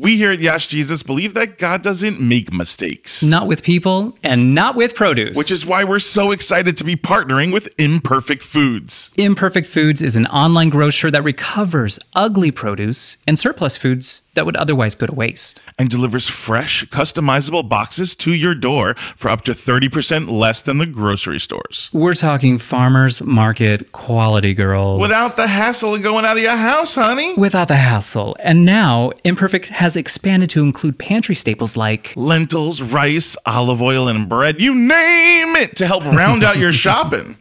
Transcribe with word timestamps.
We 0.00 0.16
here 0.16 0.30
at 0.30 0.40
Yas 0.40 0.66
Jesus 0.66 1.02
believe 1.02 1.34
that 1.34 1.58
God 1.58 1.82
doesn't 1.82 2.18
make 2.18 2.50
mistakes. 2.54 3.22
Not 3.22 3.46
with 3.46 3.62
people 3.62 4.16
and 4.22 4.54
not 4.54 4.74
with 4.74 4.94
produce. 4.94 5.36
Which 5.36 5.50
is 5.50 5.66
why 5.66 5.84
we're 5.84 5.98
so 5.98 6.32
excited 6.32 6.78
to 6.78 6.84
be 6.84 6.96
partnering 6.96 7.52
with 7.52 7.68
Imperfect 7.76 8.42
Foods. 8.42 9.10
Imperfect 9.18 9.68
Foods 9.68 10.00
is 10.00 10.16
an 10.16 10.24
online 10.28 10.70
grocer 10.70 11.10
that 11.10 11.22
recovers 11.22 11.98
ugly 12.14 12.50
produce 12.50 13.18
and 13.26 13.38
surplus 13.38 13.76
foods 13.76 14.22
that 14.32 14.46
would 14.46 14.56
otherwise 14.56 14.94
go 14.94 15.04
to 15.04 15.14
waste. 15.14 15.60
And 15.78 15.90
delivers 15.90 16.26
fresh, 16.28 16.82
customizable 16.86 17.68
boxes 17.68 18.16
to 18.16 18.32
your 18.32 18.54
door 18.54 18.94
for 19.16 19.28
up 19.28 19.42
to 19.42 19.52
30% 19.52 20.30
less 20.30 20.62
than 20.62 20.78
the 20.78 20.86
grocery 20.86 21.38
stores. 21.38 21.90
We're 21.92 22.14
talking 22.14 22.56
farmers 22.56 23.20
market 23.20 23.92
quality 23.92 24.54
girls. 24.54 24.98
Without 24.98 25.36
the 25.36 25.46
hassle 25.46 25.94
of 25.94 26.02
going 26.02 26.24
out 26.24 26.38
of 26.38 26.42
your 26.42 26.56
house, 26.56 26.94
honey. 26.94 27.34
Without 27.34 27.68
the 27.68 27.76
hassle. 27.76 28.34
And 28.40 28.64
now 28.64 29.12
Imperfect 29.24 29.68
has 29.68 29.89
expanded 29.96 30.50
to 30.50 30.62
include 30.62 30.98
pantry 30.98 31.34
staples 31.34 31.76
like 31.76 32.12
lentils, 32.16 32.82
rice, 32.82 33.36
olive 33.46 33.80
oil, 33.82 34.08
and 34.08 34.28
bread. 34.28 34.60
You 34.60 34.74
name 34.74 35.56
it 35.56 35.76
to 35.76 35.86
help 35.86 36.04
round 36.04 36.42
out 36.44 36.58
your 36.58 36.72
shopping. 36.84 37.36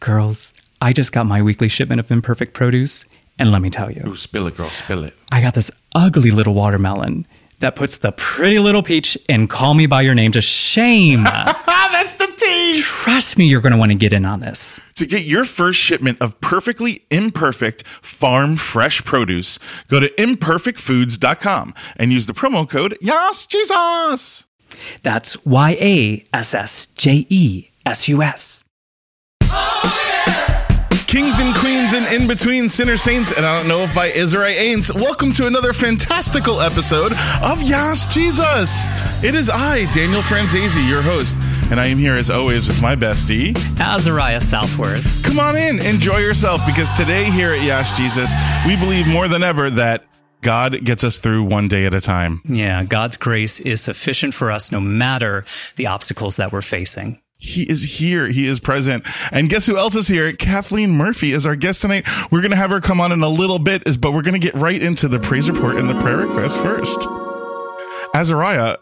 Girls, 0.00 0.52
I 0.80 0.92
just 0.92 1.12
got 1.12 1.26
my 1.26 1.42
weekly 1.42 1.68
shipment 1.68 2.00
of 2.00 2.10
imperfect 2.10 2.54
produce, 2.54 3.04
and 3.38 3.50
let 3.52 3.62
me 3.62 3.70
tell 3.70 3.90
you. 3.90 4.02
Ooh, 4.06 4.16
spill 4.16 4.46
it, 4.46 4.56
girl, 4.56 4.70
spill 4.70 5.04
it. 5.04 5.14
I 5.32 5.40
got 5.40 5.54
this 5.54 5.70
ugly 5.94 6.30
little 6.30 6.54
watermelon 6.54 7.26
that 7.60 7.74
puts 7.74 7.98
the 7.98 8.12
pretty 8.12 8.58
little 8.58 8.82
peach 8.82 9.16
in 9.28 9.48
call 9.48 9.74
me 9.74 9.86
by 9.86 10.02
your 10.02 10.14
name 10.14 10.32
to 10.32 10.40
shame. 10.40 11.26
Trust 12.82 13.38
me, 13.38 13.46
you're 13.46 13.60
going 13.60 13.72
to 13.72 13.78
want 13.78 13.90
to 13.90 13.96
get 13.96 14.12
in 14.12 14.24
on 14.24 14.40
this. 14.40 14.80
To 14.96 15.06
get 15.06 15.24
your 15.24 15.44
first 15.44 15.78
shipment 15.78 16.18
of 16.20 16.40
perfectly 16.40 17.04
imperfect 17.10 17.86
farm 18.02 18.56
fresh 18.56 19.04
produce, 19.04 19.58
go 19.88 20.00
to 20.00 20.08
imperfectfoods.com 20.10 21.74
and 21.96 22.12
use 22.12 22.26
the 22.26 22.34
promo 22.34 22.68
code 22.68 22.96
Yas 23.00 23.46
Jesus. 23.46 24.46
That's 25.02 25.44
Y 25.44 25.76
A 25.80 26.26
S 26.32 26.54
S 26.54 26.86
J 26.86 27.26
E 27.28 27.70
S 27.86 28.08
U 28.08 28.22
S. 28.22 28.64
Kings 31.06 31.40
and 31.40 31.54
queens 31.56 31.94
and 31.94 32.06
in 32.14 32.28
between 32.28 32.68
sinner 32.68 32.98
saints, 32.98 33.32
and 33.32 33.46
I 33.46 33.58
don't 33.58 33.66
know 33.66 33.80
if 33.80 33.94
by 33.94 34.08
Israel 34.08 34.54
Aints. 34.54 34.94
Welcome 34.94 35.32
to 35.34 35.46
another 35.46 35.72
fantastical 35.72 36.60
episode 36.60 37.14
of 37.42 37.62
Yas 37.62 38.06
Jesus. 38.08 38.84
It 39.24 39.34
is 39.34 39.48
I, 39.48 39.90
Daniel 39.90 40.20
Franzese, 40.20 40.86
your 40.86 41.00
host, 41.00 41.38
and 41.70 41.78
I 41.78 41.86
am 41.86 41.98
here 41.98 42.14
as 42.14 42.30
always 42.30 42.66
with 42.68 42.80
my 42.80 42.96
bestie, 42.96 43.56
Azariah 43.80 44.40
Southworth. 44.40 45.22
Come 45.22 45.38
on 45.38 45.56
in, 45.56 45.80
enjoy 45.80 46.18
yourself, 46.18 46.60
because 46.66 46.90
today 46.92 47.24
here 47.24 47.52
at 47.52 47.62
Yas 47.62 47.96
Jesus, 47.96 48.32
we 48.66 48.76
believe 48.76 49.06
more 49.06 49.28
than 49.28 49.42
ever 49.42 49.70
that 49.70 50.04
God 50.40 50.84
gets 50.84 51.04
us 51.04 51.18
through 51.18 51.44
one 51.44 51.68
day 51.68 51.84
at 51.84 51.94
a 51.94 52.00
time. 52.00 52.40
Yeah, 52.44 52.84
God's 52.84 53.16
grace 53.16 53.60
is 53.60 53.80
sufficient 53.80 54.34
for 54.34 54.50
us 54.50 54.70
no 54.70 54.80
matter 54.80 55.44
the 55.76 55.86
obstacles 55.86 56.36
that 56.36 56.52
we're 56.52 56.62
facing. 56.62 57.20
He 57.40 57.62
is 57.62 57.98
here. 57.98 58.28
He 58.28 58.48
is 58.48 58.58
present. 58.58 59.04
And 59.30 59.48
guess 59.48 59.66
who 59.66 59.76
else 59.76 59.94
is 59.94 60.08
here? 60.08 60.32
Kathleen 60.32 60.90
Murphy 60.90 61.32
is 61.32 61.46
our 61.46 61.54
guest 61.54 61.82
tonight. 61.82 62.04
We're 62.32 62.40
going 62.40 62.50
to 62.50 62.56
have 62.56 62.70
her 62.70 62.80
come 62.80 63.00
on 63.00 63.12
in 63.12 63.22
a 63.22 63.28
little 63.28 63.60
bit, 63.60 63.84
but 64.00 64.12
we're 64.12 64.22
going 64.22 64.40
to 64.40 64.44
get 64.44 64.54
right 64.54 64.82
into 64.82 65.06
the 65.06 65.20
praise 65.20 65.48
report 65.48 65.76
and 65.76 65.88
the 65.88 66.00
prayer 66.00 66.16
request 66.16 66.56
first. 66.58 67.06
Azariah, 68.12 68.78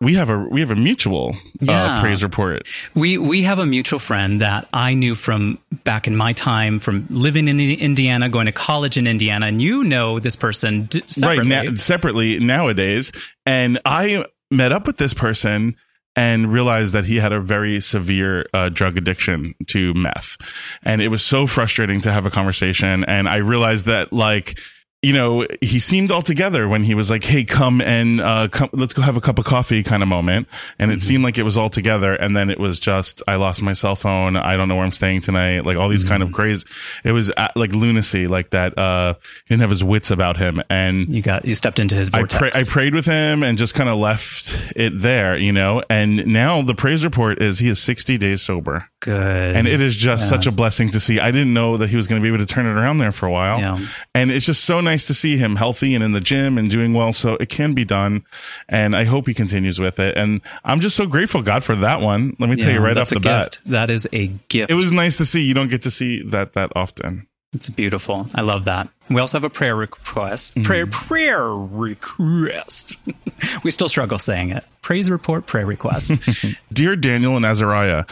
we 0.00 0.14
have 0.14 0.30
a 0.30 0.38
we 0.38 0.60
have 0.60 0.70
a 0.70 0.76
mutual 0.76 1.36
yeah. 1.60 1.98
uh, 1.98 2.00
praise 2.00 2.22
report. 2.22 2.66
We 2.94 3.18
we 3.18 3.42
have 3.42 3.58
a 3.58 3.66
mutual 3.66 3.98
friend 3.98 4.40
that 4.40 4.68
I 4.72 4.94
knew 4.94 5.14
from 5.14 5.58
back 5.84 6.06
in 6.06 6.16
my 6.16 6.32
time 6.32 6.78
from 6.78 7.06
living 7.10 7.48
in 7.48 7.60
Indiana, 7.60 8.28
going 8.28 8.46
to 8.46 8.52
college 8.52 8.98
in 8.98 9.06
Indiana, 9.06 9.46
and 9.46 9.62
you 9.62 9.84
know 9.84 10.18
this 10.18 10.36
person 10.36 10.84
d- 10.84 11.02
separately. 11.06 11.50
right 11.50 11.70
na- 11.70 11.76
separately 11.76 12.38
nowadays. 12.38 13.12
And 13.46 13.78
I 13.84 14.24
met 14.50 14.72
up 14.72 14.86
with 14.86 14.98
this 14.98 15.14
person 15.14 15.76
and 16.16 16.50
realized 16.50 16.94
that 16.94 17.04
he 17.04 17.16
had 17.16 17.32
a 17.32 17.40
very 17.40 17.78
severe 17.80 18.46
uh, 18.54 18.70
drug 18.70 18.96
addiction 18.96 19.54
to 19.66 19.92
meth. 19.94 20.38
And 20.82 21.02
it 21.02 21.08
was 21.08 21.22
so 21.22 21.46
frustrating 21.46 22.00
to 22.02 22.12
have 22.12 22.24
a 22.24 22.30
conversation. 22.30 23.04
And 23.04 23.28
I 23.28 23.36
realized 23.36 23.84
that, 23.84 24.14
like, 24.14 24.58
you 25.06 25.12
know, 25.12 25.46
he 25.60 25.78
seemed 25.78 26.10
all 26.10 26.20
together 26.20 26.68
when 26.68 26.82
he 26.82 26.96
was 26.96 27.10
like, 27.10 27.22
"Hey, 27.22 27.44
come 27.44 27.80
and 27.80 28.20
uh, 28.20 28.48
come, 28.48 28.68
let's 28.72 28.92
go 28.92 29.02
have 29.02 29.16
a 29.16 29.20
cup 29.20 29.38
of 29.38 29.44
coffee," 29.44 29.84
kind 29.84 30.02
of 30.02 30.08
moment. 30.08 30.48
And 30.80 30.90
it 30.90 30.94
mm-hmm. 30.94 31.00
seemed 31.00 31.22
like 31.22 31.38
it 31.38 31.44
was 31.44 31.56
all 31.56 31.70
together. 31.70 32.14
And 32.14 32.36
then 32.36 32.50
it 32.50 32.58
was 32.58 32.80
just, 32.80 33.22
I 33.28 33.36
lost 33.36 33.62
my 33.62 33.72
cell 33.72 33.94
phone. 33.94 34.36
I 34.36 34.56
don't 34.56 34.66
know 34.66 34.74
where 34.74 34.84
I'm 34.84 34.90
staying 34.90 35.20
tonight. 35.20 35.60
Like 35.60 35.76
all 35.76 35.88
these 35.88 36.00
mm-hmm. 36.00 36.10
kind 36.10 36.22
of 36.24 36.30
mm-hmm. 36.30 36.34
crazy. 36.34 36.66
It 37.04 37.12
was 37.12 37.30
uh, 37.30 37.46
like 37.54 37.70
lunacy, 37.70 38.26
like 38.26 38.50
that. 38.50 38.76
Uh, 38.76 39.14
he 39.44 39.54
didn't 39.54 39.60
have 39.60 39.70
his 39.70 39.84
wits 39.84 40.10
about 40.10 40.38
him. 40.38 40.60
And 40.68 41.08
you 41.08 41.22
got 41.22 41.44
you 41.44 41.54
stepped 41.54 41.78
into 41.78 41.94
his 41.94 42.08
vortex. 42.08 42.34
I, 42.34 42.38
pra- 42.38 42.60
I 42.60 42.64
prayed 42.66 42.96
with 42.96 43.06
him 43.06 43.44
and 43.44 43.56
just 43.56 43.74
kind 43.76 43.88
of 43.88 43.98
left 43.98 44.72
it 44.74 45.00
there, 45.00 45.36
you 45.36 45.52
know. 45.52 45.84
And 45.88 46.26
now 46.26 46.62
the 46.62 46.74
praise 46.74 47.04
report 47.04 47.40
is 47.40 47.60
he 47.60 47.68
is 47.68 47.80
60 47.80 48.18
days 48.18 48.42
sober. 48.42 48.88
Good. 49.00 49.54
And 49.54 49.68
it 49.68 49.80
is 49.80 49.96
just 49.96 50.24
yeah. 50.24 50.30
such 50.30 50.46
a 50.46 50.50
blessing 50.50 50.90
to 50.90 50.98
see. 50.98 51.20
I 51.20 51.30
didn't 51.30 51.54
know 51.54 51.76
that 51.76 51.90
he 51.90 51.96
was 51.96 52.08
going 52.08 52.20
to 52.20 52.24
be 52.24 52.34
able 52.34 52.44
to 52.44 52.52
turn 52.52 52.66
it 52.66 52.70
around 52.70 52.98
there 52.98 53.12
for 53.12 53.26
a 53.26 53.30
while. 53.30 53.60
Yeah. 53.60 53.86
And 54.14 54.32
it's 54.32 54.46
just 54.46 54.64
so 54.64 54.80
nice 54.80 54.95
to 55.04 55.14
see 55.14 55.36
him 55.36 55.56
healthy 55.56 55.94
and 55.94 56.02
in 56.02 56.12
the 56.12 56.20
gym 56.20 56.56
and 56.56 56.70
doing 56.70 56.94
well. 56.94 57.12
So 57.12 57.34
it 57.34 57.50
can 57.50 57.74
be 57.74 57.84
done. 57.84 58.24
And 58.68 58.96
I 58.96 59.04
hope 59.04 59.26
he 59.26 59.34
continues 59.34 59.78
with 59.78 60.00
it. 60.00 60.16
And 60.16 60.40
I'm 60.64 60.80
just 60.80 60.96
so 60.96 61.06
grateful, 61.06 61.42
God, 61.42 61.62
for 61.62 61.76
that 61.76 62.00
one. 62.00 62.34
Let 62.38 62.48
me 62.48 62.56
yeah, 62.56 62.64
tell 62.64 62.72
you 62.72 62.80
right 62.80 62.96
off 62.96 63.10
the 63.10 63.20
bat. 63.20 63.58
That 63.66 63.90
is 63.90 64.08
a 64.12 64.28
gift. 64.48 64.70
It 64.70 64.74
was 64.74 64.92
nice 64.92 65.18
to 65.18 65.26
see. 65.26 65.42
You 65.42 65.52
don't 65.52 65.68
get 65.68 65.82
to 65.82 65.90
see 65.90 66.22
that 66.22 66.54
that 66.54 66.72
often. 66.74 67.26
It's 67.56 67.70
beautiful. 67.70 68.28
I 68.34 68.42
love 68.42 68.66
that. 68.66 68.90
We 69.08 69.18
also 69.18 69.38
have 69.38 69.44
a 69.44 69.48
prayer 69.48 69.74
request. 69.74 70.56
Mm. 70.56 70.64
Prayer 70.64 70.86
prayer 70.86 71.48
request. 71.48 72.98
we 73.64 73.70
still 73.70 73.88
struggle 73.88 74.18
saying 74.18 74.50
it. 74.50 74.62
Praise 74.82 75.10
report 75.10 75.46
prayer 75.46 75.64
request. 75.64 76.20
Dear 76.72 76.96
Daniel 76.96 77.34
and 77.34 77.46
Azariah, 77.46 78.04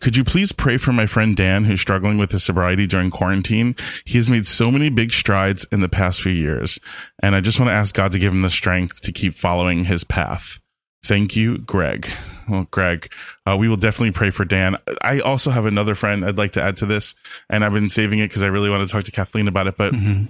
could 0.00 0.16
you 0.16 0.22
please 0.22 0.52
pray 0.52 0.76
for 0.76 0.92
my 0.92 1.06
friend 1.06 1.36
Dan 1.36 1.64
who's 1.64 1.80
struggling 1.80 2.16
with 2.16 2.30
his 2.30 2.44
sobriety 2.44 2.86
during 2.86 3.10
quarantine? 3.10 3.74
He 4.04 4.18
has 4.18 4.30
made 4.30 4.46
so 4.46 4.70
many 4.70 4.88
big 4.88 5.12
strides 5.12 5.66
in 5.72 5.80
the 5.80 5.88
past 5.88 6.22
few 6.22 6.32
years, 6.32 6.78
and 7.20 7.34
I 7.34 7.40
just 7.40 7.58
want 7.58 7.70
to 7.70 7.74
ask 7.74 7.92
God 7.92 8.12
to 8.12 8.20
give 8.20 8.32
him 8.32 8.42
the 8.42 8.50
strength 8.50 9.00
to 9.00 9.10
keep 9.10 9.34
following 9.34 9.86
his 9.86 10.04
path. 10.04 10.60
Thank 11.02 11.34
you, 11.34 11.58
Greg. 11.58 12.08
Well, 12.48 12.66
Greg, 12.70 13.12
uh, 13.46 13.56
we 13.58 13.68
will 13.68 13.76
definitely 13.76 14.12
pray 14.12 14.30
for 14.30 14.44
Dan. 14.44 14.76
I 15.02 15.20
also 15.20 15.50
have 15.50 15.66
another 15.66 15.94
friend 15.94 16.24
I'd 16.24 16.38
like 16.38 16.52
to 16.52 16.62
add 16.62 16.76
to 16.78 16.86
this, 16.86 17.14
and 17.48 17.64
I've 17.64 17.72
been 17.72 17.88
saving 17.88 18.18
it 18.18 18.28
because 18.28 18.42
I 18.42 18.48
really 18.48 18.70
want 18.70 18.86
to 18.86 18.92
talk 18.92 19.04
to 19.04 19.12
Kathleen 19.12 19.48
about 19.48 19.66
it. 19.66 19.76
But 19.76 19.92
mm-hmm. 19.92 20.26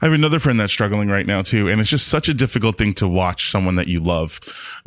I 0.00 0.06
have 0.06 0.12
another 0.12 0.38
friend 0.38 0.58
that's 0.58 0.72
struggling 0.72 1.08
right 1.08 1.26
now 1.26 1.42
too, 1.42 1.68
and 1.68 1.80
it's 1.80 1.90
just 1.90 2.08
such 2.08 2.28
a 2.28 2.34
difficult 2.34 2.78
thing 2.78 2.94
to 2.94 3.08
watch 3.08 3.50
someone 3.50 3.76
that 3.76 3.88
you 3.88 4.00
love 4.00 4.40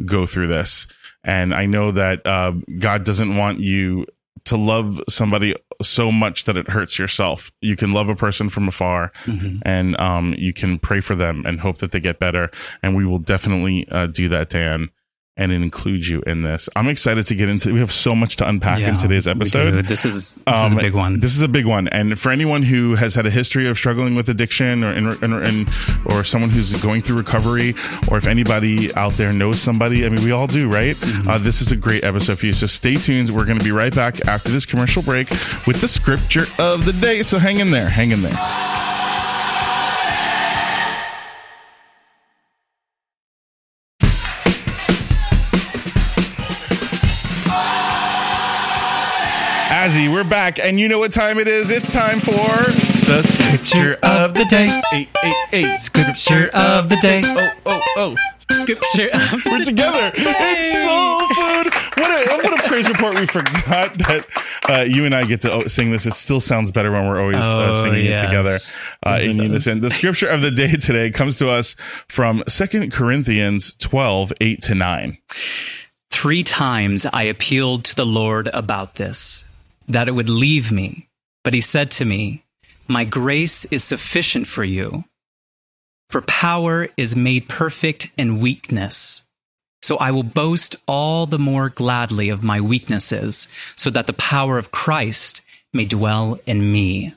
go 0.06 0.25
through 0.25 0.47
this. 0.47 0.88
And 1.23 1.53
I 1.53 1.66
know 1.66 1.91
that 1.91 2.25
uh, 2.25 2.53
God 2.79 3.03
doesn't 3.03 3.35
want 3.35 3.59
you 3.59 4.06
to 4.45 4.56
love 4.56 5.01
somebody 5.09 5.53
so 5.81 6.09
much 6.09 6.45
that 6.45 6.56
it 6.56 6.69
hurts 6.69 6.97
yourself. 6.97 7.51
You 7.62 7.75
can 7.75 7.91
love 7.91 8.07
a 8.07 8.16
person 8.16 8.50
from 8.50 8.69
afar 8.69 9.12
mm-hmm. 9.25 9.57
and 9.63 10.00
um, 10.00 10.34
you 10.38 10.53
can 10.53 10.79
pray 10.79 11.01
for 11.01 11.16
them 11.16 11.44
and 11.45 11.59
hope 11.59 11.79
that 11.79 11.91
they 11.91 12.00
get 12.00 12.18
better. 12.18 12.50
And 12.81 12.95
we 12.95 13.06
will 13.06 13.18
definitely 13.18 13.85
uh, 13.89 14.07
do 14.07 14.29
that, 14.29 14.50
Dan 14.50 14.89
and 15.38 15.52
include 15.52 16.08
you 16.08 16.22
in 16.25 16.42
this. 16.42 16.68
I'm 16.75 16.88
excited 16.88 17.28
to 17.28 17.36
get 17.36 17.48
into. 17.48 17.74
We 17.74 17.80
have 17.80 17.92
so 17.92 18.16
much 18.16 18.38
to 18.38 18.48
unpack 18.48 18.80
yeah, 18.80 18.90
in 18.90 18.98
today's 18.98 19.28
episode. 19.28 19.86
This 19.86 20.03
is 20.03 20.34
this 20.34 20.48
um, 20.48 20.66
is 20.66 20.72
a 20.74 20.75
um, 20.75 20.81
big 20.81 20.96
one. 20.96 21.20
This 21.20 21.36
is 21.36 21.42
a 21.42 21.48
big 21.48 21.66
one, 21.66 21.88
and 21.90 22.20
for 22.20 22.31
anyone 22.31 22.64
who 22.64 22.96
has 22.96 23.16
had 23.16 23.25
a 23.25 23.30
history 23.30 23.68
of 23.68 23.78
struggling 23.78 24.16
with 24.16 24.30
addiction, 24.30 24.84
or 24.84 24.92
in, 24.94 25.08
in, 25.24 25.34
in, 25.46 25.68
or 26.06 26.24
someone 26.24 26.50
who's 26.50 26.74
going 26.81 27.02
through 27.02 27.18
recovery, 27.18 27.75
or 28.09 28.18
if 28.18 28.25
anybody 28.25 28.94
out 28.96 29.14
there 29.14 29.31
knows 29.31 29.62
somebody, 29.62 30.06
I 30.06 30.09
mean, 30.09 30.24
we 30.24 30.31
all 30.31 30.48
do, 30.48 30.70
right? 30.70 30.96
Mm-hmm. 30.96 31.30
Uh, 31.30 31.38
this 31.38 31.62
is 31.62 31.72
a 31.72 31.75
great 31.75 32.04
episode 32.04 32.40
for 32.40 32.46
you. 32.48 32.54
So 32.54 32.68
stay 32.68 32.96
tuned. 32.96 33.30
We're 33.30 33.46
going 33.46 33.59
to 33.59 33.66
be 33.66 33.72
right 33.72 33.94
back 33.94 34.28
after 34.28 34.52
this 34.52 34.66
commercial 34.66 35.04
break 35.04 35.30
with 35.68 35.81
the 35.81 35.88
scripture 35.88 36.46
of 36.58 36.86
the 36.86 36.94
day. 36.94 37.24
So 37.24 37.38
hang 37.38 37.59
in 37.59 37.72
there, 37.72 37.90
hang 37.90 38.12
in 38.12 38.22
there. 38.22 38.97
We're 50.18 50.24
back, 50.24 50.58
and 50.58 50.80
you 50.80 50.88
know 50.88 50.98
what 50.98 51.12
time 51.12 51.38
it 51.38 51.48
is. 51.48 51.69
It's 51.69 51.92
time 51.92 52.19
for 52.19 52.31
the 52.31 53.22
scripture 53.22 54.00
of 54.02 54.34
the 54.34 54.46
day. 54.46 54.81
Eight, 54.92 55.10
eight, 55.24 55.36
eight. 55.54 55.80
Scripture 55.80 56.50
of 56.56 56.90
the 56.90 56.96
day. 56.96 57.22
Oh, 57.24 57.52
oh, 57.68 57.81
oh. 57.98 58.16
Scripture. 58.50 59.10
Of 59.14 59.46
we're 59.46 59.64
together. 59.64 60.12
It's 60.16 60.84
soul 60.84 61.19
food. 61.19 62.02
What 62.02 62.10
a 62.10 62.48
what 62.48 62.60
a 62.60 62.68
praise 62.68 62.90
report. 62.90 63.19
We 63.19 63.28
forgot 63.28 63.96
that 64.00 64.25
uh, 64.68 64.86
you 64.90 65.06
and 65.06 65.14
I 65.14 65.24
get 65.25 65.42
to 65.42 65.69
sing 65.69 65.92
this. 65.92 66.08
It 66.08 66.16
still 66.16 66.40
sounds 66.40 66.72
better 66.72 66.92
when 66.92 67.08
we're 67.08 67.22
always 67.22 67.38
uh, 67.38 67.68
oh, 67.70 67.84
singing 67.84 68.08
yes. 68.08 68.24
it 68.24 68.25
together 68.25 68.58
uh, 69.06 69.20
in 69.22 69.38
unison. 69.38 69.81
The 69.81 69.92
scripture 69.92 70.30
of 70.30 70.42
the 70.42 70.50
day 70.50 70.72
today 70.72 71.12
comes 71.12 71.38
to 71.38 71.50
us 71.52 71.75
from 72.08 72.44
Second 72.48 72.92
Corinthians 72.92 73.75
12, 73.75 74.34
8 74.42 74.62
to 74.63 74.74
9. 74.74 75.18
Three 76.10 76.42
times 76.42 77.06
I 77.06 77.24
appealed 77.24 77.84
to 77.86 77.96
the 77.96 78.06
Lord 78.06 78.50
about 78.52 78.96
this 78.96 79.44
that 79.88 80.07
it 80.07 80.12
would 80.12 80.30
leave 80.30 80.72
me. 80.72 81.07
But 81.44 81.54
he 81.54 81.62
said 81.62 81.92
to 81.92 82.06
me, 82.06 82.44
My 82.88 83.04
grace 83.06 83.66
is 83.66 83.84
sufficient 83.84 84.48
for 84.48 84.63
you, 84.63 85.06
For 86.10 86.22
power 86.22 86.88
is 86.98 87.16
made 87.16 87.48
perfect 87.50 88.12
in 88.18 88.39
weakness. 88.39 89.24
So 89.84 89.98
I 89.98 90.12
will 90.12 90.24
boast 90.24 90.75
all 90.88 91.25
the 91.28 91.39
more 91.39 91.69
gladly 91.69 92.30
of 92.30 92.44
my 92.44 92.60
weaknesses, 92.60 93.48
so 93.75 93.89
that 93.92 94.07
the 94.07 94.13
power 94.13 94.57
of 94.57 94.72
Christ 94.72 95.42
may 95.74 95.86
dwell 95.86 96.39
in 96.45 96.72
me. 96.72 97.13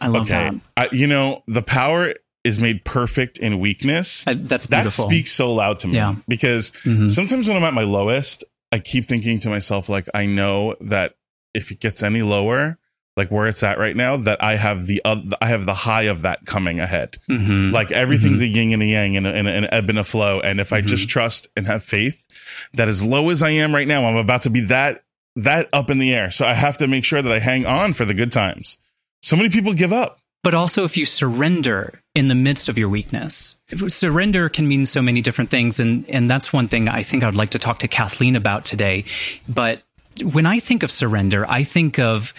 I 0.00 0.08
love 0.08 0.22
okay. 0.30 0.50
that. 0.76 0.90
I, 0.92 0.94
you 0.94 1.06
know, 1.06 1.42
the 1.48 1.62
power 1.62 2.14
is 2.44 2.60
made 2.60 2.84
perfect 2.84 3.38
in 3.38 3.58
weakness. 3.58 4.24
Uh, 4.26 4.34
that's 4.36 4.66
that 4.66 4.90
speaks 4.92 5.32
so 5.32 5.52
loud 5.52 5.80
to 5.80 5.88
me 5.88 5.94
Yeah. 5.94 6.14
because 6.28 6.70
Mhm. 6.84 7.10
sometimes 7.10 7.48
when 7.48 7.56
I'm 7.56 7.64
at 7.64 7.74
my 7.74 7.82
lowest, 7.82 8.44
I 8.70 8.78
keep 8.78 9.06
thinking 9.06 9.38
to 9.40 9.48
myself, 9.48 9.88
like, 9.88 10.06
I 10.14 10.26
know 10.26 10.76
that 10.80 11.15
if 11.56 11.70
it 11.72 11.80
gets 11.80 12.02
any 12.02 12.22
lower, 12.22 12.78
like 13.16 13.30
where 13.30 13.46
it's 13.46 13.62
at 13.62 13.78
right 13.78 13.96
now, 13.96 14.16
that 14.18 14.44
I 14.44 14.56
have 14.56 14.86
the 14.86 15.00
uh, 15.04 15.16
I 15.40 15.46
have 15.48 15.64
the 15.66 15.74
high 15.74 16.02
of 16.02 16.22
that 16.22 16.44
coming 16.46 16.78
ahead. 16.80 17.18
Mhm. 17.30 17.72
Like 17.72 17.90
everything's 17.90 18.40
a 18.42 18.46
yin 18.46 18.72
and 18.72 18.82
a 18.82 18.86
yang 18.86 19.16
and, 19.16 19.26
a, 19.26 19.34
and 19.34 19.48
a- 19.48 19.52
an 19.52 19.68
ebb 19.72 19.88
and 19.90 19.98
a 19.98 20.04
flow. 20.04 20.40
And 20.40 20.60
if 20.60 20.72
I 20.72 20.78
Mm-hmm. 20.80 20.86
just 20.88 21.08
trust 21.08 21.48
and 21.56 21.66
have 21.66 21.82
faith 21.82 22.26
that 22.74 22.88
as 22.88 23.02
low 23.02 23.30
as 23.30 23.42
I 23.42 23.50
am 23.50 23.74
right 23.74 23.88
now, 23.88 24.04
I'm 24.06 24.16
about 24.16 24.42
to 24.42 24.50
be 24.50 24.60
that 24.62 25.02
that 25.34 25.68
up 25.72 25.90
in 25.90 25.98
the 25.98 26.12
air. 26.14 26.30
So 26.30 26.46
I 26.46 26.54
have 26.54 26.78
to 26.78 26.86
make 26.86 27.04
sure 27.04 27.20
that 27.22 27.32
I 27.32 27.38
hang 27.40 27.66
on 27.66 27.92
for 27.94 28.04
the 28.04 28.14
good 28.14 28.32
times. 28.32 28.78
So 29.22 29.34
many 29.36 29.48
people 29.48 29.72
give 29.74 29.92
up. 29.92 30.20
but 30.44 30.54
also 30.54 30.84
if 30.84 30.96
you 30.96 31.04
surrender 31.04 32.00
in 32.14 32.28
the 32.28 32.34
midst 32.34 32.68
of 32.68 32.78
your 32.78 32.88
weakness. 32.88 33.56
Surrender 33.88 34.48
can 34.48 34.68
mean 34.68 34.86
so 34.86 35.02
many 35.02 35.20
different 35.20 35.50
things, 35.50 35.80
and, 35.80 36.08
and 36.08 36.30
that's 36.30 36.52
one 36.52 36.68
thing 36.68 36.88
I 36.88 37.02
think 37.02 37.24
I'd 37.24 37.34
like 37.34 37.50
to 37.50 37.58
talk 37.58 37.80
to 37.80 37.88
Kathleen 37.88 38.36
about 38.36 38.64
today. 38.64 39.04
But 39.48 39.82
when 40.22 40.46
I 40.46 40.60
think 40.60 40.82
of 40.82 40.90
surrender, 40.90 41.46
I 41.48 41.62
think 41.62 41.98
of 41.98 42.32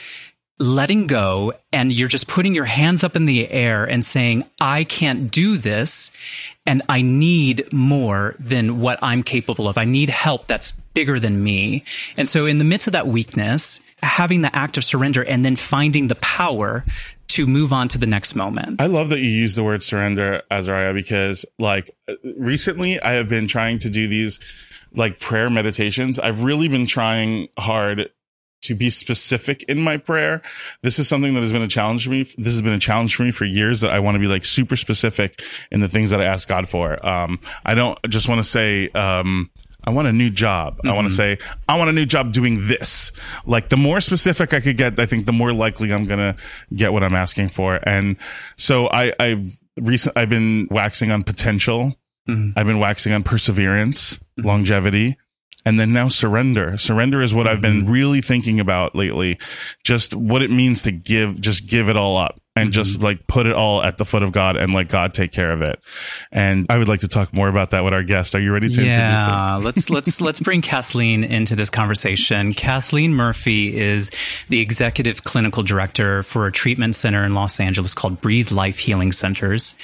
letting 0.59 1.05
go 1.05 1.53
and 1.71 1.93
you're 1.93 2.07
just 2.07 2.27
putting 2.27 2.55
your 2.55 2.65
hands 2.65 3.03
up 3.03 3.15
in 3.15 3.25
the 3.25 3.49
air 3.49 3.85
and 3.85 4.03
saying, 4.03 4.43
I 4.59 4.85
can't 4.85 5.29
do 5.29 5.55
this 5.55 6.11
and 6.65 6.81
I 6.89 7.01
need 7.01 7.71
more 7.71 8.35
than 8.39 8.81
what 8.81 8.97
I'm 9.01 9.21
capable 9.21 9.67
of. 9.67 9.77
I 9.77 9.85
need 9.85 10.09
help 10.09 10.47
that's 10.47 10.71
bigger 10.93 11.19
than 11.19 11.43
me. 11.43 11.83
And 12.17 12.27
so 12.27 12.47
in 12.47 12.57
the 12.57 12.63
midst 12.63 12.87
of 12.87 12.93
that 12.93 13.07
weakness, 13.07 13.81
having 14.01 14.41
the 14.41 14.55
act 14.55 14.77
of 14.77 14.83
surrender 14.83 15.23
and 15.23 15.45
then 15.45 15.55
finding 15.55 16.07
the 16.07 16.15
power 16.15 16.83
to 17.29 17.45
move 17.45 17.71
on 17.71 17.87
to 17.89 17.97
the 17.97 18.05
next 18.05 18.35
moment. 18.35 18.81
I 18.81 18.87
love 18.87 19.09
that 19.09 19.19
you 19.19 19.29
use 19.29 19.55
the 19.55 19.63
word 19.63 19.83
surrender, 19.83 20.41
Azariah, 20.49 20.93
because 20.93 21.45
like 21.59 21.95
recently 22.35 22.99
I 22.99 23.13
have 23.13 23.29
been 23.29 23.47
trying 23.47 23.79
to 23.79 23.89
do 23.89 24.07
these 24.07 24.39
like 24.93 25.19
prayer 25.19 25.49
meditations. 25.49 26.19
I've 26.19 26.43
really 26.43 26.67
been 26.67 26.85
trying 26.87 27.49
hard 27.57 28.09
to 28.63 28.75
be 28.75 28.89
specific 28.89 29.63
in 29.63 29.79
my 29.79 29.97
prayer. 29.97 30.41
This 30.81 30.99
is 30.99 31.07
something 31.07 31.33
that 31.33 31.41
has 31.41 31.53
been 31.53 31.61
a 31.61 31.67
challenge 31.67 32.05
for 32.05 32.11
me. 32.11 32.23
This 32.37 32.53
has 32.53 32.61
been 32.61 32.73
a 32.73 32.79
challenge 32.79 33.15
for 33.15 33.23
me 33.23 33.31
for 33.31 33.45
years 33.45 33.81
that 33.81 33.91
I 33.91 33.99
want 33.99 34.15
to 34.15 34.19
be 34.19 34.27
like 34.27 34.43
super 34.43 34.75
specific 34.75 35.41
in 35.71 35.79
the 35.79 35.87
things 35.87 36.09
that 36.09 36.19
I 36.19 36.25
ask 36.25 36.47
God 36.47 36.67
for. 36.67 37.03
Um, 37.05 37.39
I 37.65 37.75
don't 37.75 37.97
just 38.09 38.27
want 38.27 38.39
to 38.39 38.43
say, 38.43 38.89
um, 38.89 39.51
I 39.83 39.91
want 39.91 40.07
a 40.07 40.11
new 40.11 40.29
job. 40.29 40.81
I 40.83 40.93
want 40.93 41.07
to 41.07 41.13
say, 41.13 41.37
I 41.69 41.77
want 41.77 41.89
a 41.89 41.93
new 41.93 42.05
job 42.05 42.33
doing 42.33 42.67
this. 42.67 43.13
Like 43.45 43.69
the 43.69 43.77
more 43.77 44.01
specific 44.01 44.53
I 44.53 44.59
could 44.59 44.75
get, 44.75 44.99
I 44.99 45.05
think 45.05 45.27
the 45.27 45.31
more 45.31 45.53
likely 45.53 45.93
I'm 45.93 46.05
going 46.05 46.19
to 46.19 46.35
get 46.75 46.91
what 46.91 47.03
I'm 47.03 47.15
asking 47.15 47.49
for. 47.49 47.79
And 47.83 48.17
so 48.57 48.89
I, 48.89 49.13
I've 49.17 49.57
recent, 49.77 50.17
I've 50.17 50.29
been 50.29 50.67
waxing 50.69 51.11
on 51.11 51.23
potential. 51.23 51.95
Mm. 52.27 52.53
I've 52.55 52.65
been 52.65 52.79
waxing 52.79 53.13
on 53.13 53.23
perseverance, 53.23 54.19
longevity, 54.37 55.17
and 55.65 55.79
then 55.79 55.91
now 55.91 56.07
surrender. 56.07 56.77
Surrender 56.77 57.21
is 57.21 57.33
what 57.33 57.47
I've 57.47 57.61
been 57.61 57.81
mm-hmm. 57.81 57.91
really 57.91 58.21
thinking 58.21 58.59
about 58.59 58.95
lately. 58.95 59.37
Just 59.83 60.13
what 60.13 60.41
it 60.41 60.51
means 60.51 60.81
to 60.83 60.91
give, 60.91 61.41
just 61.41 61.67
give 61.67 61.89
it 61.89 61.97
all 61.97 62.17
up 62.17 62.39
and 62.57 62.71
just 62.71 62.95
mm-hmm. 62.95 63.03
like 63.03 63.27
put 63.27 63.45
it 63.45 63.53
all 63.53 63.83
at 63.83 63.97
the 63.97 64.05
foot 64.05 64.23
of 64.23 64.31
God 64.31 64.57
and 64.57 64.73
let 64.73 64.87
God 64.89 65.13
take 65.13 65.31
care 65.31 65.51
of 65.51 65.61
it. 65.61 65.79
And 66.31 66.65
I 66.69 66.77
would 66.77 66.87
like 66.87 67.01
to 67.01 67.07
talk 67.07 67.33
more 67.33 67.47
about 67.47 67.71
that 67.71 67.83
with 67.83 67.93
our 67.93 68.03
guest. 68.03 68.35
Are 68.35 68.39
you 68.39 68.51
ready 68.51 68.67
to 68.67 68.81
introduce? 68.81 68.89
Yeah, 68.89 69.55
let's 69.61 69.89
let's 69.89 70.21
let's 70.21 70.39
bring 70.39 70.61
Kathleen 70.61 71.23
into 71.23 71.55
this 71.55 71.69
conversation. 71.69 72.53
Kathleen 72.53 73.13
Murphy 73.13 73.77
is 73.77 74.11
the 74.49 74.59
executive 74.59 75.23
clinical 75.23 75.63
director 75.63 76.23
for 76.23 76.47
a 76.47 76.51
treatment 76.51 76.95
center 76.95 77.23
in 77.23 77.33
Los 77.33 77.59
Angeles 77.59 77.93
called 77.93 78.21
Breathe 78.21 78.51
Life 78.51 78.79
Healing 78.79 79.11
Centers. 79.11 79.75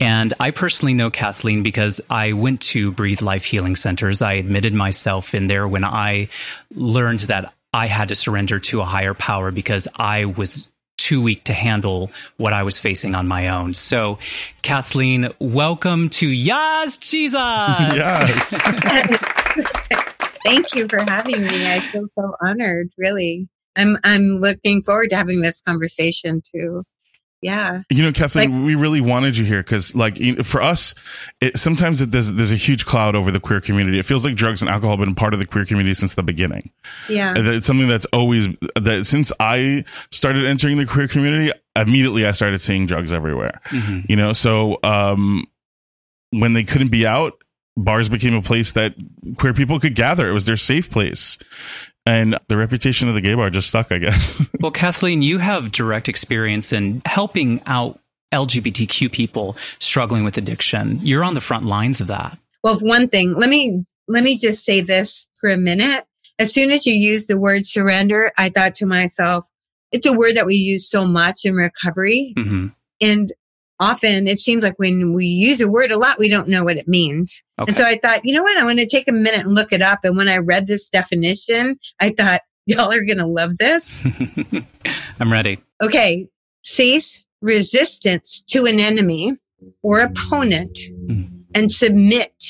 And 0.00 0.34
I 0.40 0.50
personally 0.50 0.94
know 0.94 1.10
Kathleen 1.10 1.62
because 1.62 2.00
I 2.10 2.32
went 2.32 2.60
to 2.62 2.90
Breathe 2.92 3.22
Life 3.22 3.44
Healing 3.44 3.76
Centers. 3.76 4.22
I 4.22 4.34
admitted 4.34 4.74
myself 4.74 5.34
in 5.34 5.46
there 5.46 5.66
when 5.68 5.84
I 5.84 6.28
learned 6.74 7.20
that 7.20 7.52
I 7.72 7.86
had 7.88 8.08
to 8.08 8.14
surrender 8.14 8.58
to 8.58 8.80
a 8.80 8.84
higher 8.84 9.12
power 9.14 9.50
because 9.50 9.86
I 9.96 10.24
was 10.24 10.70
too 11.06 11.22
weak 11.22 11.44
to 11.44 11.52
handle 11.52 12.10
what 12.36 12.52
I 12.52 12.64
was 12.64 12.80
facing 12.80 13.14
on 13.14 13.28
my 13.28 13.46
own. 13.46 13.74
So, 13.74 14.18
Kathleen, 14.62 15.28
welcome 15.38 16.08
to 16.08 16.26
Yas 16.26 16.98
Jesus. 16.98 17.38
Yes. 17.38 18.58
Thank 20.44 20.74
you 20.74 20.88
for 20.88 21.00
having 21.04 21.44
me. 21.44 21.72
I 21.72 21.78
feel 21.78 22.06
so 22.18 22.34
honored, 22.42 22.90
really. 22.98 23.48
I'm 23.76 23.96
I'm 24.02 24.40
looking 24.40 24.82
forward 24.82 25.10
to 25.10 25.16
having 25.16 25.42
this 25.42 25.60
conversation 25.60 26.42
too. 26.52 26.82
Yeah. 27.46 27.82
You 27.90 28.02
know, 28.02 28.10
Kathleen, 28.10 28.64
we 28.64 28.74
really 28.74 29.00
wanted 29.00 29.38
you 29.38 29.44
here 29.44 29.62
because, 29.62 29.94
like, 29.94 30.16
for 30.44 30.60
us, 30.60 30.96
it, 31.40 31.56
sometimes 31.56 32.00
it, 32.00 32.10
there's 32.10 32.32
there's 32.32 32.50
a 32.50 32.56
huge 32.56 32.84
cloud 32.86 33.14
over 33.14 33.30
the 33.30 33.38
queer 33.38 33.60
community. 33.60 34.00
It 34.00 34.04
feels 34.04 34.24
like 34.24 34.34
drugs 34.34 34.62
and 34.62 34.68
alcohol 34.68 34.96
have 34.96 35.04
been 35.06 35.14
part 35.14 35.32
of 35.32 35.38
the 35.38 35.46
queer 35.46 35.64
community 35.64 35.94
since 35.94 36.16
the 36.16 36.24
beginning. 36.24 36.70
Yeah. 37.08 37.34
It's 37.36 37.64
something 37.64 37.86
that's 37.86 38.06
always 38.06 38.48
that 38.74 39.06
since 39.06 39.30
I 39.38 39.84
started 40.10 40.44
entering 40.44 40.76
the 40.78 40.86
queer 40.86 41.06
community, 41.06 41.52
immediately 41.76 42.26
I 42.26 42.32
started 42.32 42.60
seeing 42.60 42.84
drugs 42.84 43.12
everywhere. 43.12 43.60
Mhm. 43.66 44.06
You 44.08 44.16
know, 44.16 44.32
so 44.32 44.78
um, 44.82 45.46
when 46.30 46.52
they 46.52 46.64
couldn't 46.64 46.88
be 46.90 47.06
out, 47.06 47.40
bars 47.76 48.08
became 48.08 48.34
a 48.34 48.42
place 48.42 48.72
that 48.72 48.94
queer 49.36 49.54
people 49.54 49.78
could 49.78 49.94
gather. 49.94 50.28
It 50.28 50.32
was 50.32 50.46
their 50.46 50.56
safe 50.56 50.90
place. 50.90 51.38
And 52.06 52.38
the 52.48 52.56
reputation 52.56 53.08
of 53.08 53.14
the 53.14 53.20
gay 53.20 53.34
bar 53.34 53.50
just 53.50 53.68
stuck, 53.68 53.90
I 53.90 53.98
guess. 53.98 54.46
Well, 54.60 54.70
Kathleen, 54.70 55.22
you 55.22 55.38
have 55.38 55.70
direct 55.70 56.08
experience 56.08 56.72
in 56.72 57.02
helping 57.04 57.60
out 57.66 58.00
LGBTQ 58.32 59.12
people 59.12 59.56
struggling 59.78 60.24
with 60.24 60.38
addiction. 60.38 60.98
You're 61.02 61.22
on 61.24 61.34
the 61.34 61.40
front 61.40 61.66
lines 61.66 62.00
of 62.00 62.06
that. 62.06 62.38
Well, 62.64 62.78
one 62.80 63.08
thing, 63.08 63.34
let 63.34 63.50
me 63.50 63.84
let 64.08 64.24
me 64.24 64.38
just 64.38 64.64
say 64.64 64.80
this 64.80 65.26
for 65.34 65.50
a 65.50 65.56
minute. 65.56 66.04
As 66.38 66.52
soon 66.52 66.70
as 66.70 66.86
you 66.86 66.94
use 66.94 67.26
the 67.26 67.38
word 67.38 67.64
surrender, 67.66 68.32
I 68.38 68.48
thought 68.48 68.74
to 68.76 68.86
myself, 68.86 69.48
it's 69.92 70.06
a 70.06 70.16
word 70.16 70.36
that 70.36 70.46
we 70.46 70.54
use 70.54 70.88
so 70.88 71.04
much 71.04 71.44
in 71.44 71.54
recovery. 71.54 72.32
hmm 72.36 72.68
And 73.00 73.32
often 73.80 74.26
it 74.26 74.38
seems 74.38 74.62
like 74.62 74.78
when 74.78 75.12
we 75.12 75.26
use 75.26 75.60
a 75.60 75.68
word 75.68 75.92
a 75.92 75.98
lot, 75.98 76.18
we 76.18 76.28
don't 76.28 76.48
know 76.48 76.64
what 76.64 76.76
it 76.76 76.88
means. 76.88 77.42
Okay. 77.58 77.68
And 77.70 77.76
so 77.76 77.84
I 77.84 77.98
thought, 78.02 78.24
you 78.24 78.34
know 78.34 78.42
what? 78.42 78.58
I 78.58 78.64
want 78.64 78.78
to 78.78 78.86
take 78.86 79.08
a 79.08 79.12
minute 79.12 79.46
and 79.46 79.54
look 79.54 79.72
it 79.72 79.82
up. 79.82 80.00
And 80.04 80.16
when 80.16 80.28
I 80.28 80.38
read 80.38 80.66
this 80.66 80.88
definition, 80.88 81.78
I 82.00 82.10
thought, 82.10 82.40
y'all 82.66 82.90
are 82.92 83.04
going 83.04 83.18
to 83.18 83.26
love 83.26 83.58
this. 83.58 84.04
I'm 85.20 85.32
ready. 85.32 85.58
Okay. 85.82 86.26
Cease 86.62 87.22
resistance 87.42 88.42
to 88.48 88.66
an 88.66 88.80
enemy 88.80 89.36
or 89.82 90.00
opponent 90.00 90.76
Mm. 91.08 91.44
and 91.54 91.70
submit, 91.70 92.42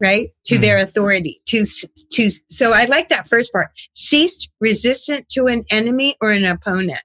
right? 0.00 0.28
To 0.46 0.56
Mm. 0.56 0.60
their 0.60 0.78
authority. 0.78 1.40
To, 1.46 1.64
to, 2.12 2.30
so 2.48 2.72
I 2.72 2.84
like 2.84 3.08
that 3.08 3.28
first 3.28 3.52
part. 3.52 3.68
Cease 3.94 4.48
resistant 4.60 5.28
to 5.30 5.46
an 5.46 5.64
enemy 5.70 6.16
or 6.20 6.30
an 6.30 6.44
opponent. 6.44 7.00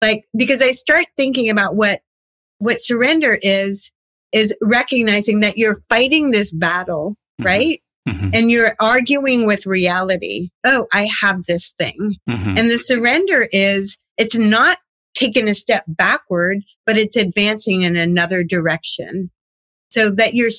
Like, 0.00 0.24
because 0.36 0.62
I 0.62 0.70
start 0.72 1.06
thinking 1.16 1.50
about 1.50 1.74
what, 1.76 2.00
what 2.62 2.80
surrender 2.80 3.38
is, 3.42 3.90
is 4.32 4.54
recognizing 4.62 5.40
that 5.40 5.58
you're 5.58 5.82
fighting 5.88 6.30
this 6.30 6.52
battle, 6.52 7.16
Mhm. 7.40 7.44
right? 7.44 7.82
Mhm. 8.08 8.30
And 8.34 8.50
you're 8.50 8.74
arguing 8.80 9.46
with 9.46 9.66
reality. 9.66 10.50
Oh, 10.64 10.86
I 10.92 11.08
have 11.20 11.44
this 11.44 11.74
thing. 11.78 12.16
Mhm. 12.28 12.58
And 12.58 12.70
the 12.70 12.78
surrender 12.78 13.48
is, 13.52 13.98
it's 14.16 14.36
not 14.36 14.78
taking 15.14 15.48
a 15.48 15.54
step 15.54 15.84
backward, 15.86 16.62
but 16.86 16.96
it's 16.96 17.16
advancing 17.16 17.82
in 17.82 17.96
another 17.96 18.42
direction. 18.42 19.30
So 19.90 20.10
that 20.10 20.34
you're 20.34 20.50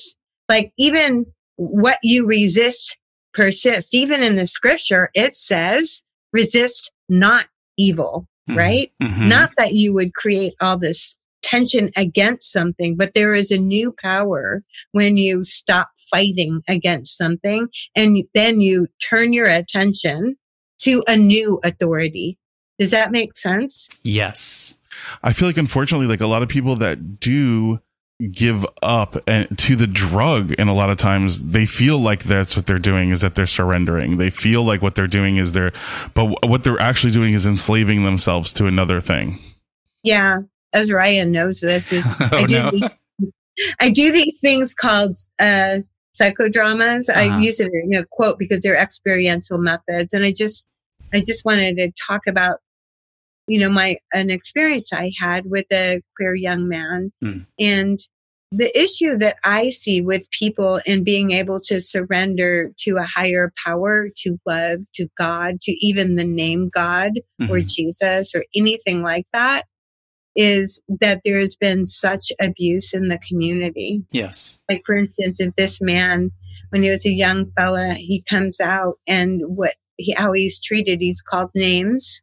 like, 0.48 0.72
even 0.78 1.26
what 1.56 1.98
you 2.02 2.26
resist 2.26 2.96
persist. 3.32 3.88
Even 3.92 4.22
in 4.22 4.36
the 4.36 4.46
scripture, 4.46 5.10
it 5.14 5.34
says, 5.34 6.02
resist 6.32 6.92
not 7.08 7.46
evil, 7.76 8.26
Mhm. 8.48 8.56
right? 8.56 8.92
Mhm. 9.02 9.28
Not 9.28 9.50
that 9.58 9.72
you 9.72 9.92
would 9.92 10.14
create 10.14 10.54
all 10.60 10.78
this 10.78 11.16
tension 11.44 11.90
against 11.94 12.50
something, 12.50 12.96
but 12.96 13.12
there 13.14 13.34
is 13.34 13.50
a 13.52 13.58
new 13.58 13.92
power 13.92 14.64
when 14.92 15.16
you 15.16 15.42
stop 15.44 15.90
fighting 16.10 16.62
against 16.66 17.16
something 17.16 17.68
and 17.94 18.16
then 18.34 18.60
you 18.60 18.88
turn 19.00 19.32
your 19.32 19.46
attention 19.46 20.36
to 20.80 21.04
a 21.06 21.16
new 21.16 21.60
authority. 21.62 22.38
Does 22.78 22.90
that 22.90 23.12
make 23.12 23.36
sense? 23.36 23.88
Yes. 24.02 24.74
I 25.22 25.32
feel 25.32 25.48
like 25.48 25.56
unfortunately, 25.58 26.06
like 26.06 26.20
a 26.20 26.26
lot 26.26 26.42
of 26.42 26.48
people 26.48 26.76
that 26.76 27.20
do 27.20 27.80
give 28.30 28.64
up 28.82 29.16
and 29.28 29.58
to 29.58 29.76
the 29.76 29.88
drug 29.88 30.54
and 30.58 30.70
a 30.70 30.72
lot 30.72 30.88
of 30.88 30.96
times 30.96 31.42
they 31.50 31.66
feel 31.66 31.98
like 31.98 32.22
that's 32.24 32.56
what 32.56 32.64
they're 32.64 32.78
doing 32.78 33.10
is 33.10 33.22
that 33.22 33.34
they're 33.34 33.44
surrendering 33.44 34.18
they 34.18 34.30
feel 34.30 34.62
like 34.62 34.80
what 34.80 34.94
they're 34.94 35.08
doing 35.08 35.36
is 35.36 35.52
they're 35.52 35.72
but 36.14 36.26
what 36.48 36.62
they're 36.62 36.80
actually 36.80 37.12
doing 37.12 37.34
is 37.34 37.44
enslaving 37.44 38.04
themselves 38.04 38.52
to 38.52 38.66
another 38.66 39.00
thing 39.00 39.40
Yeah. 40.04 40.38
Azariah 40.74 41.24
knows 41.24 41.60
this 41.60 41.92
is 41.92 42.10
Oh, 42.20 42.28
I 42.32 42.44
did 42.46 42.64
no. 42.64 42.70
lead, 42.72 42.90
I 43.80 43.90
do 43.90 44.12
these 44.12 44.40
things 44.40 44.74
called 44.74 45.16
uh, 45.38 45.78
psychodramas. 46.20 47.08
I 47.14 47.28
Uh-huh. 47.28 47.38
use 47.40 47.60
it 47.60 47.70
in 47.72 47.94
a 47.94 48.04
quote 48.10 48.38
because 48.38 48.60
they're 48.62 48.76
experiential 48.76 49.58
methods, 49.58 50.12
and 50.12 50.24
I 50.24 50.32
just 50.32 50.64
I 51.12 51.20
just 51.20 51.44
wanted 51.44 51.76
to 51.76 51.92
talk 52.08 52.26
about 52.26 52.58
you 53.46 53.60
know 53.60 53.68
my 53.70 53.96
an 54.12 54.30
experience 54.30 54.92
I 54.92 55.12
had 55.18 55.44
with 55.46 55.66
a 55.72 56.00
queer 56.16 56.34
young 56.34 56.68
man, 56.68 57.12
Hmm. 57.22 57.38
and 57.58 58.00
the 58.52 58.76
issue 58.78 59.16
that 59.18 59.36
I 59.42 59.70
see 59.70 60.00
with 60.00 60.30
people 60.30 60.80
in 60.86 61.02
being 61.02 61.32
able 61.32 61.58
to 61.66 61.80
surrender 61.80 62.70
to 62.80 62.98
a 62.98 63.02
higher 63.02 63.52
power, 63.64 64.10
to 64.18 64.38
love, 64.46 64.82
to 64.94 65.08
God, 65.18 65.60
to 65.62 65.72
even 65.84 66.14
the 66.14 66.24
name 66.24 66.68
God 66.68 67.12
or 67.40 67.56
Mhm. 67.58 67.68
Jesus 67.68 68.32
or 68.32 68.44
anything 68.54 69.02
like 69.02 69.26
that 69.32 69.64
is 70.36 70.82
that 71.00 71.20
there 71.24 71.38
has 71.38 71.56
been 71.56 71.86
such 71.86 72.32
abuse 72.40 72.92
in 72.92 73.08
the 73.08 73.18
community. 73.18 74.02
Yes. 74.10 74.58
Like, 74.68 74.82
for 74.84 74.96
instance, 74.96 75.40
if 75.40 75.54
this 75.56 75.80
man, 75.80 76.30
when 76.70 76.82
he 76.82 76.90
was 76.90 77.06
a 77.06 77.12
young 77.12 77.52
fella, 77.56 77.94
he 77.94 78.22
comes 78.28 78.60
out 78.60 78.98
and 79.06 79.42
what 79.44 79.74
he, 79.96 80.12
how 80.16 80.32
he's 80.32 80.60
treated, 80.60 81.00
he's 81.00 81.22
called 81.22 81.50
names 81.54 82.20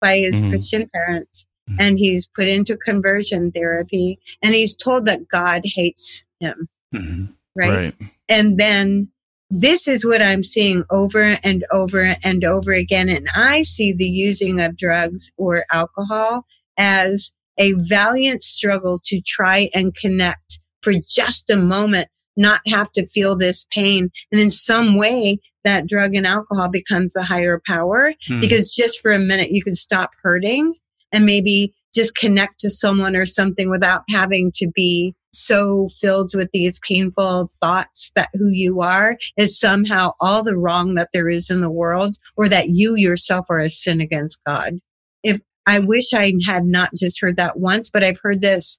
by 0.00 0.18
his 0.18 0.40
Mhm. 0.40 0.48
Christian 0.48 0.88
parents 0.94 1.44
Mhm. 1.68 1.76
and 1.78 1.98
he's 1.98 2.26
put 2.26 2.48
into 2.48 2.76
conversion 2.76 3.52
therapy 3.52 4.18
and 4.42 4.54
he's 4.54 4.74
told 4.74 5.04
that 5.06 5.28
God 5.28 5.62
hates 5.64 6.24
him, 6.40 6.68
Mhm. 6.94 7.34
right? 7.54 7.94
And 8.28 8.56
then 8.58 9.08
this 9.50 9.86
is 9.88 10.04
what 10.04 10.22
I'm 10.22 10.42
seeing 10.44 10.84
over 10.90 11.36
and 11.42 11.64
over 11.70 12.14
and 12.24 12.44
over 12.44 12.72
again. 12.72 13.08
And 13.10 13.28
I 13.34 13.62
see 13.62 13.92
the 13.92 14.08
using 14.08 14.60
of 14.60 14.76
drugs 14.76 15.32
or 15.36 15.66
alcohol 15.72 16.46
as 16.78 17.32
a 17.60 17.74
valiant 17.76 18.42
struggle 18.42 18.96
to 19.04 19.20
try 19.20 19.68
and 19.74 19.94
connect 19.94 20.60
for 20.82 20.94
just 21.08 21.50
a 21.50 21.56
moment, 21.56 22.08
not 22.36 22.60
have 22.66 22.90
to 22.92 23.06
feel 23.06 23.36
this 23.36 23.66
pain. 23.72 24.08
And 24.32 24.40
in 24.40 24.50
some 24.50 24.96
way, 24.96 25.38
that 25.62 25.86
drug 25.86 26.14
and 26.14 26.26
alcohol 26.26 26.70
becomes 26.70 27.12
the 27.12 27.22
higher 27.22 27.60
power 27.66 28.14
Mhm. 28.28 28.40
because 28.40 28.74
just 28.74 28.98
for 29.00 29.12
a 29.12 29.18
minute, 29.18 29.50
you 29.50 29.62
can 29.62 29.74
stop 29.74 30.10
hurting 30.22 30.74
and 31.12 31.26
maybe 31.26 31.74
just 31.94 32.14
connect 32.16 32.58
to 32.60 32.70
someone 32.70 33.14
or 33.14 33.26
something 33.26 33.68
without 33.68 34.02
having 34.08 34.50
to 34.54 34.70
be 34.74 35.14
so 35.32 35.86
filled 36.00 36.30
with 36.34 36.48
these 36.52 36.80
painful 36.88 37.48
thoughts 37.60 38.10
that 38.16 38.30
who 38.34 38.48
you 38.48 38.80
are 38.80 39.16
is 39.36 39.58
somehow 39.58 40.12
all 40.20 40.42
the 40.42 40.56
wrong 40.56 40.94
that 40.94 41.08
there 41.12 41.28
is 41.28 41.50
in 41.50 41.60
the 41.60 41.70
world 41.70 42.16
or 42.36 42.48
that 42.48 42.70
you 42.70 42.96
yourself 42.96 43.46
are 43.50 43.60
a 43.60 43.68
sin 43.70 44.00
against 44.00 44.40
God. 44.46 44.78
If 45.22 45.40
I 45.70 45.78
wish 45.78 46.12
I 46.12 46.34
had 46.44 46.64
not 46.64 46.90
just 46.94 47.20
heard 47.20 47.36
that 47.36 47.58
once, 47.58 47.90
but 47.90 48.04
I've 48.04 48.20
heard 48.22 48.40
this 48.40 48.78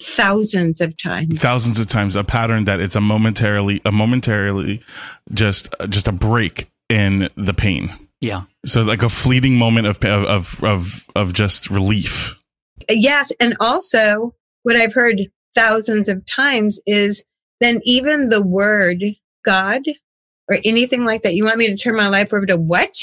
thousands 0.00 0.80
of 0.80 0.96
times. 0.96 1.38
thousands 1.40 1.80
of 1.80 1.88
times 1.88 2.14
a 2.14 2.22
pattern 2.22 2.64
that 2.64 2.78
it's 2.78 2.94
a 2.94 3.00
momentarily 3.00 3.82
a 3.84 3.90
momentarily 3.90 4.80
just 5.34 5.74
just 5.88 6.06
a 6.06 6.12
break 6.12 6.70
in 6.88 7.28
the 7.34 7.52
pain 7.52 7.92
yeah. 8.20 8.44
so 8.64 8.82
like 8.82 9.02
a 9.02 9.08
fleeting 9.08 9.56
moment 9.56 9.88
of 9.88 9.98
of 10.04 10.62
of 10.62 11.04
of 11.16 11.32
just 11.32 11.68
relief 11.68 12.38
Yes. 12.88 13.32
And 13.40 13.56
also 13.60 14.34
what 14.62 14.76
I've 14.76 14.94
heard 14.94 15.20
thousands 15.54 16.08
of 16.08 16.24
times 16.26 16.80
is 16.86 17.24
then 17.60 17.80
even 17.84 18.30
the 18.30 18.42
word 18.42 19.02
God 19.44 19.82
or 20.48 20.58
anything 20.64 21.04
like 21.04 21.22
that, 21.22 21.34
you 21.34 21.44
want 21.44 21.58
me 21.58 21.68
to 21.68 21.76
turn 21.76 21.96
my 21.96 22.08
life 22.08 22.32
over 22.32 22.46
to 22.46 22.56
what? 22.56 22.96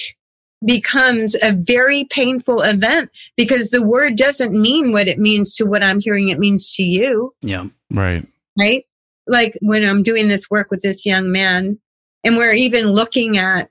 Becomes 0.65 1.35
a 1.41 1.53
very 1.53 2.05
painful 2.05 2.61
event 2.61 3.11
because 3.37 3.69
the 3.69 3.85
word 3.85 4.15
doesn't 4.17 4.51
mean 4.51 4.91
what 4.91 5.07
it 5.07 5.19
means 5.19 5.55
to 5.55 5.65
what 5.65 5.83
I'm 5.83 5.99
hearing 5.99 6.29
it 6.29 6.39
means 6.39 6.73
to 6.75 6.83
you, 6.83 7.33
Yeah. 7.41 7.67
right 7.91 8.25
right? 8.57 8.83
Like 9.27 9.57
when 9.61 9.83
I'm 9.83 10.01
doing 10.03 10.27
this 10.27 10.49
work 10.49 10.71
with 10.71 10.81
this 10.81 11.05
young 11.05 11.31
man 11.31 11.77
and 12.23 12.37
we're 12.37 12.53
even 12.53 12.91
looking 12.91 13.37
at 13.37 13.69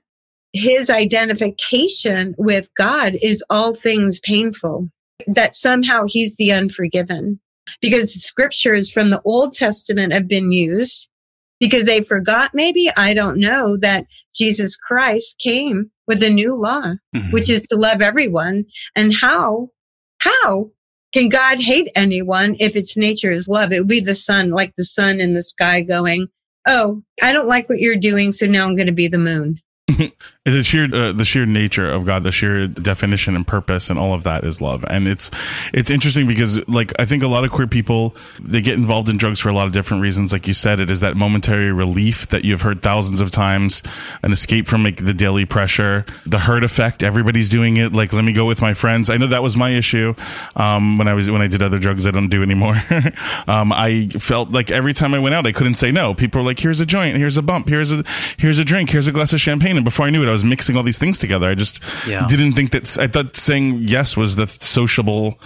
his 0.53 0.89
identification 0.89 2.35
with 2.37 2.69
God 2.77 3.15
is 3.21 3.43
all 3.49 3.73
things 3.73 4.19
painful, 4.19 4.89
that 5.27 5.55
somehow 5.55 6.05
he's 6.07 6.35
the 6.35 6.51
unforgiven 6.51 7.39
because 7.81 8.13
scriptures 8.13 8.91
from 8.91 9.09
the 9.09 9.21
Old 9.25 9.53
Testament 9.53 10.13
have 10.13 10.27
been 10.27 10.51
used 10.51 11.07
because 11.59 11.85
they 11.85 12.01
forgot, 12.01 12.51
maybe, 12.53 12.89
I 12.97 13.13
don't 13.13 13.37
know, 13.39 13.77
that 13.77 14.05
Jesus 14.35 14.75
Christ 14.75 15.39
came 15.43 15.91
with 16.07 16.21
a 16.23 16.29
new 16.29 16.55
law, 16.55 16.93
Mhm. 17.15 17.31
which 17.31 17.49
is 17.49 17.63
to 17.63 17.75
love 17.77 18.01
everyone. 18.01 18.65
And 18.95 19.13
how, 19.13 19.69
how 20.19 20.69
can 21.13 21.29
God 21.29 21.59
hate 21.59 21.89
anyone 21.95 22.55
if 22.59 22.75
its 22.75 22.97
nature 22.97 23.31
is 23.31 23.47
love? 23.47 23.71
It 23.71 23.79
would 23.79 23.87
be 23.87 23.99
the 24.01 24.15
sun, 24.15 24.49
like 24.51 24.73
the 24.77 24.85
sun 24.85 25.19
in 25.19 25.33
the 25.33 25.43
sky 25.43 25.81
going, 25.81 26.27
Oh, 26.67 27.03
I 27.21 27.31
don't 27.31 27.47
like 27.47 27.69
what 27.69 27.77
you're 27.79 27.95
doing. 27.95 28.31
So 28.31 28.47
now 28.47 28.65
I'm 28.67 28.75
going 28.75 28.87
to 28.87 28.91
be 28.91 29.07
the 29.07 29.19
moon. 29.19 29.59
the 30.45 30.63
sheer 30.63 30.85
uh, 30.91 31.11
the 31.11 31.23
sheer 31.23 31.45
nature 31.45 31.91
of 31.91 32.05
God, 32.05 32.23
the 32.23 32.31
sheer 32.31 32.67
definition 32.67 33.35
and 33.35 33.45
purpose 33.45 33.91
and 33.91 33.99
all 33.99 34.13
of 34.13 34.23
that 34.23 34.43
is 34.43 34.59
love. 34.59 34.83
And 34.89 35.07
it's 35.07 35.29
it's 35.75 35.91
interesting 35.91 36.27
because 36.27 36.67
like 36.67 36.91
I 36.99 37.05
think 37.05 37.21
a 37.21 37.27
lot 37.27 37.43
of 37.43 37.51
queer 37.51 37.67
people 37.67 38.15
they 38.39 38.61
get 38.61 38.73
involved 38.73 39.09
in 39.09 39.17
drugs 39.17 39.39
for 39.39 39.49
a 39.49 39.53
lot 39.53 39.67
of 39.67 39.73
different 39.73 40.01
reasons. 40.01 40.33
Like 40.33 40.47
you 40.47 40.55
said, 40.55 40.79
it 40.79 40.89
is 40.89 41.01
that 41.01 41.15
momentary 41.15 41.71
relief 41.71 42.29
that 42.29 42.43
you've 42.43 42.63
heard 42.63 42.81
thousands 42.81 43.21
of 43.21 43.29
times, 43.29 43.83
an 44.23 44.31
escape 44.31 44.67
from 44.67 44.83
like 44.83 45.05
the 45.05 45.13
daily 45.13 45.45
pressure, 45.45 46.03
the 46.25 46.39
herd 46.39 46.63
effect. 46.63 47.03
Everybody's 47.03 47.49
doing 47.49 47.77
it. 47.77 47.93
Like 47.93 48.11
let 48.11 48.25
me 48.25 48.33
go 48.33 48.45
with 48.45 48.61
my 48.61 48.73
friends. 48.73 49.11
I 49.11 49.17
know 49.17 49.27
that 49.27 49.43
was 49.43 49.55
my 49.55 49.69
issue 49.69 50.15
um, 50.55 50.97
when 50.97 51.07
I 51.07 51.13
was 51.13 51.29
when 51.29 51.43
I 51.43 51.47
did 51.47 51.61
other 51.61 51.77
drugs. 51.77 52.07
I 52.07 52.11
don't 52.11 52.29
do 52.29 52.41
anymore. 52.41 52.81
um, 53.47 53.71
I 53.71 54.07
felt 54.19 54.49
like 54.49 54.71
every 54.71 54.93
time 54.93 55.13
I 55.13 55.19
went 55.19 55.35
out, 55.35 55.45
I 55.45 55.51
couldn't 55.51 55.75
say 55.75 55.91
no. 55.91 56.15
People 56.15 56.41
were 56.41 56.47
like, 56.47 56.57
"Here's 56.57 56.79
a 56.79 56.87
joint. 56.87 57.17
Here's 57.17 57.37
a 57.37 57.43
bump. 57.43 57.69
Here's 57.69 57.91
a 57.91 58.03
here's 58.37 58.57
a 58.57 58.65
drink. 58.65 58.89
Here's 58.89 59.07
a 59.07 59.11
glass 59.11 59.31
of 59.31 59.39
champagne." 59.39 59.74
And 59.77 59.85
before 59.85 60.05
I 60.05 60.09
knew 60.09 60.23
it, 60.23 60.27
I 60.27 60.31
was 60.31 60.43
mixing 60.43 60.75
all 60.77 60.83
these 60.83 60.97
things 60.97 61.17
together. 61.17 61.49
I 61.49 61.55
just 61.55 61.81
Yeah. 62.07 62.25
didn't 62.27 62.53
think 62.53 62.71
that. 62.71 62.97
I 62.99 63.07
thought 63.07 63.35
saying 63.35 63.79
yes 63.81 64.15
was 64.17 64.35
the 64.35 64.47
sociable, 64.47 65.39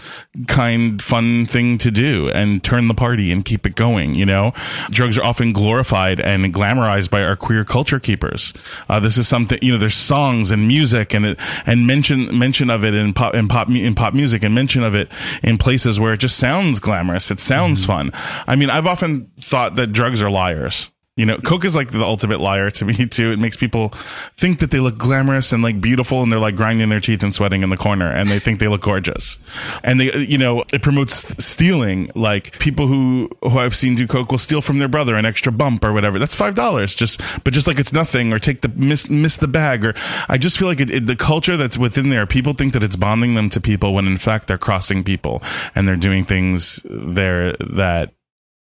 kind, 0.48 1.01
fun 1.01 1.45
thing 1.45 1.77
to 1.79 1.91
do, 1.91 2.29
and 2.29 2.63
turn 2.63 2.88
the 2.88 2.93
party 2.93 3.31
and 3.31 3.43
keep 3.43 3.65
it 3.65 3.75
going. 3.75 4.15
You 4.15 4.25
know, 4.25 4.53
drugs 4.91 5.17
are 5.17 5.24
often 5.24 5.53
glorified 5.53 6.19
and 6.19 6.53
glamorized 6.53 7.09
by 7.09 7.24
our 7.24 7.36
queer 7.36 7.63
culture 7.65 8.00
keepers. 8.00 8.53
Uh, 8.89 9.00
this 9.00 9.17
is 9.17 9.27
something 9.27 9.57
you 9.62 9.71
know. 9.71 9.77
There's 9.77 9.93
songs 9.93 10.51
and 10.51 10.67
music 10.67 11.13
and 11.13 11.36
and 11.65 11.88
mention 11.88 12.38
mention 12.38 12.69
of 12.69 12.83
it 12.86 12.93
in 12.93 13.13
pop 13.13 13.36
in 13.36 13.48
pop 13.48 13.69
in 13.69 13.95
pop 13.95 14.13
music 14.13 14.43
and 14.43 14.53
mention 14.55 14.83
of 14.83 14.93
it 14.95 15.09
in 15.43 15.57
places 15.57 16.00
where 16.00 16.13
it 16.13 16.19
just 16.19 16.38
sounds 16.38 16.79
glamorous. 16.79 17.31
It 17.31 17.39
sounds 17.39 17.86
fun. 17.86 18.12
I 18.48 18.55
mean, 18.55 18.69
I've 18.69 18.88
often 18.88 19.27
thought 19.39 19.75
that 19.75 19.91
drugs 19.91 20.21
are 20.21 20.29
liars. 20.29 20.89
You 21.20 21.26
know, 21.26 21.38
Coke 21.38 21.66
is 21.66 21.76
like 21.76 21.92
the 21.92 22.02
ultimate 22.02 22.40
liar 22.40 22.72
to 22.72 22.86
me 22.86 23.06
too. 23.06 23.32
It 23.32 23.40
makes 23.40 23.58
people 23.58 23.90
think 24.38 24.60
that 24.60 24.72
they 24.72 24.80
look 24.80 24.98
glamorous 24.98 25.52
and 25.52 25.62
like 25.62 25.82
beautiful 25.82 26.24
and 26.24 26.32
they're 26.32 26.40
like 26.40 26.56
grinding 26.56 26.88
their 26.88 27.02
teeth 27.02 27.22
and 27.22 27.36
sweating 27.36 27.62
in 27.62 27.70
the 27.70 27.76
corner 27.76 28.10
and 28.10 28.30
they 28.30 28.40
think 28.40 28.62
they 28.62 28.70
look 28.70 28.84
gorgeous. 28.84 29.38
And 29.84 30.00
they, 30.00 30.18
you 30.20 30.38
know, 30.38 30.64
it 30.72 30.82
promotes 30.82 31.44
stealing. 31.44 32.10
Like 32.16 32.58
people 32.60 32.88
who, 32.88 33.30
who 33.42 33.60
I've 33.60 33.76
seen 33.76 33.96
do 33.96 34.08
Coke 34.08 34.32
will 34.32 34.38
steal 34.38 34.62
from 34.62 34.80
their 34.80 34.88
brother 34.88 35.16
an 35.16 35.26
extra 35.26 35.52
bump 35.52 35.84
or 35.84 35.92
whatever. 35.92 36.20
That's 36.20 36.36
$5 36.36 36.96
just, 36.96 37.20
but 37.44 37.54
just 37.54 37.68
like 37.68 37.80
it's 37.80 37.92
nothing 37.92 38.32
or 38.32 38.40
take 38.40 38.62
the, 38.62 38.70
miss, 38.70 39.10
miss 39.10 39.36
the 39.36 39.50
bag 39.50 39.84
or 39.84 39.96
I 40.30 40.38
just 40.38 40.58
feel 40.58 40.70
like 40.70 40.80
it, 40.80 40.90
it, 40.90 41.06
the 41.06 41.18
culture 41.18 41.58
that's 41.58 41.78
within 41.78 42.08
there, 42.08 42.26
people 42.28 42.54
think 42.54 42.72
that 42.72 42.84
it's 42.84 42.96
bonding 42.96 43.36
them 43.36 43.50
to 43.50 43.60
people 43.60 43.94
when 43.94 44.08
in 44.08 44.18
fact 44.18 44.48
they're 44.48 44.58
crossing 44.58 45.04
people 45.04 45.44
and 45.76 45.86
they're 45.86 45.98
doing 45.98 46.24
things 46.24 46.86
there 46.90 47.58
that 47.60 48.14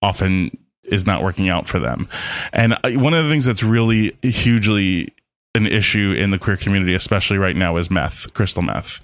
often 0.02 0.58
is 0.92 1.06
not 1.06 1.24
working 1.24 1.50
out 1.50 1.68
for 1.68 1.80
them. 1.80 2.08
And 2.54 2.78
one 2.84 3.14
of 3.14 3.24
the 3.24 3.30
things 3.30 3.46
that's 3.46 3.64
really 3.64 4.16
hugely 4.22 5.14
an 5.54 5.68
issue 5.68 6.14
in 6.18 6.32
the 6.32 6.40
queer 6.40 6.56
community, 6.56 6.94
especially 6.94 7.38
right 7.38 7.56
now, 7.56 7.76
is 7.76 7.92
meth, 7.92 8.34
crystal 8.34 8.62
meth. 8.62 9.02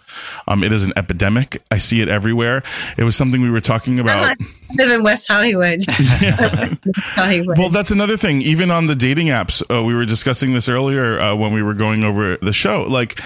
Um, 0.47 0.63
it 0.63 0.71
is 0.71 0.85
an 0.85 0.93
epidemic. 0.95 1.61
I 1.71 1.77
see 1.77 1.99
it 2.01 2.07
everywhere. 2.07 2.63
It 2.97 3.03
was 3.03 3.17
something 3.17 3.41
we 3.41 3.49
were 3.49 3.59
talking 3.59 3.99
about. 3.99 4.37
I 4.39 4.45
live 4.77 4.91
in 4.91 5.03
West 5.03 5.27
Hollywood. 5.27 5.79
Hollywood. 5.89 7.57
Well, 7.57 7.69
that's 7.69 7.91
another 7.91 8.15
thing. 8.15 8.41
Even 8.41 8.71
on 8.71 8.87
the 8.87 8.95
dating 8.95 9.27
apps, 9.27 9.61
uh, 9.69 9.83
we 9.83 9.93
were 9.93 10.05
discussing 10.05 10.53
this 10.53 10.69
earlier 10.69 11.19
uh, 11.19 11.35
when 11.35 11.51
we 11.51 11.61
were 11.61 11.73
going 11.73 12.05
over 12.05 12.37
the 12.37 12.53
show. 12.53 12.83
Like 12.83 13.21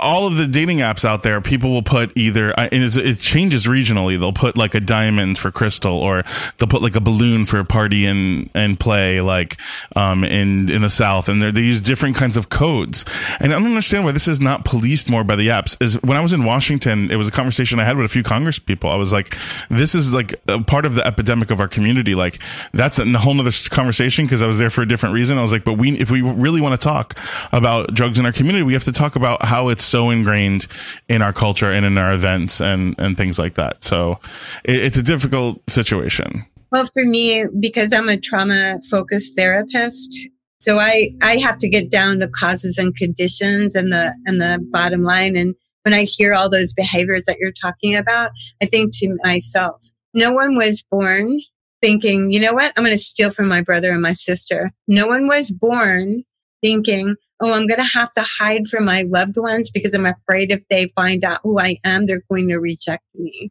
all 0.00 0.26
of 0.26 0.36
the 0.36 0.48
dating 0.48 0.78
apps 0.78 1.04
out 1.04 1.22
there, 1.22 1.40
people 1.40 1.70
will 1.70 1.82
put 1.82 2.10
either, 2.16 2.52
uh, 2.58 2.68
and 2.72 2.82
it 2.82 3.18
changes 3.20 3.66
regionally. 3.66 4.18
They'll 4.18 4.32
put 4.32 4.56
like 4.56 4.74
a 4.74 4.80
diamond 4.80 5.38
for 5.38 5.52
crystal, 5.52 5.96
or 5.96 6.24
they'll 6.58 6.68
put 6.68 6.82
like 6.82 6.96
a 6.96 7.00
balloon 7.00 7.46
for 7.46 7.60
a 7.60 7.64
party 7.64 8.04
and 8.04 8.50
and 8.54 8.78
play, 8.78 9.20
like 9.20 9.56
um 9.94 10.24
in 10.24 10.68
in 10.68 10.82
the 10.82 10.90
south, 10.90 11.28
and 11.28 11.40
they 11.40 11.52
they 11.52 11.60
use 11.60 11.80
different 11.80 12.16
kinds 12.16 12.36
of 12.36 12.48
codes. 12.48 13.04
And 13.38 13.52
I 13.52 13.58
don't 13.58 13.66
understand 13.66 14.04
why 14.04 14.10
this 14.10 14.26
is 14.26 14.40
not 14.40 14.64
policed 14.64 15.08
more 15.08 15.22
by 15.22 15.36
the 15.36 15.46
apps. 15.48 15.80
Is 15.80 15.94
when 16.02 16.16
I 16.16 16.20
was 16.20 16.32
in 16.32 16.44
Washington, 16.44 17.08
it 17.12 17.16
was 17.16 17.28
a 17.28 17.32
conversation 17.32 17.78
I 17.78 17.84
had 17.84 17.96
with 17.96 18.06
a 18.06 18.08
few 18.08 18.24
Congress 18.24 18.58
people. 18.58 18.90
I 18.90 18.96
was 18.96 19.12
like, 19.12 19.36
this 19.70 19.94
is 19.94 20.12
like 20.12 20.34
a 20.48 20.60
part 20.60 20.86
of 20.86 20.96
the 20.96 21.06
epidemic 21.06 21.52
of 21.52 21.60
our 21.60 21.68
community. 21.68 22.16
Like 22.16 22.40
that's 22.72 22.98
a 22.98 23.06
whole 23.16 23.34
nother 23.34 23.52
conversation 23.70 24.26
because 24.26 24.42
I 24.42 24.48
was 24.48 24.58
there 24.58 24.70
for 24.70 24.82
a 24.82 24.88
different 24.88 25.14
reason. 25.14 25.38
I 25.38 25.42
was 25.42 25.52
like, 25.52 25.64
but 25.64 25.74
we, 25.74 25.96
if 26.00 26.10
we 26.10 26.20
really 26.20 26.60
want 26.60 26.78
to 26.78 26.84
talk 26.84 27.16
about 27.52 27.94
drugs 27.94 28.18
in 28.18 28.26
our 28.26 28.32
community, 28.32 28.64
we 28.64 28.72
have 28.72 28.84
to 28.84 28.92
talk 28.92 29.14
about 29.14 29.44
how 29.44 29.68
it's 29.68 29.83
so 29.84 30.10
ingrained 30.10 30.66
in 31.08 31.22
our 31.22 31.32
culture 31.32 31.70
and 31.70 31.84
in 31.86 31.98
our 31.98 32.12
events 32.12 32.60
and, 32.60 32.94
and 32.98 33.16
things 33.16 33.38
like 33.38 33.54
that. 33.54 33.84
So 33.84 34.18
it, 34.64 34.76
it's 34.76 34.96
a 34.96 35.02
difficult 35.02 35.60
situation. 35.68 36.44
Well, 36.72 36.86
for 36.86 37.04
me, 37.04 37.46
because 37.60 37.92
I'm 37.92 38.08
a 38.08 38.18
trauma 38.18 38.78
focused 38.90 39.36
therapist, 39.36 40.28
so 40.58 40.78
I, 40.78 41.10
I 41.22 41.36
have 41.36 41.58
to 41.58 41.68
get 41.68 41.90
down 41.90 42.20
to 42.20 42.28
causes 42.28 42.78
and 42.78 42.96
conditions 42.96 43.74
and 43.74 43.92
the, 43.92 44.14
and 44.26 44.40
the 44.40 44.58
bottom 44.70 45.02
line. 45.02 45.36
And 45.36 45.54
when 45.82 45.94
I 45.94 46.04
hear 46.04 46.34
all 46.34 46.48
those 46.48 46.72
behaviors 46.72 47.24
that 47.24 47.36
you're 47.38 47.52
talking 47.52 47.94
about, 47.94 48.30
I 48.62 48.66
think 48.66 48.96
to 48.98 49.16
myself, 49.22 49.84
no 50.14 50.32
one 50.32 50.56
was 50.56 50.82
born 50.90 51.40
thinking, 51.82 52.32
you 52.32 52.40
know 52.40 52.54
what? 52.54 52.72
I'm 52.76 52.84
going 52.84 52.96
to 52.96 52.98
steal 52.98 53.28
from 53.28 53.46
my 53.46 53.60
brother 53.60 53.92
and 53.92 54.00
my 54.00 54.14
sister. 54.14 54.72
No 54.88 55.06
one 55.06 55.26
was 55.26 55.50
born 55.50 56.22
thinking, 56.62 57.16
oh, 57.40 57.52
I'm 57.52 57.66
going 57.66 57.80
to 57.80 57.84
have 57.84 58.12
to 58.14 58.24
hide 58.38 58.66
from 58.66 58.84
my 58.84 59.02
loved 59.02 59.36
ones 59.36 59.70
because 59.70 59.94
I'm 59.94 60.06
afraid 60.06 60.50
if 60.50 60.66
they 60.68 60.92
find 60.94 61.24
out 61.24 61.40
who 61.42 61.58
I 61.58 61.78
am, 61.84 62.06
they're 62.06 62.22
going 62.30 62.48
to 62.48 62.58
reject 62.58 63.04
me. 63.14 63.50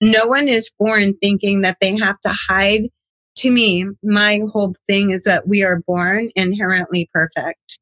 No 0.00 0.26
one 0.26 0.48
is 0.48 0.72
born 0.78 1.14
thinking 1.20 1.62
that 1.62 1.78
they 1.80 1.96
have 1.96 2.20
to 2.20 2.34
hide. 2.48 2.88
To 3.36 3.50
me, 3.50 3.86
my 4.02 4.40
whole 4.52 4.74
thing 4.86 5.10
is 5.10 5.24
that 5.24 5.48
we 5.48 5.62
are 5.62 5.80
born 5.86 6.30
inherently 6.36 7.08
perfect. 7.12 7.78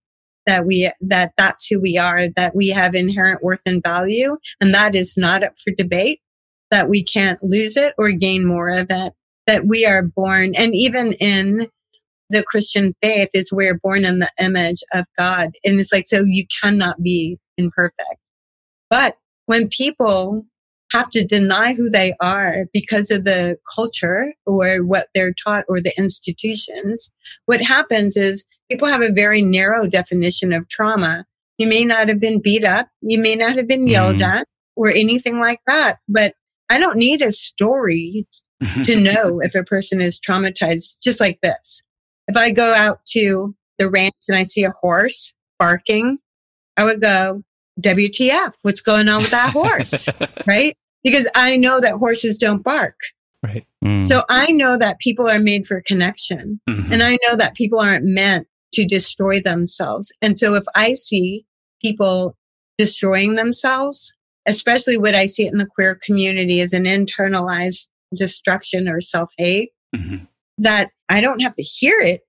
That 0.47 0.65
we, 0.65 0.91
that 1.01 1.33
that's 1.37 1.67
who 1.67 1.81
we 1.81 1.99
are, 1.99 2.29
that 2.29 2.55
we 2.55 2.69
have 2.69 2.95
inherent 2.95 3.43
worth 3.43 3.63
and 3.67 3.83
value. 3.83 4.37
And 4.61 4.75
that 4.75 4.95
is 4.95 5.17
not 5.17 5.43
up 5.43 5.55
for 5.63 5.73
debate, 5.77 6.21
that 6.71 6.89
we 6.89 7.03
can't 7.03 7.43
lose 7.43 7.77
it 7.77 7.95
or 7.99 8.11
gain 8.13 8.47
more 8.47 8.69
of 8.69 8.87
it, 8.91 9.13
that 9.47 9.67
we 9.67 9.85
are 9.85 10.03
born. 10.03 10.55
And 10.57 10.75
even 10.75 11.13
in 11.15 11.69
the 12.31 12.43
Christian 12.45 12.95
faith 13.03 13.29
is 13.35 13.53
we're 13.53 13.79
born 13.79 14.05
in 14.05 14.21
the 14.21 14.31
image 14.41 14.83
of 14.95 15.05
God. 15.19 15.51
And 15.65 15.79
it's 15.79 15.93
like, 15.93 16.07
so 16.07 16.23
you 16.25 16.47
cannot 16.63 17.03
be 17.03 17.39
imperfect. 17.59 18.17
But 18.89 19.17
when 19.47 19.69
people 19.69 20.45
have 20.93 21.11
to 21.11 21.25
deny 21.25 21.75
who 21.75 21.89
they 21.91 22.15
are 22.21 22.67
because 22.73 23.11
of 23.11 23.25
the 23.25 23.57
culture 23.75 24.33
or 24.47 24.79
what 24.79 25.09
they're 25.15 25.33
taught 25.33 25.65
or 25.69 25.81
the 25.81 25.93
institutions, 25.99 27.11
what 27.47 27.61
happens 27.61 28.17
is 28.17 28.45
people 28.71 28.89
have 28.89 29.03
a 29.03 29.13
very 29.13 29.43
narrow 29.43 29.87
definition 29.87 30.53
of 30.53 30.69
trauma. 30.69 31.25
You 31.59 31.67
may 31.67 31.85
not 31.85 32.09
have 32.09 32.21
been 32.21 32.41
beat 32.41 32.65
up. 32.65 32.89
You 33.03 33.21
may 33.21 33.37
not 33.37 33.57
have 33.57 33.69
been 33.69 33.87
yelled 33.87 34.17
mm. 34.17 34.25
at 34.25 34.49
or 34.77 34.89
anything 34.89 35.39
like 35.39 35.61
that. 35.67 35.99
But 36.09 36.35
I 36.69 36.79
don't 36.79 36.97
need 36.97 37.23
a 37.23 37.33
story 37.33 38.27
to 38.85 38.97
know 38.97 39.41
if 39.41 39.55
a 39.55 39.65
person 39.65 40.01
is 40.01 40.21
traumatized, 40.21 40.99
just 41.03 41.21
like 41.21 41.39
this. 41.43 41.83
If 42.29 42.37
I 42.37 42.51
go 42.51 42.73
out 42.75 43.05
to 43.13 43.55
the 43.79 43.91
ranch 43.91 44.15
and 44.29 44.37
I 44.37 44.45
see 44.45 44.65
a 44.65 44.71
horse 44.71 45.35
barking, 45.59 46.19
I 46.77 46.85
would 46.85 47.01
go, 47.01 47.43
WTF, 47.81 48.53
what's 48.63 48.81
going 48.81 49.09
on 49.09 49.23
with 49.23 49.31
that 49.31 49.51
horse? 49.51 50.09
right? 50.47 50.77
Because 51.03 51.29
I 51.35 51.57
know 51.57 51.81
that 51.81 51.95
horses 51.95 52.39
don't 52.39 52.63
bark. 52.63 52.97
Right. 53.43 53.67
Mm. 53.83 54.05
So 54.05 54.25
I 54.29 54.53
know 54.53 54.77
that 54.77 54.99
people 54.99 55.29
are 55.29 55.39
made 55.39 55.67
for 55.67 55.81
connection 55.81 56.61
mm-hmm. 56.69 56.93
and 56.93 57.03
I 57.03 57.17
know 57.27 57.37
that 57.37 57.55
people 57.55 57.79
aren't 57.79 58.05
meant 58.05 58.47
to 58.75 58.85
destroy 58.85 59.41
themselves. 59.41 60.13
And 60.21 60.39
so 60.39 60.55
if 60.55 60.65
I 60.75 60.93
see 60.93 61.47
people 61.83 62.37
destroying 62.77 63.37
themselves, 63.37 64.13
especially 64.47 64.99
what 64.99 65.15
I 65.15 65.27
see 65.27 65.47
it 65.47 65.53
in 65.53 65.59
the 65.59 65.67
queer 65.67 65.99
community 66.05 66.61
is 66.61 66.73
an 66.73 66.85
internalized 66.85 67.89
destruction 68.15 68.89
or 68.89 69.01
self 69.01 69.31
hate, 69.39 69.71
mm-hmm. 69.95 70.25
that 70.59 70.91
I 71.11 71.21
don't 71.21 71.41
have 71.41 71.55
to 71.57 71.63
hear 71.63 71.99
it. 72.01 72.23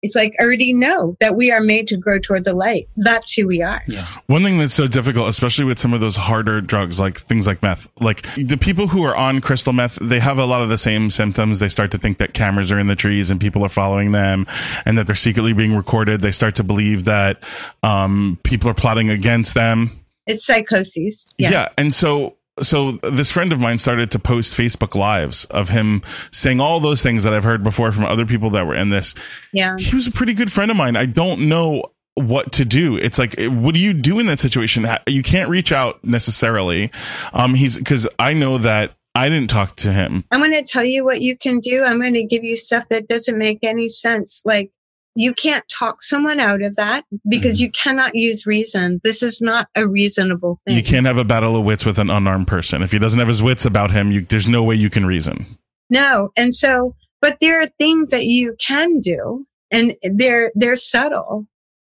It's 0.00 0.14
like 0.14 0.34
I 0.38 0.44
already 0.44 0.72
know 0.72 1.14
that 1.18 1.34
we 1.34 1.50
are 1.50 1.60
made 1.60 1.88
to 1.88 1.96
grow 1.96 2.20
toward 2.20 2.44
the 2.44 2.54
light. 2.54 2.84
That's 2.96 3.32
who 3.32 3.48
we 3.48 3.62
are. 3.62 3.82
Yeah. 3.88 4.06
One 4.26 4.44
thing 4.44 4.56
that's 4.56 4.74
so 4.74 4.86
difficult, 4.86 5.28
especially 5.28 5.64
with 5.64 5.80
some 5.80 5.92
of 5.92 6.00
those 6.00 6.14
harder 6.14 6.60
drugs, 6.60 7.00
like 7.00 7.18
things 7.18 7.48
like 7.48 7.62
meth, 7.62 7.88
like 8.00 8.24
the 8.36 8.56
people 8.56 8.86
who 8.86 9.02
are 9.02 9.16
on 9.16 9.40
crystal 9.40 9.72
meth, 9.72 9.98
they 10.00 10.20
have 10.20 10.38
a 10.38 10.44
lot 10.44 10.62
of 10.62 10.68
the 10.68 10.78
same 10.78 11.10
symptoms. 11.10 11.58
They 11.58 11.68
start 11.68 11.90
to 11.90 11.98
think 11.98 12.18
that 12.18 12.32
cameras 12.32 12.70
are 12.70 12.78
in 12.78 12.86
the 12.86 12.94
trees 12.94 13.28
and 13.28 13.40
people 13.40 13.64
are 13.64 13.68
following 13.68 14.12
them 14.12 14.46
and 14.84 14.96
that 14.98 15.08
they're 15.08 15.16
secretly 15.16 15.52
being 15.52 15.74
recorded. 15.74 16.20
They 16.20 16.30
start 16.30 16.54
to 16.56 16.64
believe 16.64 17.04
that 17.04 17.42
um, 17.82 18.38
people 18.44 18.70
are 18.70 18.74
plotting 18.74 19.10
against 19.10 19.54
them. 19.54 19.90
It's 20.28 20.44
psychoses. 20.44 21.26
Yeah. 21.38 21.50
yeah. 21.50 21.68
And 21.76 21.92
so 21.92 22.36
so 22.62 22.92
this 23.02 23.30
friend 23.30 23.52
of 23.52 23.60
mine 23.60 23.78
started 23.78 24.10
to 24.12 24.18
post 24.18 24.56
Facebook 24.56 24.94
lives 24.94 25.44
of 25.46 25.68
him 25.68 26.02
saying 26.30 26.60
all 26.60 26.80
those 26.80 27.02
things 27.02 27.24
that 27.24 27.32
I've 27.32 27.44
heard 27.44 27.62
before 27.62 27.92
from 27.92 28.04
other 28.04 28.26
people 28.26 28.50
that 28.50 28.66
were 28.66 28.74
in 28.74 28.88
this. 28.88 29.14
Yeah. 29.52 29.76
He 29.78 29.94
was 29.94 30.06
a 30.06 30.12
pretty 30.12 30.34
good 30.34 30.52
friend 30.52 30.70
of 30.70 30.76
mine. 30.76 30.96
I 30.96 31.06
don't 31.06 31.48
know 31.48 31.92
what 32.14 32.52
to 32.52 32.64
do. 32.64 32.96
It's 32.96 33.18
like, 33.18 33.36
what 33.38 33.74
do 33.74 33.80
you 33.80 33.92
do 33.92 34.18
in 34.18 34.26
that 34.26 34.40
situation? 34.40 34.86
You 35.06 35.22
can't 35.22 35.48
reach 35.48 35.72
out 35.72 36.02
necessarily. 36.04 36.90
Um, 37.32 37.54
he's 37.54 37.78
because 37.78 38.08
I 38.18 38.32
know 38.32 38.58
that 38.58 38.94
I 39.14 39.28
didn't 39.28 39.50
talk 39.50 39.76
to 39.76 39.92
him. 39.92 40.24
I'm 40.30 40.40
going 40.40 40.52
to 40.52 40.62
tell 40.62 40.84
you 40.84 41.04
what 41.04 41.22
you 41.22 41.36
can 41.36 41.60
do. 41.60 41.84
I'm 41.84 41.98
going 41.98 42.14
to 42.14 42.24
give 42.24 42.44
you 42.44 42.56
stuff 42.56 42.88
that 42.88 43.08
doesn't 43.08 43.36
make 43.36 43.60
any 43.62 43.88
sense. 43.88 44.42
Like 44.44 44.70
you 45.18 45.34
can't 45.34 45.68
talk 45.68 46.00
someone 46.00 46.38
out 46.38 46.62
of 46.62 46.76
that 46.76 47.04
because 47.28 47.56
mm-hmm. 47.56 47.64
you 47.64 47.70
cannot 47.72 48.14
use 48.14 48.46
reason. 48.46 49.00
This 49.02 49.20
is 49.20 49.40
not 49.40 49.66
a 49.74 49.88
reasonable 49.88 50.60
thing. 50.64 50.76
You 50.76 50.82
can't 50.84 51.06
have 51.06 51.18
a 51.18 51.24
battle 51.24 51.56
of 51.56 51.64
wits 51.64 51.84
with 51.84 51.98
an 51.98 52.08
unarmed 52.08 52.46
person. 52.46 52.82
If 52.82 52.92
he 52.92 53.00
doesn't 53.00 53.18
have 53.18 53.26
his 53.26 53.42
wits 53.42 53.64
about 53.64 53.90
him, 53.90 54.12
you, 54.12 54.20
there's 54.20 54.46
no 54.46 54.62
way 54.62 54.76
you 54.76 54.90
can 54.90 55.04
reason. 55.04 55.58
No. 55.90 56.30
And 56.36 56.54
so, 56.54 56.94
but 57.20 57.38
there 57.40 57.60
are 57.60 57.66
things 57.66 58.10
that 58.10 58.26
you 58.26 58.54
can 58.64 59.00
do 59.00 59.44
and 59.72 59.96
they're, 60.04 60.52
they're 60.54 60.76
subtle. 60.76 61.48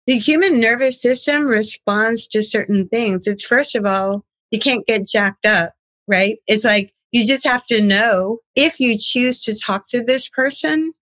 The 0.07 0.17
human 0.17 0.59
nervous 0.59 1.03
system 1.03 1.45
responds 1.45 2.27
to 2.29 2.43
certain 2.43 2.89
things. 2.89 3.27
It's 3.27 3.45
first 3.45 3.77
of 3.77 3.85
all, 3.85 4.25
you 4.51 4.59
can't 4.59 4.87
get 4.87 5.07
jacked 5.07 5.45
up, 5.45 5.75
right? 6.09 6.39
It's 6.47 6.65
like 6.65 6.95
you 7.13 7.27
just 7.27 7.47
have 7.47 7.67
to 7.67 7.83
know 7.83 8.39
if 8.57 8.81
you 8.81 8.97
choose 8.99 9.41
to 9.41 9.55
talk 9.55 9.91
to 9.91 10.03
this 10.03 10.27
person, 10.27 10.95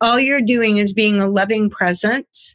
all 0.00 0.20
you're 0.20 0.40
doing 0.40 0.76
is 0.76 0.92
being 0.92 1.20
a 1.20 1.28
loving 1.28 1.70
presence 1.70 2.54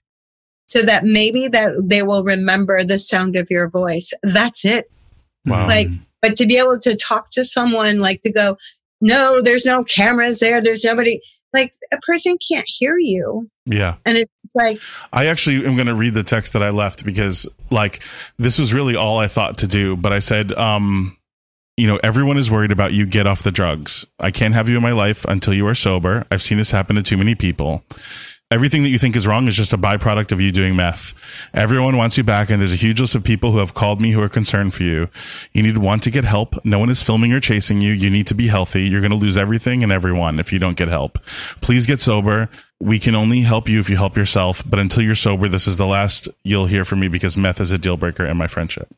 so 0.66 0.82
that 0.84 1.04
maybe 1.04 1.48
that 1.50 1.74
they 1.84 2.04
will 2.04 2.24
remember 2.24 2.84
the 2.84 3.00
sound 3.00 3.36
of 3.36 3.50
your 3.50 3.70
voice. 3.70 4.14
That's 4.24 4.64
it. 4.64 4.90
Wow. 5.46 5.68
Like, 5.68 5.90
but 6.22 6.38
to 6.38 6.46
be 6.46 6.58
able 6.58 6.80
to 6.80 6.96
talk 6.96 7.32
to 7.32 7.44
someone, 7.44 8.00
like 8.00 8.22
to 8.24 8.32
go, 8.32 8.58
no, 9.02 9.42
there's 9.42 9.66
no 9.66 9.84
cameras 9.84 10.40
there. 10.40 10.62
There's 10.62 10.84
nobody. 10.84 11.20
Like 11.54 11.74
a 11.92 11.98
person 11.98 12.38
can't 12.50 12.66
hear 12.66 12.98
you. 12.98 13.50
Yeah. 13.66 13.96
And 14.06 14.18
it's 14.18 14.32
like 14.56 14.82
I 15.12 15.26
actually 15.26 15.66
am 15.66 15.76
going 15.76 15.88
to 15.88 15.96
read 15.96 16.14
the 16.14 16.24
text 16.24 16.54
that 16.54 16.64
I 16.64 16.70
left 16.70 17.04
because 17.04 17.46
like 17.70 18.00
this 18.38 18.58
was 18.58 18.74
really 18.74 18.96
all 18.96 19.18
I 19.18 19.28
thought 19.28 19.58
to 19.58 19.68
do, 19.68 19.98
but 19.98 20.14
I 20.14 20.20
said 20.20 20.54
um 20.54 21.18
you 21.78 21.88
know, 21.88 22.00
everyone 22.04 22.38
is 22.38 22.52
worried 22.52 22.72
about 22.72 22.94
you 22.94 23.06
get 23.06 23.28
off 23.28 23.44
the 23.44 23.52
drugs. 23.52 24.06
I 24.20 24.32
can't 24.32 24.54
have 24.54 24.70
you 24.70 24.78
in 24.78 24.84
my 24.84 24.92
life 24.92 25.26
until 25.26 25.54
you 25.54 25.66
are 25.68 25.76
sober. 25.76 26.26
I've 26.30 26.42
seen 26.42 26.58
this 26.58 26.72
happen 26.72 26.96
to 26.96 27.04
too 27.04 27.18
many 27.18 27.36
people. 27.36 27.84
Everything 28.52 28.84
that 28.84 28.90
you 28.90 29.00
think 29.00 29.16
is 29.16 29.26
wrong 29.26 29.48
is 29.48 29.56
just 29.56 29.72
a 29.72 29.78
byproduct 29.78 30.34
of 30.34 30.42
you 30.42 30.52
doing 30.52 30.76
meth. 30.76 31.14
Everyone 31.54 31.96
wants 31.96 32.18
you 32.18 32.24
back, 32.26 32.50
and 32.50 32.60
there's 32.60 32.74
a 32.74 32.78
huge 32.78 33.00
list 33.00 33.16
of 33.16 33.24
people 33.24 33.54
who 33.54 33.60
have 33.60 33.74
called 33.74 34.02
me 34.02 34.12
who 34.12 34.22
are 34.22 34.28
concerned 34.28 34.74
for 34.74 34.84
you. 34.84 35.08
You 35.54 35.64
need 35.64 35.76
to 35.76 35.80
want 35.80 36.04
to 36.04 36.12
get 36.12 36.26
help. 36.26 36.64
No 36.66 36.78
one 36.78 36.90
is 36.90 37.02
filming 37.02 37.32
or 37.32 37.40
chasing 37.40 37.80
you. 37.80 37.94
You 37.94 38.10
need 38.10 38.28
to 38.28 38.36
be 38.36 38.48
healthy. 38.48 38.84
You're 38.84 39.00
going 39.00 39.12
to 39.12 39.18
lose 39.18 39.38
everything 39.38 39.84
and 39.84 39.92
everyone 39.92 40.38
if 40.38 40.52
you 40.52 40.60
don't 40.60 40.76
get 40.76 40.90
help. 40.90 41.18
Please 41.62 41.88
get 41.88 42.02
sober. 42.02 42.50
We 42.82 43.00
can 43.00 43.16
only 43.16 43.40
help 43.40 43.70
you 43.70 43.80
if 43.80 43.90
you 43.90 43.96
help 43.96 44.18
yourself. 44.18 44.62
But 44.70 44.80
until 44.80 45.04
you're 45.04 45.16
sober, 45.16 45.48
this 45.48 45.66
is 45.66 45.78
the 45.78 45.88
last 45.88 46.28
you'll 46.44 46.66
hear 46.66 46.84
from 46.84 47.00
me 47.00 47.08
because 47.08 47.38
meth 47.38 47.62
is 47.62 47.72
a 47.72 47.78
deal 47.78 47.96
breaker 47.96 48.26
in 48.26 48.36
my 48.36 48.48
friendship. 48.48 48.94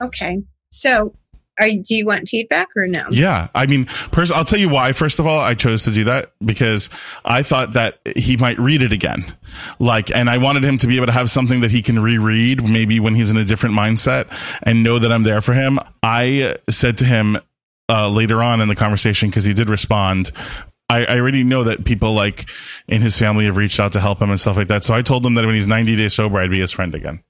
Okay. 0.00 0.42
So 0.70 1.16
are, 1.58 1.68
do 1.68 1.94
you 1.94 2.06
want 2.06 2.28
feedback 2.28 2.68
or 2.76 2.86
no? 2.86 3.04
Yeah. 3.10 3.48
I 3.54 3.66
mean, 3.66 3.86
pers- 4.10 4.32
I'll 4.32 4.44
tell 4.44 4.58
you 4.58 4.68
why. 4.68 4.92
First 4.92 5.18
of 5.18 5.26
all, 5.26 5.40
I 5.40 5.54
chose 5.54 5.84
to 5.84 5.90
do 5.90 6.04
that 6.04 6.32
because 6.44 6.90
I 7.24 7.42
thought 7.42 7.72
that 7.72 8.00
he 8.16 8.36
might 8.36 8.58
read 8.58 8.82
it 8.82 8.92
again. 8.92 9.34
Like, 9.78 10.10
and 10.10 10.28
I 10.28 10.38
wanted 10.38 10.64
him 10.64 10.78
to 10.78 10.86
be 10.86 10.96
able 10.96 11.06
to 11.06 11.12
have 11.12 11.30
something 11.30 11.60
that 11.60 11.70
he 11.70 11.82
can 11.82 12.00
reread, 12.00 12.68
maybe 12.68 13.00
when 13.00 13.14
he's 13.14 13.30
in 13.30 13.36
a 13.36 13.44
different 13.44 13.74
mindset 13.74 14.26
and 14.62 14.82
know 14.82 14.98
that 14.98 15.12
I'm 15.12 15.22
there 15.22 15.40
for 15.40 15.52
him. 15.52 15.78
I 16.02 16.56
said 16.68 16.98
to 16.98 17.04
him, 17.04 17.38
uh, 17.88 18.08
later 18.08 18.42
on 18.42 18.60
in 18.60 18.68
the 18.68 18.74
conversation, 18.74 19.28
because 19.28 19.44
he 19.44 19.52
did 19.52 19.68
respond, 19.68 20.32
I, 20.88 21.04
I, 21.04 21.18
already 21.18 21.44
know 21.44 21.64
that 21.64 21.84
people 21.84 22.14
like 22.14 22.46
in 22.88 23.02
his 23.02 23.18
family 23.18 23.44
have 23.46 23.56
reached 23.56 23.80
out 23.80 23.92
to 23.94 24.00
help 24.00 24.20
him 24.20 24.30
and 24.30 24.40
stuff 24.40 24.56
like 24.56 24.68
that. 24.68 24.84
So 24.84 24.94
I 24.94 25.02
told 25.02 25.24
him 25.24 25.34
that 25.34 25.44
when 25.44 25.54
he's 25.54 25.66
90 25.66 25.96
days 25.96 26.14
sober, 26.14 26.38
I'd 26.38 26.50
be 26.50 26.60
his 26.60 26.72
friend 26.72 26.94
again. 26.94 27.22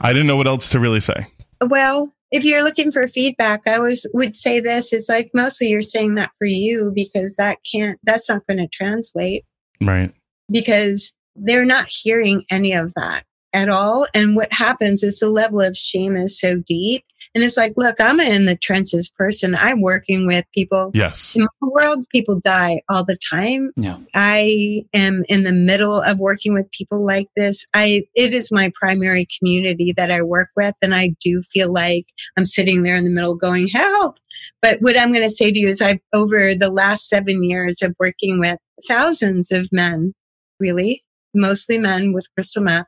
I 0.00 0.12
didn't 0.12 0.26
know 0.26 0.36
what 0.36 0.46
else 0.46 0.70
to 0.70 0.80
really 0.80 1.00
say. 1.00 1.26
Well, 1.60 2.14
if 2.30 2.44
you're 2.44 2.62
looking 2.62 2.90
for 2.90 3.06
feedback, 3.06 3.66
I 3.66 3.78
was 3.78 4.06
would 4.14 4.34
say 4.34 4.60
this. 4.60 4.92
It's 4.92 5.08
like 5.08 5.30
mostly 5.34 5.68
you're 5.68 5.82
saying 5.82 6.14
that 6.14 6.30
for 6.38 6.46
you 6.46 6.92
because 6.94 7.36
that 7.36 7.58
can't 7.70 7.98
that's 8.02 8.28
not 8.28 8.46
going 8.46 8.58
to 8.58 8.68
translate. 8.68 9.44
Right. 9.82 10.12
Because 10.50 11.12
they're 11.36 11.64
not 11.64 11.86
hearing 11.88 12.44
any 12.50 12.72
of 12.72 12.92
that 12.94 13.24
at 13.52 13.68
all. 13.68 14.06
And 14.14 14.36
what 14.36 14.52
happens 14.52 15.02
is 15.02 15.18
the 15.18 15.28
level 15.28 15.60
of 15.60 15.76
shame 15.76 16.16
is 16.16 16.38
so 16.38 16.56
deep 16.56 17.04
and 17.34 17.44
it's 17.44 17.56
like, 17.56 17.74
look, 17.76 17.96
I'm 18.00 18.18
in 18.18 18.46
the 18.46 18.56
trenches 18.56 19.08
person. 19.08 19.54
I'm 19.54 19.80
working 19.80 20.26
with 20.26 20.44
people. 20.52 20.90
Yes. 20.94 21.36
In 21.36 21.42
my 21.42 21.68
world, 21.68 22.04
people 22.10 22.40
die 22.40 22.82
all 22.88 23.04
the 23.04 23.16
time. 23.30 23.70
Yeah. 23.76 23.98
I 24.14 24.84
am 24.92 25.22
in 25.28 25.44
the 25.44 25.52
middle 25.52 26.00
of 26.00 26.18
working 26.18 26.54
with 26.54 26.70
people 26.72 27.04
like 27.04 27.28
this. 27.36 27.66
I, 27.72 28.02
it 28.16 28.34
is 28.34 28.50
my 28.50 28.72
primary 28.74 29.28
community 29.38 29.94
that 29.96 30.10
I 30.10 30.22
work 30.22 30.48
with. 30.56 30.74
And 30.82 30.92
I 30.92 31.14
do 31.20 31.42
feel 31.42 31.72
like 31.72 32.06
I'm 32.36 32.44
sitting 32.44 32.82
there 32.82 32.96
in 32.96 33.04
the 33.04 33.10
middle 33.10 33.36
going, 33.36 33.68
help. 33.68 34.18
But 34.60 34.78
what 34.80 34.98
I'm 34.98 35.12
going 35.12 35.24
to 35.24 35.30
say 35.30 35.52
to 35.52 35.58
you 35.58 35.68
is 35.68 35.80
I've, 35.80 36.00
over 36.12 36.54
the 36.54 36.70
last 36.70 37.08
seven 37.08 37.44
years 37.44 37.80
of 37.80 37.94
working 38.00 38.40
with 38.40 38.58
thousands 38.88 39.52
of 39.52 39.68
men, 39.70 40.14
really, 40.58 41.04
mostly 41.32 41.78
men 41.78 42.12
with 42.12 42.26
crystal 42.34 42.62
meth, 42.62 42.86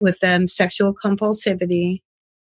with 0.00 0.18
um, 0.24 0.48
sexual 0.48 0.92
compulsivity, 0.92 2.00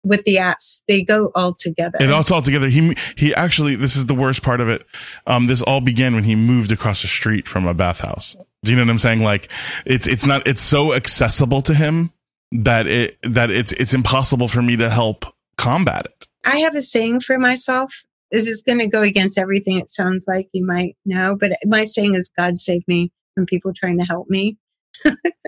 with 0.04 0.24
the 0.24 0.36
apps. 0.36 0.82
They 0.88 1.04
go 1.04 1.32
all 1.36 1.54
together. 1.54 1.98
It 2.00 2.12
all, 2.12 2.24
all 2.32 2.42
together. 2.42 2.68
He 2.68 2.96
he 3.16 3.34
actually 3.36 3.76
this 3.76 3.96
is 3.96 4.06
the 4.06 4.16
worst 4.16 4.42
part 4.42 4.62
of 4.62 4.70
it. 4.70 4.86
Um, 5.28 5.48
this 5.48 5.62
all 5.62 5.82
began 5.82 6.16
when 6.16 6.24
he 6.24 6.36
moved 6.36 6.72
across 6.72 7.02
the 7.02 7.08
street 7.08 7.48
from 7.48 7.68
a 7.68 7.74
bathhouse. 7.74 8.36
Do 8.64 8.72
you 8.72 8.78
know 8.78 8.84
what 8.84 8.92
I'm 8.92 9.00
saying? 9.00 9.22
Like 9.22 9.50
it's 9.86 10.08
it's 10.08 10.26
not 10.26 10.46
it's 10.48 10.62
so 10.62 10.94
accessible 10.94 11.62
to 11.64 11.74
him 11.74 12.12
that 12.52 12.88
it 12.88 13.18
that 13.24 13.52
it's 13.52 13.74
it's 13.74 13.94
impossible 13.94 14.48
for 14.48 14.62
me 14.62 14.76
to 14.78 14.90
help 14.90 15.26
combat 15.58 16.06
it. 16.06 16.28
I 16.46 16.58
have 16.60 16.76
a 16.76 16.82
saying 16.82 17.22
for 17.22 17.38
myself. 17.38 18.06
This 18.32 18.46
is 18.46 18.62
going 18.62 18.78
to 18.78 18.88
go 18.88 19.02
against 19.02 19.40
everything 19.40 19.80
it 19.80 19.90
sounds 19.90 20.26
like 20.28 20.50
you 20.54 20.64
might 20.64 20.96
know, 21.04 21.36
but 21.36 21.52
my 21.66 21.84
saying 21.86 22.14
is 22.14 22.32
God 22.38 22.58
save 22.58 22.88
me 22.88 23.12
from 23.34 23.48
people 23.48 23.74
trying 23.74 23.98
to 23.98 24.06
help 24.06 24.30
me. 24.30 24.58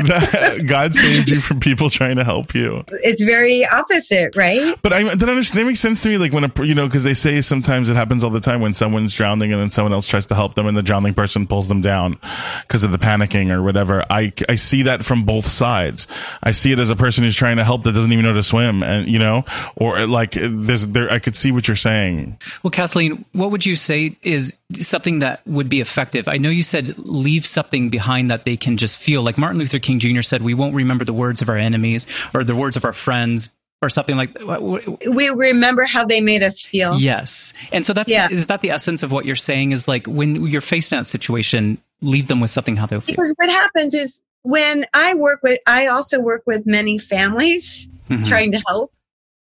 God 0.66 0.94
saved 0.94 1.28
you 1.28 1.40
from 1.40 1.60
people 1.60 1.90
trying 1.90 2.16
to 2.16 2.24
help 2.24 2.54
you. 2.54 2.84
It's 2.88 3.22
very 3.22 3.64
opposite, 3.66 4.36
right? 4.36 4.76
But 4.82 4.92
I 4.92 5.02
that 5.02 5.28
understand. 5.28 5.60
That 5.60 5.66
makes 5.66 5.80
sense 5.80 6.00
to 6.02 6.08
me. 6.08 6.18
Like 6.18 6.32
when 6.32 6.44
a 6.44 6.52
you 6.64 6.74
know 6.74 6.86
because 6.86 7.04
they 7.04 7.14
say 7.14 7.40
sometimes 7.40 7.90
it 7.90 7.96
happens 7.96 8.22
all 8.22 8.30
the 8.30 8.40
time 8.40 8.60
when 8.60 8.74
someone's 8.74 9.14
drowning 9.14 9.52
and 9.52 9.60
then 9.60 9.70
someone 9.70 9.92
else 9.92 10.06
tries 10.06 10.26
to 10.26 10.34
help 10.34 10.54
them 10.54 10.66
and 10.66 10.76
the 10.76 10.82
drowning 10.82 11.14
person 11.14 11.46
pulls 11.46 11.68
them 11.68 11.80
down 11.80 12.18
because 12.62 12.84
of 12.84 12.92
the 12.92 12.98
panicking 12.98 13.50
or 13.50 13.62
whatever. 13.62 14.04
I 14.10 14.32
I 14.48 14.54
see 14.54 14.82
that 14.82 15.04
from 15.04 15.24
both 15.24 15.48
sides. 15.48 16.06
I 16.42 16.52
see 16.52 16.72
it 16.72 16.78
as 16.78 16.90
a 16.90 16.96
person 16.96 17.24
who's 17.24 17.36
trying 17.36 17.56
to 17.56 17.64
help 17.64 17.84
that 17.84 17.92
doesn't 17.92 18.12
even 18.12 18.24
know 18.24 18.34
to 18.34 18.42
swim, 18.42 18.82
and 18.82 19.08
you 19.08 19.18
know, 19.18 19.44
or 19.76 19.98
uh, 19.98 20.06
like 20.06 20.36
uh, 20.36 20.48
there's 20.50 20.86
there. 20.88 21.10
I 21.10 21.18
could 21.18 21.36
see 21.36 21.50
what 21.52 21.66
you're 21.66 21.76
saying. 21.76 22.38
Well, 22.62 22.70
Kathleen, 22.70 23.24
what 23.32 23.50
would 23.50 23.66
you 23.66 23.76
say 23.76 24.16
is 24.22 24.56
something 24.78 25.20
that 25.20 25.40
would 25.46 25.68
be 25.68 25.80
effective? 25.80 26.28
I 26.28 26.36
know 26.36 26.50
you 26.50 26.62
said 26.62 26.96
leave 26.98 27.44
something 27.44 27.90
behind 27.90 28.30
that 28.30 28.44
they 28.44 28.56
can 28.56 28.76
just 28.80 28.98
feel. 28.98 29.22
Like 29.22 29.38
Martin 29.38 29.58
Luther 29.58 29.78
King 29.78 29.98
Jr. 30.00 30.22
said, 30.22 30.42
we 30.42 30.54
won't 30.54 30.74
remember 30.74 31.04
the 31.04 31.12
words 31.12 31.42
of 31.42 31.48
our 31.48 31.56
enemies 31.56 32.06
or 32.34 32.42
the 32.42 32.56
words 32.56 32.76
of 32.76 32.84
our 32.84 32.92
friends 32.92 33.50
or 33.82 33.88
something 33.88 34.16
like 34.16 34.34
that. 34.34 34.98
We 35.08 35.28
remember 35.30 35.84
how 35.84 36.04
they 36.04 36.20
made 36.20 36.42
us 36.42 36.64
feel. 36.64 36.98
Yes. 36.98 37.52
And 37.72 37.86
so 37.86 37.92
that's, 37.92 38.10
yeah. 38.10 38.28
is 38.30 38.48
that 38.48 38.60
the 38.60 38.70
essence 38.70 39.02
of 39.02 39.12
what 39.12 39.24
you're 39.24 39.36
saying 39.36 39.72
is 39.72 39.86
like 39.86 40.06
when 40.06 40.46
you're 40.46 40.60
faced 40.60 40.92
in 40.92 40.98
that 40.98 41.04
situation, 41.04 41.78
leave 42.02 42.28
them 42.28 42.40
with 42.40 42.50
something 42.50 42.76
how 42.76 42.86
they'll 42.86 43.00
feel. 43.00 43.14
Because 43.14 43.34
what 43.36 43.48
happens 43.48 43.94
is 43.94 44.22
when 44.42 44.86
I 44.92 45.14
work 45.14 45.40
with, 45.42 45.60
I 45.66 45.86
also 45.86 46.20
work 46.20 46.42
with 46.46 46.66
many 46.66 46.98
families 46.98 47.88
mm-hmm. 48.08 48.22
trying 48.24 48.52
to 48.52 48.62
help. 48.66 48.92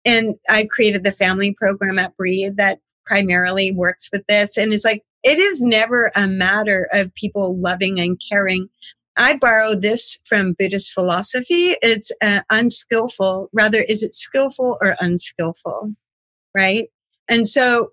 And 0.05 0.37
I 0.49 0.65
created 0.65 1.05
the 1.05 1.13
family 1.13 1.55
program 1.55 1.99
at 1.99 2.17
Breathe 2.17 2.57
that 2.57 2.81
primarily 3.05 3.73
works 3.73 4.09
with 4.13 4.27
this. 4.27 4.57
And 4.57 4.73
it's 4.73 4.85
like, 4.85 5.03
it 5.23 5.39
is 5.39 5.61
never 5.61 6.11
a 6.17 6.27
matter 6.27 6.89
of 6.93 7.15
people 7.15 7.59
loving 7.59 8.01
and 8.01 8.21
caring. 8.31 8.71
I 9.17 9.37
borrow 9.37 9.75
this 9.75 10.19
from 10.25 10.55
Buddhist 10.59 10.93
philosophy. 10.93 11.75
It's 11.83 12.13
uh, 12.23 12.43
unskillful. 12.51 13.51
Rather, 13.53 13.85
is 13.89 14.03
it 14.03 14.15
skillful 14.15 14.79
or 14.81 14.97
unskillful? 15.01 15.95
Right. 16.55 16.89
And 17.29 17.49
so 17.49 17.93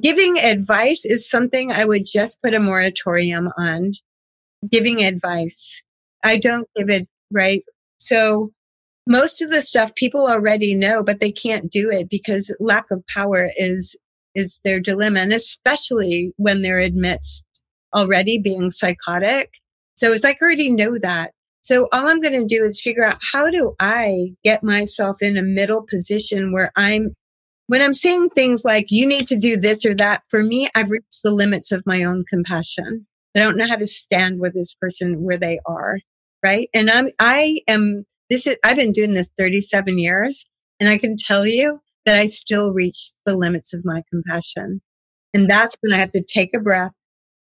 giving 0.00 0.38
advice 0.38 1.04
is 1.04 1.28
something 1.28 1.70
I 1.70 1.84
would 1.84 2.06
just 2.06 2.40
put 2.42 2.54
a 2.54 2.60
moratorium 2.60 3.50
on 3.56 3.94
giving 4.70 5.04
advice. 5.04 5.82
I 6.22 6.38
don't 6.38 6.68
give 6.74 6.90
it 6.90 7.08
right. 7.32 7.62
So 7.98 8.52
most 9.06 9.42
of 9.42 9.50
the 9.50 9.62
stuff 9.62 9.94
people 9.94 10.26
already 10.26 10.74
know, 10.74 11.02
but 11.02 11.20
they 11.20 11.30
can't 11.30 11.70
do 11.70 11.90
it 11.90 12.08
because 12.08 12.54
lack 12.58 12.90
of 12.90 13.06
power 13.06 13.50
is 13.56 13.96
is 14.34 14.58
their 14.64 14.80
dilemma, 14.80 15.20
and 15.20 15.32
especially 15.32 16.32
when 16.36 16.62
they're 16.62 16.78
amidst 16.78 17.44
already 17.94 18.36
being 18.36 18.70
psychotic. 18.70 19.50
So 19.94 20.12
it's 20.12 20.24
like 20.24 20.38
I 20.40 20.44
already 20.44 20.70
know 20.70 20.98
that. 20.98 21.32
So 21.62 21.88
all 21.92 22.08
I'm 22.08 22.20
going 22.20 22.38
to 22.38 22.44
do 22.44 22.62
is 22.62 22.80
figure 22.80 23.04
out 23.04 23.18
how 23.32 23.50
do 23.50 23.74
I 23.80 24.34
get 24.44 24.62
myself 24.62 25.22
in 25.22 25.38
a 25.38 25.42
middle 25.42 25.82
position 25.82 26.52
where 26.52 26.70
I'm, 26.76 27.14
when 27.68 27.80
I'm 27.80 27.94
saying 27.94 28.30
things 28.30 28.64
like, 28.64 28.86
you 28.90 29.06
need 29.06 29.26
to 29.28 29.38
do 29.38 29.56
this 29.56 29.86
or 29.86 29.94
that, 29.94 30.22
for 30.28 30.42
me, 30.42 30.68
I've 30.74 30.90
reached 30.90 31.22
the 31.22 31.30
limits 31.30 31.72
of 31.72 31.82
my 31.86 32.04
own 32.04 32.24
compassion. 32.28 33.06
I 33.34 33.38
don't 33.38 33.56
know 33.56 33.66
how 33.66 33.76
to 33.76 33.86
stand 33.86 34.40
with 34.40 34.52
this 34.52 34.74
person 34.74 35.22
where 35.22 35.38
they 35.38 35.58
are. 35.66 36.00
Right. 36.42 36.68
And 36.74 36.90
I'm, 36.90 37.08
I 37.18 37.60
am, 37.66 38.04
this 38.28 38.46
is, 38.46 38.58
I've 38.62 38.76
been 38.76 38.92
doing 38.92 39.14
this 39.14 39.30
37 39.38 39.98
years 39.98 40.44
and 40.78 40.90
I 40.90 40.98
can 40.98 41.16
tell 41.16 41.46
you 41.46 41.80
that 42.04 42.18
I 42.18 42.26
still 42.26 42.72
reach 42.72 43.12
the 43.24 43.36
limits 43.36 43.72
of 43.72 43.84
my 43.84 44.02
compassion. 44.10 44.82
And 45.32 45.48
that's 45.48 45.76
when 45.80 45.94
I 45.94 45.96
have 45.96 46.12
to 46.12 46.22
take 46.22 46.54
a 46.54 46.60
breath, 46.60 46.92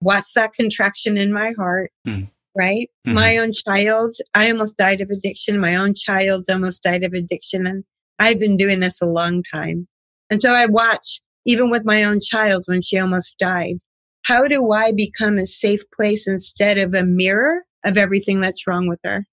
watch 0.03 0.35
that 0.35 0.53
contraction 0.53 1.17
in 1.17 1.33
my 1.33 1.55
heart, 1.57 1.91
mm. 2.07 2.29
Right? 2.57 2.89
Mm-hmm. 3.07 3.15
My 3.15 3.37
own 3.39 3.53
child, 3.53 4.11
I 4.35 4.51
almost 4.51 4.77
died 4.77 5.01
of 5.01 5.11
addiction. 5.11 5.61
My 5.61 5.77
own 5.77 5.95
child 5.95 6.47
almost 6.51 6.83
died 6.83 7.05
of 7.05 7.13
addiction. 7.13 7.67
And 7.67 7.85
I've 8.19 8.39
been 8.39 8.57
doing 8.57 8.81
this 8.81 9.01
a 9.01 9.07
long 9.07 9.43
time. 9.43 9.89
And 10.31 10.41
so 10.41 10.55
I 10.55 10.67
watch, 10.67 11.21
even 11.45 11.71
with 11.71 11.85
my 11.85 12.05
own 12.05 12.21
child 12.21 12.65
when 12.67 12.83
she 12.83 12.99
almost 12.99 13.39
died, 13.39 13.77
how 14.25 14.47
do 14.47 14.73
I 14.73 14.93
become 14.93 15.39
a 15.39 15.47
safe 15.47 15.83
place 15.97 16.29
instead 16.29 16.79
of 16.79 16.95
a 16.95 17.05
mirror 17.05 17.65
of 17.85 17.97
everything 17.97 18.41
that's 18.41 18.67
wrong 18.67 18.89
with 18.89 19.01
her? 19.05 19.25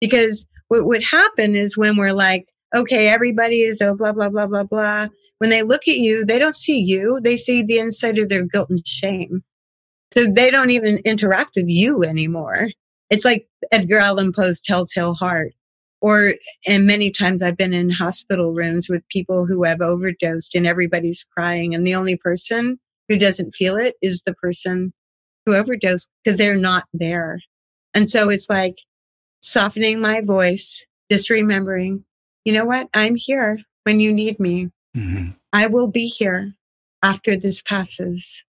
Because 0.00 0.46
what 0.68 0.86
would 0.86 1.04
happen 1.04 1.54
is 1.54 1.78
when 1.78 1.96
we're 1.96 2.12
like, 2.12 2.46
okay, 2.74 3.08
everybody 3.08 3.62
is 3.62 3.80
oh, 3.80 3.96
blah, 3.96 4.12
blah, 4.12 4.28
blah, 4.28 4.46
blah, 4.46 4.64
blah. 4.64 5.08
When 5.38 5.50
they 5.50 5.62
look 5.62 5.82
at 5.86 5.96
you, 5.96 6.24
they 6.24 6.38
don't 6.38 6.56
see 6.56 6.78
you. 6.78 7.20
They 7.22 7.36
see 7.36 7.62
the 7.62 7.78
inside 7.78 8.18
of 8.18 8.28
their 8.28 8.44
guilt 8.44 8.70
and 8.70 8.86
shame. 8.86 9.44
So 10.16 10.26
they 10.26 10.50
don't 10.50 10.70
even 10.70 10.98
interact 11.04 11.52
with 11.56 11.68
you 11.68 12.02
anymore. 12.02 12.68
It's 13.10 13.24
like 13.24 13.48
Edgar 13.70 13.98
Allan 13.98 14.32
Poe's 14.32 14.60
Telltale 14.60 15.14
Heart. 15.14 15.52
Or, 16.00 16.34
and 16.66 16.86
many 16.86 17.10
times 17.10 17.42
I've 17.42 17.56
been 17.56 17.72
in 17.72 17.90
hospital 17.90 18.52
rooms 18.52 18.88
with 18.88 19.08
people 19.08 19.46
who 19.46 19.64
have 19.64 19.80
overdosed 19.80 20.54
and 20.54 20.66
everybody's 20.66 21.24
crying. 21.24 21.74
And 21.74 21.86
the 21.86 21.94
only 21.94 22.16
person 22.16 22.78
who 23.08 23.16
doesn't 23.16 23.54
feel 23.54 23.76
it 23.76 23.96
is 24.00 24.22
the 24.22 24.34
person 24.34 24.92
who 25.44 25.54
overdosed 25.54 26.10
because 26.22 26.38
they're 26.38 26.56
not 26.56 26.84
there. 26.92 27.40
And 27.92 28.08
so 28.10 28.28
it's 28.28 28.48
like 28.48 28.76
softening 29.40 30.00
my 30.00 30.20
voice, 30.20 30.86
just 31.10 31.30
remembering 31.30 32.04
you 32.46 32.52
know 32.52 32.64
what? 32.64 32.88
I'm 32.94 33.16
here 33.16 33.58
when 33.82 33.98
you 33.98 34.12
need 34.12 34.38
me. 34.38 34.70
Mm-hmm. 34.96 35.30
I 35.52 35.66
will 35.66 35.90
be 35.90 36.06
here 36.06 36.54
after 37.02 37.36
this 37.36 37.60
passes. 37.60 38.44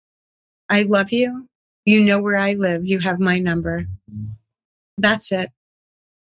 I 0.67 0.81
love 0.81 1.11
you. 1.11 1.47
You 1.85 2.03
know 2.03 2.21
where 2.21 2.37
I 2.37 2.53
live. 2.53 2.81
You 2.85 2.99
have 2.99 3.19
my 3.19 3.39
number. 3.39 3.85
That's 4.97 5.31
it. 5.31 5.49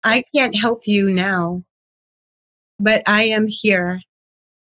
I 0.02 0.24
can't 0.34 0.56
help 0.56 0.86
you 0.86 1.10
now, 1.10 1.64
but 2.78 3.02
I 3.06 3.24
am 3.24 3.46
here. 3.48 4.02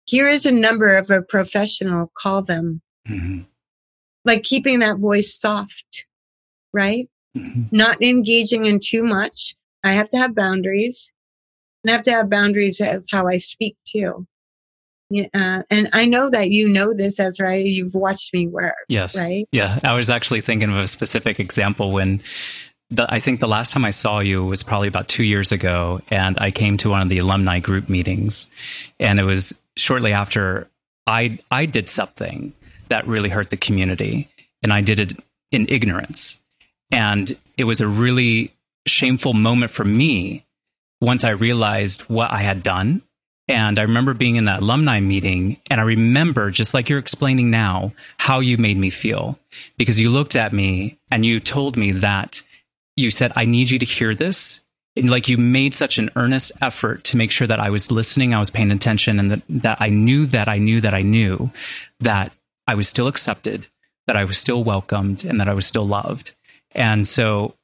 Here 0.06 0.28
is 0.28 0.46
a 0.46 0.52
number 0.52 0.96
of 0.96 1.10
a 1.10 1.22
professional. 1.22 2.12
Call 2.18 2.42
them. 2.42 2.82
Mm-hmm. 3.08 3.42
Like 4.26 4.44
keeping 4.44 4.80
that 4.80 4.98
voice 4.98 5.34
soft, 5.34 6.06
right? 6.74 7.10
Mm-hmm. 7.38 7.64
Not 7.72 8.02
engaging 8.02 8.66
in 8.66 8.80
too 8.84 9.04
much. 9.04 9.56
I 9.84 9.94
have 9.94 10.10
to 10.10 10.18
have 10.18 10.36
boundaries 10.36 11.14
and 11.84 11.92
I 11.92 11.94
have 11.94 12.04
to 12.04 12.12
have 12.12 12.30
boundaries 12.30 12.82
of 12.82 13.06
how 13.12 13.28
I 13.28 13.38
speak 13.38 13.78
too. 13.86 14.28
Yeah, 15.10 15.28
uh, 15.34 15.64
and 15.72 15.90
I 15.92 16.06
know 16.06 16.30
that 16.30 16.52
you 16.52 16.70
know 16.70 16.94
this, 16.94 17.20
Ezra. 17.20 17.58
You've 17.58 17.96
watched 17.96 18.34
me 18.34 18.48
work. 18.48 18.76
Yes. 18.88 19.18
Right. 19.18 19.48
Yeah. 19.52 19.80
I 19.84 19.94
was 19.94 20.10
actually 20.10 20.42
thinking 20.42 20.70
of 20.70 20.78
a 20.78 20.88
specific 20.88 21.40
example 21.40 21.92
when 21.92 22.22
the, 22.92 23.12
I 23.12 23.20
think 23.20 23.40
the 23.40 23.48
last 23.48 23.72
time 23.72 23.86
I 23.86 23.92
saw 23.92 24.20
you 24.20 24.44
was 24.44 24.64
probably 24.64 24.88
about 24.88 25.08
two 25.08 25.24
years 25.24 25.52
ago, 25.52 26.02
and 26.10 26.38
I 26.40 26.52
came 26.52 26.78
to 26.78 26.90
one 26.90 27.02
of 27.02 27.10
the 27.10 27.20
alumni 27.20 27.60
group 27.60 27.90
meetings, 27.90 28.48
and 29.00 29.20
it 29.20 29.24
was 29.24 29.60
shortly 29.78 30.14
after 30.14 30.68
I 31.06 31.40
I 31.52 31.66
did 31.66 31.88
something 31.90 32.54
that 32.90 33.08
really 33.08 33.30
hurt 33.30 33.50
the 33.50 33.58
community, 33.58 34.30
and 34.64 34.74
I 34.74 34.82
did 34.82 35.00
it 35.00 35.24
in 35.52 35.68
ignorance, 35.70 36.40
and 36.92 37.36
it 37.58 37.66
was 37.66 37.82
a 37.82 37.88
really 37.88 38.54
shameful 38.88 39.34
moment 39.34 39.72
for 39.72 39.86
me 39.86 40.46
once 41.02 41.24
I 41.24 41.32
realized 41.32 42.02
what 42.02 42.32
I 42.32 42.42
had 42.42 42.64
done. 42.64 43.04
And 43.50 43.80
I 43.80 43.82
remember 43.82 44.14
being 44.14 44.36
in 44.36 44.46
that 44.46 44.62
alumni 44.62 45.00
meeting, 45.00 45.58
and 45.72 45.82
I 45.82 45.84
remember, 45.84 46.52
just 46.52 46.76
like 46.76 46.88
you're 46.88 47.00
explaining 47.00 47.50
now, 47.50 47.94
how 48.20 48.42
you 48.42 48.60
made 48.60 48.78
me 48.78 48.92
feel. 48.92 49.40
Because 49.76 50.00
you 50.00 50.12
looked 50.12 50.36
at 50.36 50.54
me 50.54 51.00
and 51.10 51.26
you 51.26 51.40
told 51.40 51.76
me 51.76 51.92
that 51.94 52.44
you 52.96 53.10
said, 53.10 53.34
I 53.36 53.46
need 53.46 53.72
you 53.72 53.80
to 53.80 53.86
hear 53.86 54.14
this. 54.14 54.62
And 54.96 55.10
like 55.10 55.28
you 55.28 55.38
made 55.38 55.74
such 55.74 55.98
an 55.98 56.12
earnest 56.16 56.52
effort 56.62 57.04
to 57.06 57.18
make 57.18 57.32
sure 57.32 57.48
that 57.48 57.60
I 57.60 57.72
was 57.72 57.90
listening, 57.90 58.36
I 58.36 58.40
was 58.40 58.52
paying 58.52 58.70
attention, 58.70 59.18
and 59.18 59.32
that, 59.32 59.42
that 59.50 59.78
I 59.82 59.90
knew 59.90 60.28
that 60.28 60.48
I 60.48 60.60
knew 60.60 60.80
that 60.82 60.94
I 60.94 61.02
knew 61.02 61.52
that 62.02 62.32
I 62.68 62.76
was 62.76 62.88
still 62.88 63.08
accepted, 63.08 63.66
that 64.06 64.16
I 64.16 64.26
was 64.26 64.38
still 64.38 64.64
welcomed, 64.64 65.26
and 65.26 65.40
that 65.42 65.50
I 65.50 65.56
was 65.56 65.66
still 65.66 65.88
loved. 65.88 66.36
And 66.76 67.08
so 67.08 67.56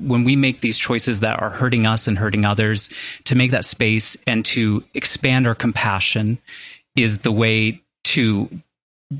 when 0.00 0.24
we 0.24 0.36
make 0.36 0.60
these 0.60 0.78
choices 0.78 1.20
that 1.20 1.40
are 1.40 1.50
hurting 1.50 1.86
us 1.86 2.06
and 2.06 2.18
hurting 2.18 2.44
others, 2.44 2.90
to 3.24 3.34
make 3.34 3.50
that 3.50 3.64
space 3.64 4.16
and 4.26 4.44
to 4.46 4.84
expand 4.94 5.46
our 5.46 5.54
compassion 5.54 6.38
is 6.96 7.18
the 7.18 7.32
way 7.32 7.80
to 8.04 8.48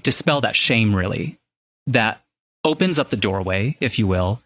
dispel 0.02 0.40
that 0.42 0.56
shame, 0.56 0.94
really, 0.94 1.38
that 1.86 2.20
opens 2.64 2.98
up 2.98 3.10
the 3.10 3.16
doorway, 3.16 3.76
if 3.80 3.98
you 3.98 4.06
will, 4.06 4.40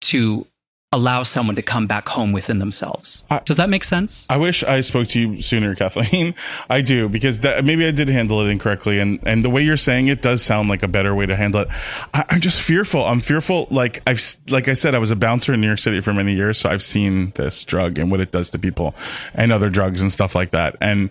to 0.00 0.46
allow 0.90 1.22
someone 1.22 1.54
to 1.54 1.60
come 1.60 1.86
back 1.86 2.08
home 2.08 2.32
within 2.32 2.58
themselves. 2.60 3.22
I- 3.30 3.40
Does 3.44 3.58
that 3.58 3.68
make 3.68 3.84
sense? 3.84 4.26
I 4.30 4.38
wish 4.38 4.64
I 4.64 4.80
spoke 4.80 5.08
to 5.08 5.20
you 5.20 5.42
sooner, 5.42 5.74
Kathleen. 5.74 6.34
I 6.70 6.80
do 6.80 7.08
because 7.10 7.40
that, 7.40 7.64
maybe 7.64 7.86
I 7.86 7.90
did 7.90 8.08
handle 8.08 8.40
it 8.40 8.48
incorrectly, 8.50 8.98
and 8.98 9.20
and 9.24 9.44
the 9.44 9.50
way 9.50 9.62
you're 9.62 9.76
saying 9.76 10.08
it 10.08 10.22
does 10.22 10.42
sound 10.42 10.68
like 10.68 10.82
a 10.82 10.88
better 10.88 11.14
way 11.14 11.26
to 11.26 11.36
handle 11.36 11.60
it. 11.62 11.68
I, 12.14 12.24
I'm 12.30 12.40
just 12.40 12.62
fearful. 12.62 13.04
I'm 13.04 13.20
fearful. 13.20 13.68
Like 13.70 14.02
I've 14.06 14.22
like 14.48 14.68
I 14.68 14.72
said, 14.74 14.94
I 14.94 14.98
was 14.98 15.10
a 15.10 15.16
bouncer 15.16 15.52
in 15.52 15.60
New 15.60 15.66
York 15.66 15.78
City 15.78 16.00
for 16.00 16.14
many 16.14 16.34
years, 16.34 16.56
so 16.58 16.70
I've 16.70 16.82
seen 16.82 17.32
this 17.34 17.64
drug 17.64 17.98
and 17.98 18.10
what 18.10 18.20
it 18.20 18.32
does 18.32 18.48
to 18.50 18.58
people, 18.58 18.94
and 19.34 19.52
other 19.52 19.68
drugs 19.68 20.00
and 20.00 20.10
stuff 20.10 20.34
like 20.34 20.50
that, 20.50 20.76
and. 20.80 21.10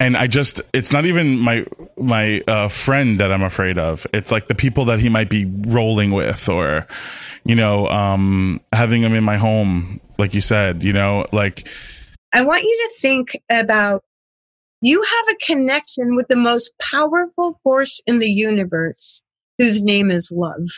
And 0.00 0.16
I 0.16 0.26
just, 0.26 0.60
it's 0.74 0.90
not 0.90 1.06
even 1.06 1.38
my, 1.38 1.64
my, 1.96 2.40
uh, 2.48 2.66
friend 2.66 3.20
that 3.20 3.30
I'm 3.30 3.44
afraid 3.44 3.78
of. 3.78 4.04
It's 4.12 4.32
like 4.32 4.48
the 4.48 4.54
people 4.56 4.86
that 4.86 4.98
he 4.98 5.08
might 5.08 5.30
be 5.30 5.44
rolling 5.44 6.10
with 6.10 6.48
or, 6.48 6.88
you 7.44 7.54
know, 7.54 7.86
um, 7.88 8.60
having 8.72 9.02
them 9.02 9.14
in 9.14 9.24
my 9.24 9.36
home, 9.36 10.00
like 10.18 10.34
you 10.34 10.40
said, 10.40 10.84
you 10.84 10.92
know, 10.92 11.26
like, 11.32 11.68
I 12.32 12.42
want 12.44 12.62
you 12.62 12.88
to 12.88 13.00
think 13.00 13.36
about 13.50 14.02
you 14.80 15.02
have 15.02 15.34
a 15.34 15.44
connection 15.44 16.14
with 16.14 16.28
the 16.28 16.36
most 16.36 16.72
powerful 16.78 17.60
force 17.62 18.00
in 18.06 18.18
the 18.18 18.30
universe 18.30 19.22
whose 19.58 19.82
name 19.82 20.10
is 20.10 20.32
love 20.34 20.68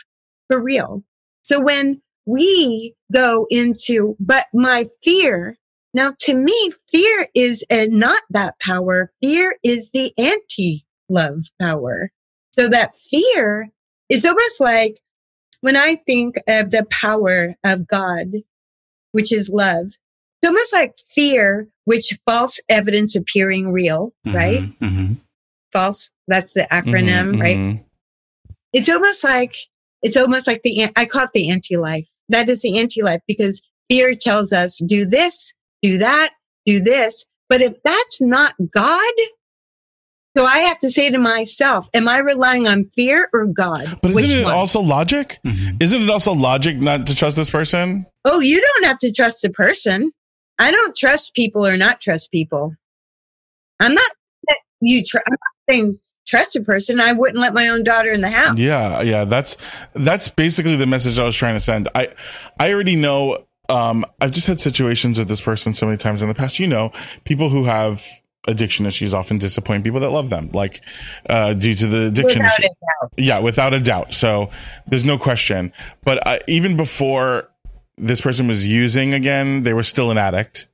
for 0.49 0.61
real. 0.61 1.03
So 1.41 1.61
when 1.61 2.01
we 2.25 2.95
go 3.11 3.47
into, 3.49 4.15
but 4.19 4.47
my 4.53 4.87
fear, 5.03 5.57
now 5.93 6.13
to 6.21 6.33
me, 6.33 6.71
fear 6.89 7.27
is 7.35 7.63
uh, 7.69 7.85
not 7.89 8.21
that 8.29 8.59
power. 8.59 9.11
Fear 9.21 9.57
is 9.63 9.91
the 9.91 10.13
anti 10.17 10.85
love 11.09 11.35
power. 11.61 12.11
So 12.51 12.67
that 12.69 12.95
fear 12.97 13.69
is 14.09 14.25
almost 14.25 14.59
like 14.59 14.99
when 15.63 15.77
I 15.77 15.95
think 15.95 16.35
of 16.45 16.71
the 16.71 16.85
power 16.91 17.55
of 17.63 17.87
God, 17.87 18.27
which 19.13 19.31
is 19.31 19.49
love, 19.49 19.85
it's 19.85 20.45
almost 20.45 20.73
like 20.73 20.93
fear, 20.97 21.69
which 21.85 22.19
false 22.25 22.59
evidence 22.67 23.15
appearing 23.15 23.71
real, 23.71 24.13
right? 24.25 24.59
Mhm, 24.59 24.77
mhm. 24.81 25.17
False. 25.71 26.11
That's 26.27 26.53
the 26.53 26.67
acronym, 26.69 27.35
Mhm, 27.35 27.39
right? 27.39 27.81
It's 28.73 28.89
almost 28.89 29.23
like, 29.23 29.55
it's 30.01 30.17
almost 30.17 30.47
like 30.47 30.63
the, 30.63 30.89
I 30.97 31.05
call 31.05 31.23
it 31.23 31.29
the 31.33 31.49
anti-life. 31.49 32.07
That 32.27 32.49
is 32.49 32.63
the 32.63 32.77
anti-life 32.77 33.21
because 33.25 33.61
fear 33.89 34.15
tells 34.15 34.51
us 34.51 34.81
do 34.85 35.05
this, 35.05 35.53
do 35.81 35.97
that, 35.97 36.31
do 36.65 36.81
this. 36.81 37.25
But 37.47 37.61
if 37.61 37.75
that's 37.85 38.21
not 38.21 38.55
God, 38.73 39.13
so 40.35 40.45
I 40.45 40.59
have 40.59 40.77
to 40.79 40.89
say 40.89 41.09
to 41.09 41.17
myself, 41.17 41.89
am 41.93 42.07
I 42.07 42.17
relying 42.19 42.67
on 42.67 42.85
fear 42.85 43.29
or 43.33 43.45
God? 43.45 43.99
But 44.01 44.11
isn't 44.11 44.39
it 44.39 44.43
one? 44.43 44.53
also 44.53 44.81
logic? 44.81 45.39
Mhm. 45.45 45.81
Isn't 45.81 46.03
it 46.03 46.09
also 46.09 46.33
logic 46.33 46.77
not 46.77 47.07
to 47.07 47.15
trust 47.15 47.35
this 47.35 47.49
person? 47.49 48.05
Oh, 48.25 48.39
you 48.39 48.61
don't 48.61 48.85
have 48.85 48.99
to 48.99 49.11
trust 49.11 49.41
the 49.41 49.49
person. 49.49 50.11
I 50.59 50.71
don't 50.71 50.95
trust 50.95 51.33
people 51.33 51.65
or 51.65 51.77
not 51.77 51.99
trust 52.01 52.31
people. 52.31 52.75
I'm 53.79 53.93
not 53.93 54.05
you 54.81 55.03
tr- 55.03 55.17
I'm 55.25 55.31
not 55.31 55.39
saying 55.69 55.99
trust 56.27 56.55
a 56.55 56.61
person. 56.61 56.99
I 56.99 57.13
wouldn't 57.13 57.39
let 57.39 57.53
my 57.53 57.69
own 57.69 57.83
daughter 57.83 58.11
in 58.11 58.21
the 58.21 58.29
house. 58.29 58.57
Yeah, 58.57 59.01
yeah. 59.01 59.25
That's 59.25 59.57
that's 59.93 60.27
basically 60.27 60.75
the 60.75 60.85
message 60.85 61.17
I 61.19 61.23
was 61.23 61.35
trying 61.35 61.55
to 61.55 61.59
send. 61.59 61.87
I 61.95 62.09
I 62.59 62.71
already 62.73 62.95
know. 62.95 63.45
Um, 63.69 64.05
I've 64.19 64.31
just 64.31 64.47
had 64.47 64.59
situations 64.59 65.17
with 65.17 65.29
this 65.29 65.39
person 65.39 65.73
so 65.73 65.85
many 65.85 65.97
times 65.97 66.21
in 66.21 66.27
the 66.27 66.35
past. 66.35 66.59
You 66.59 66.67
know, 66.67 66.91
people 67.23 67.49
who 67.49 67.63
have 67.63 68.05
addiction 68.47 68.85
issues 68.85 69.13
often 69.13 69.37
disappoint 69.37 69.83
people 69.83 69.99
that 70.01 70.09
love 70.09 70.29
them, 70.29 70.49
like 70.53 70.81
uh, 71.29 71.53
due 71.53 71.73
to 71.75 71.87
the 71.87 72.05
addiction 72.07 72.41
Without 72.41 72.59
issue. 72.59 72.67
a 72.67 73.03
doubt. 73.05 73.13
Yeah, 73.17 73.39
without 73.39 73.73
a 73.73 73.79
doubt. 73.79 74.13
So 74.13 74.49
there's 74.87 75.05
no 75.05 75.17
question. 75.17 75.71
But 76.03 76.25
uh, 76.27 76.39
even 76.47 76.75
before 76.75 77.49
this 77.97 78.21
person 78.21 78.47
was 78.47 78.67
using 78.67 79.13
again, 79.13 79.63
they 79.63 79.73
were 79.73 79.83
still 79.83 80.11
an 80.11 80.17
addict. 80.17 80.67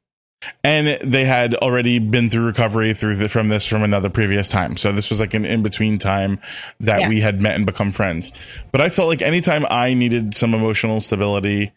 And 0.64 0.88
they 1.02 1.26
had 1.26 1.54
already 1.56 2.00
been 2.00 2.30
through 2.30 2.46
recovery 2.46 2.94
through 2.94 3.18
the, 3.18 3.28
from 3.28 3.50
this 3.50 3.66
from 3.66 3.84
another 3.84 4.10
previous 4.10 4.48
time. 4.48 4.78
So 4.78 4.94
this 4.94 5.10
was 5.10 5.20
like 5.20 5.34
an 5.34 5.44
in 5.44 5.64
between 5.64 6.00
time 6.00 6.40
that 6.80 7.10
we 7.10 7.20
had 7.20 7.42
met 7.42 7.56
and 7.56 7.66
become 7.66 7.92
friends. 7.92 8.32
But 8.72 8.80
I 8.80 8.88
felt 8.88 9.10
like 9.10 9.22
anytime 9.22 9.66
I 9.70 9.94
needed 9.94 10.38
some 10.38 10.54
emotional 10.54 11.02
stability 11.02 11.74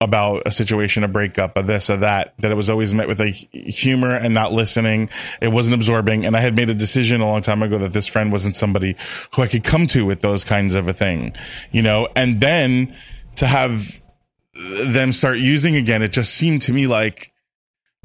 about 0.00 0.42
a 0.44 0.52
situation, 0.52 1.04
a 1.04 1.08
breakup, 1.08 1.56
a 1.56 1.62
this, 1.62 1.88
or 1.88 1.96
that, 1.96 2.34
that 2.38 2.50
it 2.50 2.54
was 2.54 2.68
always 2.68 2.92
met 2.92 3.08
with 3.08 3.20
a 3.20 3.28
humor 3.28 4.14
and 4.14 4.34
not 4.34 4.52
listening. 4.52 5.08
It 5.40 5.48
wasn't 5.48 5.74
absorbing. 5.74 6.26
And 6.26 6.36
I 6.36 6.40
had 6.40 6.54
made 6.54 6.68
a 6.68 6.74
decision 6.74 7.22
a 7.22 7.26
long 7.26 7.40
time 7.40 7.62
ago 7.62 7.78
that 7.78 7.94
this 7.94 8.06
friend 8.06 8.30
wasn't 8.30 8.56
somebody 8.56 8.96
who 9.34 9.42
I 9.42 9.46
could 9.46 9.64
come 9.64 9.86
to 9.88 10.04
with 10.04 10.20
those 10.20 10.44
kinds 10.44 10.74
of 10.74 10.86
a 10.86 10.92
thing, 10.92 11.34
you 11.72 11.80
know, 11.80 12.08
and 12.14 12.40
then 12.40 12.94
to 13.36 13.46
have 13.46 14.00
them 14.54 15.12
start 15.12 15.38
using 15.38 15.76
again, 15.76 16.02
it 16.02 16.12
just 16.12 16.34
seemed 16.34 16.62
to 16.62 16.72
me 16.72 16.86
like, 16.86 17.32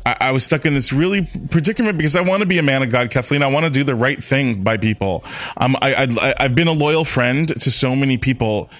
I, 0.04 0.32
was 0.32 0.44
stuck 0.44 0.66
in 0.66 0.74
this 0.74 0.92
really 0.92 1.28
predicament 1.52 1.96
because 1.96 2.16
I 2.16 2.22
want 2.22 2.42
to 2.42 2.48
be 2.48 2.58
a 2.58 2.64
man 2.64 2.82
of 2.82 2.90
God, 2.90 3.12
Kathleen. 3.12 3.44
I 3.44 3.48
want 3.48 3.66
to 3.66 3.70
do 3.70 3.84
the 3.84 3.94
right 3.94 4.22
thing 4.24 4.64
by 4.64 4.78
people. 4.78 5.24
Um, 5.58 5.76
I, 5.80 6.08
I, 6.20 6.34
I've 6.40 6.56
been 6.56 6.68
a 6.68 6.74
loyal 6.74 7.06
friend 7.06 7.48
to 7.50 7.70
so 7.70 7.96
many 7.96 8.18
people 8.18 8.72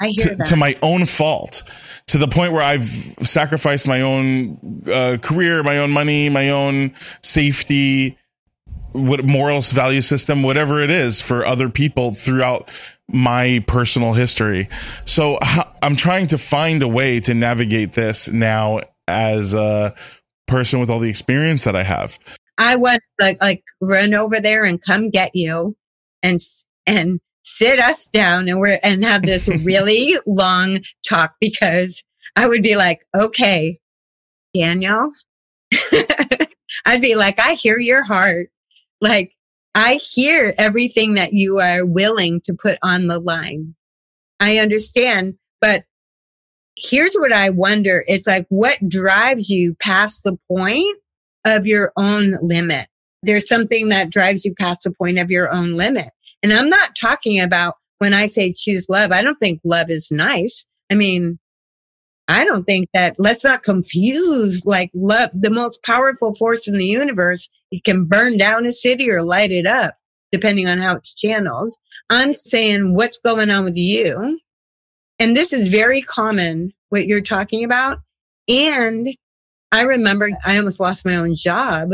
I 0.00 0.08
hear 0.08 0.30
to, 0.30 0.36
that. 0.36 0.46
to 0.48 0.56
my 0.56 0.76
own 0.82 1.06
fault 1.06 1.62
to 2.08 2.18
the 2.18 2.28
point 2.28 2.52
where 2.52 2.62
I've 2.62 2.88
sacrificed 3.22 3.86
my 3.86 4.00
own 4.00 4.82
uh, 4.86 5.18
career, 5.20 5.62
my 5.62 5.78
own 5.78 5.90
money, 5.90 6.28
my 6.28 6.50
own 6.50 6.94
safety, 7.22 8.18
what 8.92 9.24
morals, 9.24 9.72
value 9.72 10.00
system, 10.00 10.42
whatever 10.42 10.80
it 10.80 10.90
is 10.90 11.20
for 11.20 11.44
other 11.44 11.68
people 11.68 12.14
throughout 12.14 12.70
my 13.08 13.64
personal 13.66 14.12
history. 14.12 14.68
So 15.04 15.38
I'm 15.82 15.96
trying 15.96 16.28
to 16.28 16.38
find 16.38 16.82
a 16.82 16.88
way 16.88 17.20
to 17.20 17.34
navigate 17.34 17.94
this 17.94 18.28
now 18.28 18.80
as 19.06 19.54
a 19.54 19.94
person 20.46 20.80
with 20.80 20.90
all 20.90 20.98
the 20.98 21.10
experience 21.10 21.64
that 21.64 21.76
I 21.76 21.82
have. 21.82 22.18
I 22.58 22.76
want 22.76 23.02
like 23.20 23.40
like 23.40 23.62
run 23.80 24.14
over 24.14 24.40
there 24.40 24.64
and 24.64 24.80
come 24.80 25.10
get 25.10 25.30
you 25.34 25.76
and 26.22 26.40
and 26.86 27.20
sit 27.58 27.80
us 27.80 28.06
down 28.06 28.48
and 28.48 28.60
we're 28.60 28.78
and 28.82 29.04
have 29.04 29.22
this 29.22 29.48
really 29.64 30.14
long 30.26 30.80
talk 31.06 31.34
because 31.40 32.04
I 32.36 32.48
would 32.48 32.62
be 32.62 32.76
like, 32.76 33.04
okay, 33.14 33.80
Daniel. 34.54 35.10
I'd 36.86 37.02
be 37.02 37.16
like, 37.16 37.38
I 37.40 37.54
hear 37.54 37.78
your 37.78 38.04
heart. 38.04 38.50
Like 39.00 39.32
I 39.74 39.94
hear 39.94 40.54
everything 40.56 41.14
that 41.14 41.32
you 41.32 41.58
are 41.58 41.84
willing 41.84 42.40
to 42.44 42.54
put 42.54 42.78
on 42.82 43.08
the 43.08 43.18
line. 43.18 43.74
I 44.40 44.58
understand, 44.58 45.34
but 45.60 45.84
here's 46.76 47.14
what 47.14 47.32
I 47.32 47.50
wonder. 47.50 48.04
It's 48.06 48.26
like, 48.26 48.46
what 48.50 48.88
drives 48.88 49.50
you 49.50 49.74
past 49.80 50.22
the 50.22 50.38
point 50.50 50.98
of 51.44 51.66
your 51.66 51.92
own 51.96 52.36
limit? 52.40 52.86
There's 53.22 53.48
something 53.48 53.88
that 53.88 54.10
drives 54.10 54.44
you 54.44 54.54
past 54.54 54.84
the 54.84 54.92
point 54.92 55.18
of 55.18 55.30
your 55.30 55.52
own 55.52 55.74
limit. 55.74 56.10
And 56.42 56.52
I'm 56.52 56.68
not 56.68 56.96
talking 56.96 57.40
about 57.40 57.74
when 57.98 58.14
I 58.14 58.26
say 58.26 58.52
choose 58.52 58.86
love. 58.88 59.12
I 59.12 59.22
don't 59.22 59.38
think 59.38 59.60
love 59.64 59.90
is 59.90 60.10
nice. 60.10 60.66
I 60.90 60.94
mean, 60.94 61.38
I 62.28 62.44
don't 62.44 62.64
think 62.64 62.88
that 62.92 63.16
let's 63.18 63.44
not 63.44 63.62
confuse 63.62 64.64
like 64.66 64.90
love, 64.94 65.30
the 65.32 65.50
most 65.50 65.82
powerful 65.82 66.34
force 66.34 66.68
in 66.68 66.76
the 66.76 66.86
universe. 66.86 67.48
It 67.70 67.84
can 67.84 68.04
burn 68.04 68.36
down 68.36 68.66
a 68.66 68.72
city 68.72 69.10
or 69.10 69.22
light 69.22 69.50
it 69.50 69.66
up, 69.66 69.96
depending 70.30 70.68
on 70.68 70.78
how 70.78 70.96
it's 70.96 71.14
channeled. 71.14 71.74
I'm 72.10 72.32
saying 72.32 72.94
what's 72.94 73.18
going 73.18 73.50
on 73.50 73.64
with 73.64 73.76
you. 73.76 74.38
And 75.18 75.34
this 75.34 75.52
is 75.52 75.68
very 75.68 76.00
common, 76.00 76.72
what 76.90 77.06
you're 77.06 77.20
talking 77.20 77.64
about. 77.64 77.98
And 78.46 79.08
I 79.72 79.82
remember 79.82 80.30
I 80.44 80.56
almost 80.58 80.80
lost 80.80 81.04
my 81.04 81.16
own 81.16 81.34
job 81.34 81.92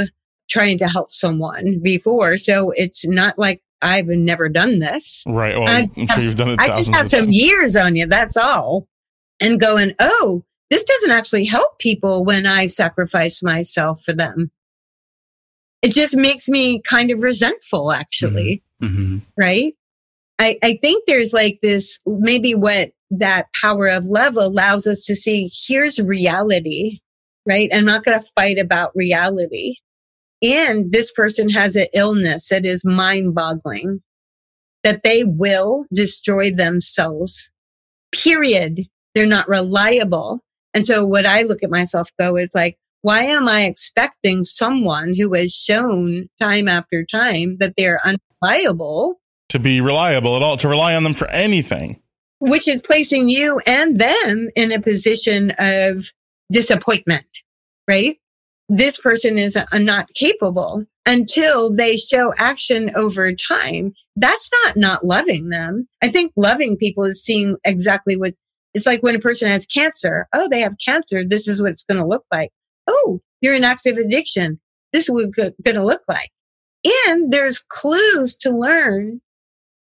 trying 0.48 0.78
to 0.78 0.88
help 0.88 1.10
someone 1.10 1.80
before. 1.82 2.36
So 2.36 2.70
it's 2.72 3.06
not 3.06 3.38
like 3.38 3.62
I've 3.84 4.06
never 4.08 4.48
done 4.48 4.78
this. 4.80 5.22
Right. 5.26 5.54
Well, 5.56 5.68
I 5.68 5.90
I'm 5.96 6.06
sure 6.08 6.18
you've 6.22 6.36
done 6.36 6.50
it 6.50 6.58
I 6.60 6.68
just 6.74 6.90
have 6.92 7.10
some 7.10 7.26
times. 7.26 7.32
years 7.34 7.76
on 7.76 7.94
you. 7.96 8.06
That's 8.06 8.36
all. 8.36 8.88
And 9.40 9.60
going, 9.60 9.92
oh, 10.00 10.42
this 10.70 10.82
doesn't 10.84 11.10
actually 11.10 11.44
help 11.44 11.78
people 11.78 12.24
when 12.24 12.46
I 12.46 12.66
sacrifice 12.66 13.42
myself 13.42 14.02
for 14.02 14.12
them. 14.12 14.50
It 15.82 15.92
just 15.92 16.16
makes 16.16 16.48
me 16.48 16.80
kind 16.80 17.10
of 17.10 17.20
resentful, 17.20 17.92
actually 17.92 18.62
Mhm. 18.82 19.20
right? 19.38 19.74
I, 20.38 20.58
I 20.62 20.78
think 20.80 21.04
there's 21.06 21.32
like 21.32 21.58
this, 21.62 22.00
maybe 22.06 22.54
what 22.54 22.90
that 23.10 23.46
power 23.60 23.86
of 23.88 24.04
love 24.06 24.36
allows 24.36 24.86
us 24.86 25.04
to 25.06 25.14
see 25.14 25.50
here's 25.68 26.00
reality, 26.00 27.00
right? 27.46 27.68
I'm 27.72 27.84
not 27.84 28.02
going 28.02 28.18
to 28.18 28.26
fight 28.36 28.58
about 28.58 28.90
reality. 28.96 29.76
And 30.44 30.92
this 30.92 31.10
person 31.10 31.48
has 31.48 31.74
an 31.74 31.86
illness 31.94 32.50
that 32.50 32.66
is 32.66 32.84
mind 32.84 33.34
boggling, 33.34 34.02
that 34.82 35.02
they 35.02 35.24
will 35.24 35.86
destroy 35.92 36.52
themselves, 36.52 37.50
period. 38.12 38.82
They're 39.14 39.26
not 39.26 39.48
reliable. 39.48 40.40
And 40.74 40.86
so 40.86 41.06
what 41.06 41.24
I 41.24 41.42
look 41.42 41.62
at 41.62 41.70
myself 41.70 42.10
though 42.18 42.36
is 42.36 42.54
like, 42.54 42.76
why 43.00 43.22
am 43.22 43.48
I 43.48 43.64
expecting 43.64 44.44
someone 44.44 45.14
who 45.18 45.32
has 45.34 45.54
shown 45.54 46.28
time 46.40 46.68
after 46.68 47.04
time 47.04 47.56
that 47.58 47.74
they're 47.76 48.00
unreliable 48.04 49.20
to 49.50 49.58
be 49.58 49.80
reliable 49.80 50.36
at 50.36 50.42
all, 50.42 50.56
to 50.58 50.68
rely 50.68 50.94
on 50.94 51.04
them 51.04 51.14
for 51.14 51.30
anything. 51.30 52.00
which 52.40 52.68
is 52.68 52.82
placing 52.82 53.28
you 53.28 53.60
and 53.66 53.98
them 53.98 54.48
in 54.54 54.72
a 54.72 54.80
position 54.80 55.52
of 55.58 56.12
disappointment, 56.52 57.26
right? 57.88 58.18
This 58.68 58.98
person 58.98 59.38
is 59.38 59.56
uh, 59.56 59.66
not 59.74 60.12
capable 60.14 60.84
until 61.06 61.74
they 61.74 61.96
show 61.96 62.32
action 62.38 62.90
over 62.96 63.32
time. 63.32 63.92
That's 64.16 64.50
not 64.64 64.76
not 64.76 65.04
loving 65.04 65.50
them. 65.50 65.86
I 66.02 66.08
think 66.08 66.32
loving 66.36 66.76
people 66.76 67.04
is 67.04 67.22
seeing 67.22 67.56
exactly 67.64 68.16
what 68.16 68.34
it's 68.72 68.86
like 68.86 69.02
when 69.02 69.14
a 69.14 69.20
person 69.20 69.48
has 69.48 69.66
cancer. 69.66 70.26
Oh, 70.32 70.48
they 70.48 70.60
have 70.60 70.76
cancer. 70.84 71.24
This 71.24 71.46
is 71.46 71.60
what 71.60 71.70
it's 71.70 71.84
going 71.84 72.00
to 72.00 72.06
look 72.06 72.24
like. 72.32 72.50
Oh, 72.88 73.20
you're 73.40 73.54
in 73.54 73.64
active 73.64 73.96
addiction. 73.96 74.60
This 74.92 75.04
is 75.04 75.10
what 75.10 75.24
it's 75.24 75.54
going 75.62 75.76
to 75.76 75.84
look 75.84 76.02
like. 76.08 76.30
And 77.06 77.32
there's 77.32 77.64
clues 77.68 78.36
to 78.38 78.50
learn. 78.50 79.20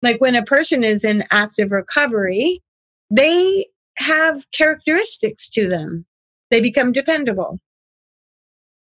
Like 0.02 0.22
when 0.22 0.36
a 0.36 0.44
person 0.44 0.84
is 0.84 1.04
in 1.04 1.24
active 1.32 1.72
recovery, 1.72 2.62
they 3.10 3.68
have 3.98 4.44
characteristics 4.52 5.50
to 5.50 5.68
them. 5.68 6.06
They 6.52 6.62
become 6.62 6.92
dependable. 6.92 7.60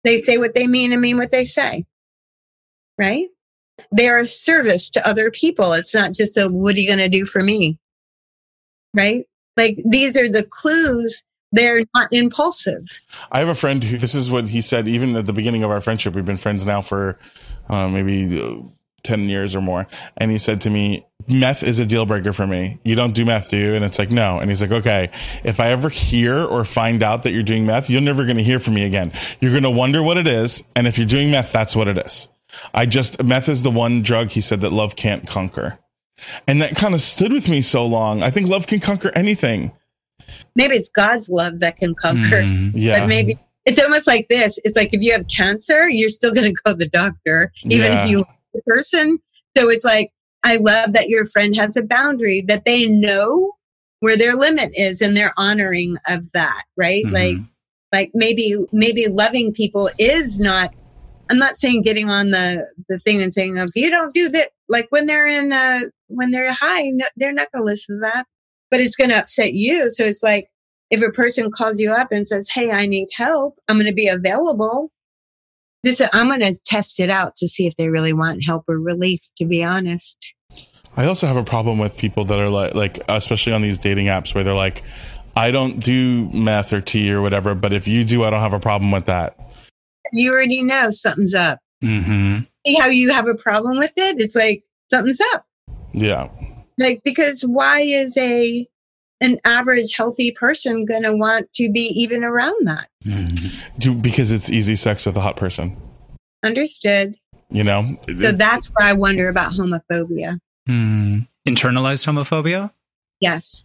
They 0.05 0.19
say 0.19 0.38
what 0.38 0.55
they 0.55 0.67
mean 0.67 0.93
and 0.93 1.01
mean 1.01 1.17
what 1.17 1.31
they 1.31 1.45
say. 1.45 1.87
Right? 2.99 3.29
They 3.91 4.09
are 4.09 4.19
of 4.19 4.29
service 4.29 4.91
to 4.91 5.07
other 5.07 5.31
people. 5.31 5.73
It's 5.73 5.95
not 5.95 6.12
just 6.12 6.37
a, 6.37 6.49
what 6.49 6.77
are 6.77 6.81
you 6.81 6.87
going 6.87 6.99
to 6.99 7.09
do 7.09 7.25
for 7.25 7.43
me? 7.43 7.79
Right? 8.95 9.27
Like 9.57 9.79
these 9.85 10.17
are 10.17 10.29
the 10.29 10.45
clues. 10.45 11.25
They're 11.53 11.85
not 11.95 12.09
impulsive. 12.12 12.87
I 13.31 13.41
have 13.41 13.49
a 13.49 13.55
friend 13.55 13.85
who, 13.85 13.99
this 13.99 14.15
is 14.15 14.31
what 14.31 14.49
he 14.49 14.62
said, 14.62 14.88
even 14.88 15.15
at 15.17 15.27
the 15.27 15.35
beginning 15.35 15.62
of 15.62 15.71
our 15.71 15.83
friendship. 15.83 16.15
We've 16.15 16.25
been 16.25 16.38
friends 16.38 16.65
now 16.65 16.81
for 16.81 17.19
uh, 17.69 17.88
maybe 17.88 18.41
uh, 18.41 18.62
10 19.05 19.29
years 19.29 19.55
or 19.55 19.61
more. 19.61 19.87
And 20.17 20.31
he 20.31 20.38
said 20.38 20.61
to 20.62 20.71
me, 20.71 21.07
meth 21.29 21.62
is 21.62 21.79
a 21.79 21.87
deal 21.87 22.07
breaker 22.07 22.33
for 22.33 22.47
me. 22.47 22.79
You 22.85 22.95
don't 22.95 23.15
do 23.15 23.25
meth, 23.25 23.51
do 23.51 23.57
you? 23.57 23.75
And 23.75 23.85
it's 23.85 23.99
like, 23.99 24.11
no. 24.11 24.38
And 24.38 24.51
he's 24.51 24.61
like, 24.61 24.73
okay, 24.73 25.11
if 25.45 25.61
I 25.61 25.69
ever 25.71 25.88
hear 25.88 26.38
or 26.38 26.65
find 26.65 27.03
out 27.03 27.23
that 27.23 27.33
you're 27.33 27.43
doing 27.43 27.67
meth, 27.67 27.91
you're 27.91 28.01
never 28.01 28.25
going 28.25 28.37
to 28.38 28.43
hear 28.43 28.59
from 28.59 28.75
me 28.75 28.85
again. 28.85 29.12
You're 29.41 29.53
going 29.53 29.62
to 29.62 29.71
wonder 29.71 30.03
what 30.03 30.17
it 30.17 30.27
is. 30.27 30.65
And 30.77 30.87
if 30.87 30.99
you're 30.99 31.07
doing 31.07 31.31
meth, 31.31 31.53
that's 31.53 31.77
what 31.77 31.88
it 31.88 31.99
is. 31.99 32.29
I 32.75 32.87
just, 32.87 33.23
meth 33.23 33.49
is 33.49 33.62
the 33.62 33.71
one 33.71 34.03
drug 34.03 34.31
he 34.31 34.41
said 34.41 34.61
that 34.61 34.73
love 34.73 34.97
can't 34.97 35.27
conquer. 35.27 35.79
And 36.47 36.61
that 36.62 36.77
kind 36.77 36.95
of 36.95 37.01
stood 37.01 37.33
with 37.33 37.49
me 37.49 37.62
so 37.62 37.85
long. 37.87 38.23
I 38.23 38.31
think 38.31 38.49
love 38.49 38.67
can 38.67 38.79
conquer 38.81 39.11
anything. 39.15 39.73
Maybe 40.55 40.75
it's 40.75 40.91
God's 40.91 41.31
love 41.31 41.61
that 41.61 41.77
can 41.77 41.95
conquer. 41.95 42.43
Mm, 42.43 42.73
yeah. 42.75 43.01
But 43.01 43.07
maybe 43.09 43.38
it's 43.65 43.79
almost 43.83 44.07
like 44.07 44.29
this. 44.29 44.59
It's 44.65 44.77
like 44.77 44.91
if 44.93 45.03
you 45.03 45.12
have 45.12 45.27
cancer, 45.29 45.88
you're 45.88 46.09
still 46.09 46.33
going 46.33 46.53
to 46.55 46.62
go 46.65 46.73
to 46.73 46.77
the 46.77 46.88
doctor, 46.88 47.49
even 47.65 47.93
Yeah. 47.93 48.05
if 48.05 48.11
you 48.11 48.19
love 48.19 48.27
the 48.53 48.62
person. 48.67 49.19
So 49.57 49.69
it's 49.69 49.85
like, 49.85 50.11
I 50.43 50.57
love 50.57 50.93
that 50.93 51.09
your 51.09 51.25
friend 51.25 51.55
has 51.57 51.77
a 51.77 51.83
boundary 51.83 52.43
that 52.49 52.65
they 52.65 52.88
know 52.88 53.53
where 54.01 54.17
their 54.17 54.35
limit 54.35 54.71
is 54.75 55.01
and 55.01 55.17
they're 55.17 55.35
honoring 55.37 55.97
of 56.09 56.33
that, 56.33 56.65
right? 56.77 57.05
Mhm. 57.05 57.12
Like, 57.12 57.37
like 57.93 58.11
maybe, 58.15 58.57
maybe 58.73 59.07
loving 59.09 59.53
people 59.53 59.91
is 59.99 60.38
not, 60.41 60.75
I'm 61.31 61.38
not 61.38 61.57
saying 61.57 61.83
getting 61.83 62.11
on 62.11 62.31
the, 62.31 62.67
the 62.88 62.99
thing 62.99 63.23
and 63.23 63.33
saying, 63.33 63.57
if 63.59 63.71
you 63.77 63.91
don't 63.91 64.12
do 64.12 64.29
that, 64.31 64.51
like 64.69 64.87
when 64.91 65.07
they're 65.07 65.27
in, 65.27 65.53
uh, 65.53 65.83
when 66.09 66.31
they're 66.31 66.53
high, 66.53 66.85
no, 66.91 67.07
they're 67.17 67.33
not 67.33 67.53
going 67.53 67.62
to 67.62 67.67
listen 67.67 67.97
to 67.97 68.01
that, 68.01 68.27
but 68.71 68.81
it's 68.81 68.97
going 68.97 69.11
to 69.11 69.19
upset 69.19 69.53
you. 69.53 69.91
So 69.91 70.05
it's 70.05 70.23
like, 70.23 70.49
if 70.91 71.01
a 71.03 71.11
person 71.11 71.51
calls 71.51 71.79
you 71.81 71.91
up 71.91 72.09
and 72.11 72.27
says, 72.27 72.51
Hey, 72.51 72.71
I 72.71 72.87
need 72.87 73.09
help, 73.17 73.59
I'm 73.69 73.77
going 73.77 73.87
to 73.87 73.95
be 73.95 74.09
available. 74.09 74.91
This, 75.83 76.01
I'm 76.12 76.29
going 76.29 76.40
to 76.40 76.59
test 76.64 77.01
it 77.01 77.11
out 77.11 77.35
to 77.37 77.49
see 77.49 77.66
if 77.66 77.77
they 77.77 77.88
really 77.88 78.12
want 78.12 78.45
help 78.45 78.64
or 78.68 78.79
relief, 78.79 79.21
to 79.38 79.45
be 79.45 79.64
honest. 79.64 80.33
I 80.97 81.07
also 81.07 81.27
have 81.27 81.37
a 81.37 81.45
problem 81.45 81.79
with 81.79 81.97
people 81.97 82.25
that 82.27 82.38
are 82.38 82.51
like, 82.51 82.75
like, 82.75 83.01
especially 83.09 83.53
on 83.53 83.62
these 83.62 83.79
dating 83.79 84.07
apps 84.07 84.35
where 84.35 84.45
they're 84.45 84.55
like, 84.55 84.83
I 85.35 85.51
don't 85.51 85.83
do 85.83 86.29
meth 86.31 86.73
or 86.73 86.81
tea 86.81 87.11
or 87.11 87.23
whatever, 87.23 87.55
but 87.55 87.73
if 87.73 87.88
you 87.88 88.05
do, 88.05 88.23
I 88.23 88.31
don't 88.31 88.40
have 88.40 88.53
a 88.53 88.61
problem 88.61 88.90
with 88.90 89.07
that. 89.07 89.38
You 90.12 90.33
already 90.33 90.62
know 90.62 90.90
something's 90.90 91.35
up. 91.35 91.59
hmm 91.81 92.40
See 92.66 92.75
how 92.75 92.87
you 92.87 93.12
have 93.12 93.27
a 93.27 93.35
problem 93.35 93.79
with 93.79 93.92
it? 93.97 94.21
It's 94.21 94.37
like 94.37 94.62
something's 94.90 95.21
up. 95.33 95.47
Yeah. 95.92 96.29
Like, 96.79 97.01
because 97.05 97.42
why 97.42 97.81
is 97.81 98.16
a, 98.16 98.68
an 99.22 99.38
average 99.44 99.94
healthy 99.96 100.30
person 100.32 100.85
going 100.85 101.04
to 101.04 101.16
want 101.16 101.50
to 101.54 101.70
be 101.70 101.80
even 101.96 102.22
around 102.24 102.66
that? 102.66 102.88
Do, 103.78 103.94
because 103.94 104.30
it's 104.32 104.50
easy 104.50 104.76
sex 104.76 105.06
with 105.06 105.16
a 105.16 105.20
hot 105.20 105.37
person, 105.37 105.76
Understood. 106.42 107.16
you 107.50 107.64
know? 107.64 107.96
So 108.18 108.32
that's 108.32 108.68
where 108.68 108.88
I 108.88 108.92
wonder 108.92 109.28
about 109.28 109.52
homophobia. 109.52 110.38
Hmm. 110.66 111.20
Internalized 111.46 112.06
homophobia? 112.06 112.72
Yes. 113.20 113.64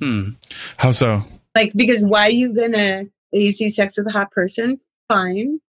Hmm. 0.00 0.30
How 0.78 0.92
so? 0.92 1.22
Like, 1.54 1.72
because 1.74 2.02
why 2.04 2.26
are 2.26 2.30
you 2.30 2.54
gonna 2.54 3.04
easy 3.32 3.68
sex 3.68 3.96
with 3.96 4.06
a 4.08 4.10
hot 4.10 4.30
person? 4.30 4.80
Fine. 5.08 5.60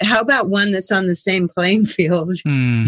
How 0.00 0.20
about 0.20 0.48
one 0.48 0.72
that's 0.72 0.90
on 0.92 1.06
the 1.06 1.14
same 1.14 1.48
playing 1.48 1.84
field? 1.86 2.32
Hmm. 2.44 2.86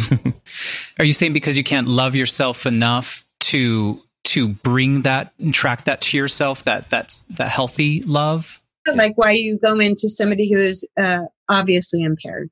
Are 0.98 1.04
you 1.04 1.12
saying 1.12 1.32
because 1.32 1.56
you 1.58 1.64
can't 1.64 1.88
love 1.88 2.14
yourself 2.16 2.66
enough 2.66 3.24
to 3.40 4.00
to 4.36 4.48
bring 4.48 5.00
that 5.00 5.32
and 5.38 5.54
track 5.54 5.84
that 5.84 6.02
to 6.02 6.18
yourself 6.18 6.64
that 6.64 6.90
that's 6.90 7.24
that 7.30 7.48
healthy 7.48 8.02
love? 8.02 8.62
Like, 8.86 9.16
why 9.16 9.30
you 9.30 9.58
go 9.58 9.80
into 9.80 10.10
somebody 10.10 10.52
who 10.52 10.60
is 10.60 10.86
uh, 10.98 11.22
obviously 11.48 12.02
impaired? 12.02 12.50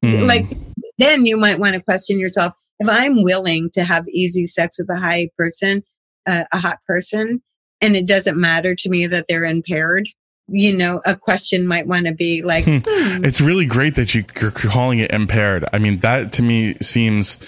Hmm. 0.00 0.22
Like, 0.22 0.56
then 0.98 1.26
you 1.26 1.36
might 1.36 1.58
want 1.58 1.74
to 1.74 1.82
question 1.82 2.20
yourself. 2.20 2.52
If 2.78 2.88
I'm 2.88 3.24
willing 3.24 3.68
to 3.72 3.82
have 3.82 4.06
easy 4.08 4.46
sex 4.46 4.78
with 4.78 4.88
a 4.90 5.00
high 5.00 5.28
person, 5.36 5.82
uh, 6.24 6.44
a 6.52 6.58
hot 6.58 6.78
person, 6.86 7.42
and 7.80 7.96
it 7.96 8.06
doesn't 8.06 8.38
matter 8.40 8.76
to 8.76 8.88
me 8.88 9.08
that 9.08 9.26
they're 9.28 9.44
impaired, 9.44 10.08
you 10.46 10.76
know, 10.76 11.00
a 11.06 11.16
question 11.16 11.66
might 11.66 11.86
want 11.86 12.04
to 12.04 12.12
be 12.12 12.42
like, 12.42 12.64
Hmm. 12.64 12.76
hmm, 12.86 13.24
It's 13.24 13.40
really 13.40 13.64
great 13.64 13.94
that 13.94 14.14
you- 14.14 14.24
you're 14.40 14.50
calling 14.50 14.98
it 14.98 15.10
impaired. 15.10 15.64
I 15.72 15.78
mean, 15.78 16.00
that 16.00 16.32
to 16.32 16.42
me 16.42 16.74
seems 16.82 17.38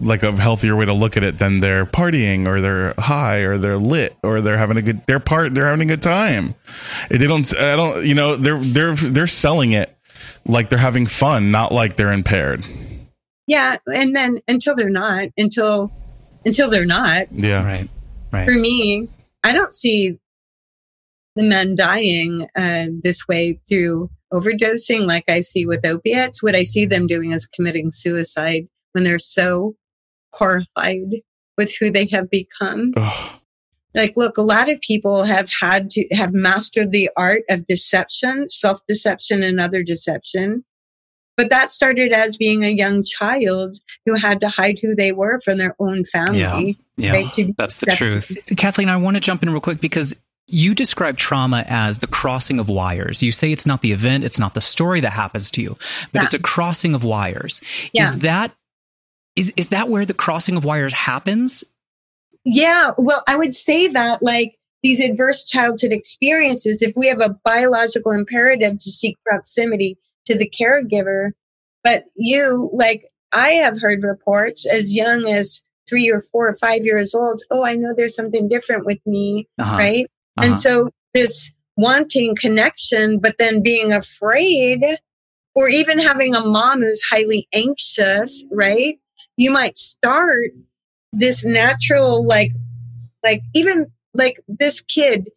like 0.00 0.22
a 0.22 0.32
healthier 0.32 0.74
way 0.74 0.86
to 0.86 0.94
look 0.94 1.16
at 1.18 1.22
it 1.22 1.38
than 1.38 1.58
they're 1.58 1.84
partying 1.84 2.46
or 2.46 2.62
they're 2.62 2.94
high 2.98 3.38
or 3.40 3.58
they're 3.58 3.76
lit 3.76 4.16
or 4.22 4.40
they're 4.40 4.56
having 4.56 4.78
a 4.78 4.82
good, 4.82 5.02
they're 5.06 5.20
part, 5.20 5.54
they're 5.54 5.66
having 5.66 5.82
a 5.82 5.92
good 5.96 6.02
time. 6.02 6.54
They 7.10 7.26
don't, 7.26 7.54
I 7.58 7.76
don't, 7.76 8.06
you 8.06 8.14
know, 8.14 8.36
they're, 8.36 8.58
they're, 8.58 8.94
they're 8.94 9.26
selling 9.26 9.72
it 9.72 9.94
like 10.46 10.70
they're 10.70 10.78
having 10.78 11.04
fun, 11.06 11.50
not 11.50 11.72
like 11.72 11.96
they're 11.96 12.12
impaired. 12.12 12.64
yeah. 13.46 13.76
And 13.86 14.16
then 14.16 14.38
until 14.48 14.74
they're 14.74 14.88
not, 14.88 15.28
until, 15.36 15.92
until 16.46 16.70
they're 16.70 16.86
not, 16.86 17.26
Yeah. 17.32 17.64
Right. 17.66 17.90
Right. 18.32 18.46
for 18.46 18.52
me, 18.54 19.08
I 19.44 19.52
don't 19.52 19.72
see 19.74 20.18
the 21.36 21.44
men 21.44 21.76
dying 21.76 22.48
uh, 22.56 22.86
this 23.02 23.28
way 23.28 23.60
through 23.68 24.10
overdosing 24.32 25.06
like 25.06 25.24
I 25.28 25.40
see 25.40 25.66
with 25.66 25.86
opiates. 25.86 26.42
What 26.42 26.56
I 26.56 26.64
see 26.64 26.86
them 26.86 27.06
doing 27.06 27.32
is 27.32 27.46
committing 27.46 27.90
suicide 27.90 28.66
when 28.92 29.04
they're 29.04 29.18
so 29.18 29.76
horrified 30.34 31.20
with 31.56 31.72
who 31.78 31.90
they 31.90 32.06
have 32.06 32.30
become. 32.30 32.92
Ugh. 32.96 33.40
Like, 33.94 34.12
look, 34.14 34.36
a 34.36 34.42
lot 34.42 34.68
of 34.68 34.80
people 34.82 35.24
have 35.24 35.50
had 35.60 35.88
to 35.90 36.06
have 36.12 36.34
mastered 36.34 36.92
the 36.92 37.08
art 37.16 37.42
of 37.48 37.66
deception, 37.66 38.48
self 38.50 38.80
deception, 38.86 39.42
and 39.42 39.58
other 39.58 39.82
deception. 39.82 40.64
But 41.36 41.50
that 41.50 41.70
started 41.70 42.12
as 42.12 42.36
being 42.36 42.62
a 42.62 42.68
young 42.68 43.04
child 43.04 43.76
who 44.04 44.14
had 44.14 44.40
to 44.40 44.48
hide 44.48 44.78
who 44.80 44.94
they 44.94 45.12
were 45.12 45.38
from 45.40 45.58
their 45.58 45.74
own 45.78 46.04
family. 46.04 46.78
Yeah. 46.96 47.12
Right, 47.12 47.32
to 47.34 47.44
be 47.46 47.54
That's 47.58 47.78
the 47.78 47.86
truth. 47.86 48.36
Kathleen, 48.56 48.88
I 48.88 48.96
want 48.96 49.16
to 49.16 49.20
jump 49.20 49.42
in 49.42 49.50
real 49.50 49.60
quick 49.60 49.80
because 49.80 50.16
you 50.48 50.74
describe 50.74 51.16
trauma 51.16 51.64
as 51.66 51.98
the 51.98 52.06
crossing 52.06 52.58
of 52.58 52.68
wires. 52.68 53.22
You 53.22 53.32
say 53.32 53.50
it's 53.52 53.66
not 53.66 53.82
the 53.82 53.92
event, 53.92 54.24
it's 54.24 54.38
not 54.38 54.54
the 54.54 54.60
story 54.60 55.00
that 55.00 55.10
happens 55.10 55.50
to 55.52 55.62
you, 55.62 55.76
but 56.12 56.20
Yeah. 56.20 56.24
it's 56.24 56.34
a 56.34 56.38
crossing 56.38 56.94
of 56.94 57.02
wires. 57.04 57.60
Yeah. 57.92 58.04
Is 58.08 58.18
that 58.18 58.52
is 59.34 59.52
is 59.56 59.68
that 59.68 59.88
where 59.88 60.06
the 60.06 60.14
crossing 60.14 60.56
of 60.56 60.64
wires 60.64 60.92
happens? 60.94 61.64
Yeah, 62.44 62.92
well, 62.96 63.22
I 63.26 63.36
would 63.36 63.54
say 63.54 63.88
that 63.88 64.22
like 64.22 64.54
these 64.82 65.00
adverse 65.00 65.44
childhood 65.44 65.90
experiences, 65.92 66.80
if 66.80 66.94
we 66.96 67.08
have 67.08 67.20
a 67.20 67.36
biological 67.44 68.12
imperative 68.12 68.78
to 68.78 68.90
seek 68.90 69.16
proximity 69.26 69.98
to 70.26 70.38
the 70.38 70.48
caregiver, 70.48 71.30
but 71.82 72.04
you, 72.14 72.70
like, 72.72 73.08
I 73.32 73.50
have 73.50 73.80
heard 73.80 74.04
reports 74.04 74.64
as 74.64 74.94
young 74.94 75.26
as 75.28 75.60
three 75.88 76.08
or 76.08 76.20
four 76.20 76.48
or 76.48 76.54
five 76.54 76.84
years 76.84 77.14
old. 77.14 77.42
Oh, 77.50 77.64
I 77.64 77.74
know 77.74 77.92
there's 77.96 78.14
something 78.14 78.48
different 78.48 78.86
with 78.86 78.98
me, 79.06 79.48
Uh-huh. 79.58 79.76
right? 79.76 80.06
Uh-huh. 80.36 80.46
And 80.48 80.58
so 80.58 80.90
this 81.14 81.52
wanting 81.76 82.34
connection, 82.36 83.18
but 83.18 83.36
then 83.38 83.62
being 83.62 83.92
afraid, 83.92 84.82
or 85.54 85.68
even 85.68 85.98
having 85.98 86.34
a 86.34 86.40
mom 86.44 86.80
who's 86.82 87.02
highly 87.02 87.48
anxious, 87.52 88.44
right? 88.52 88.98
You 89.36 89.50
might 89.50 89.76
start 89.76 90.50
this 91.12 91.44
natural, 91.44 92.26
like, 92.26 92.52
like 93.24 93.40
even 93.54 93.86
like 94.14 94.36
this 94.48 94.80
kid, 94.80 95.28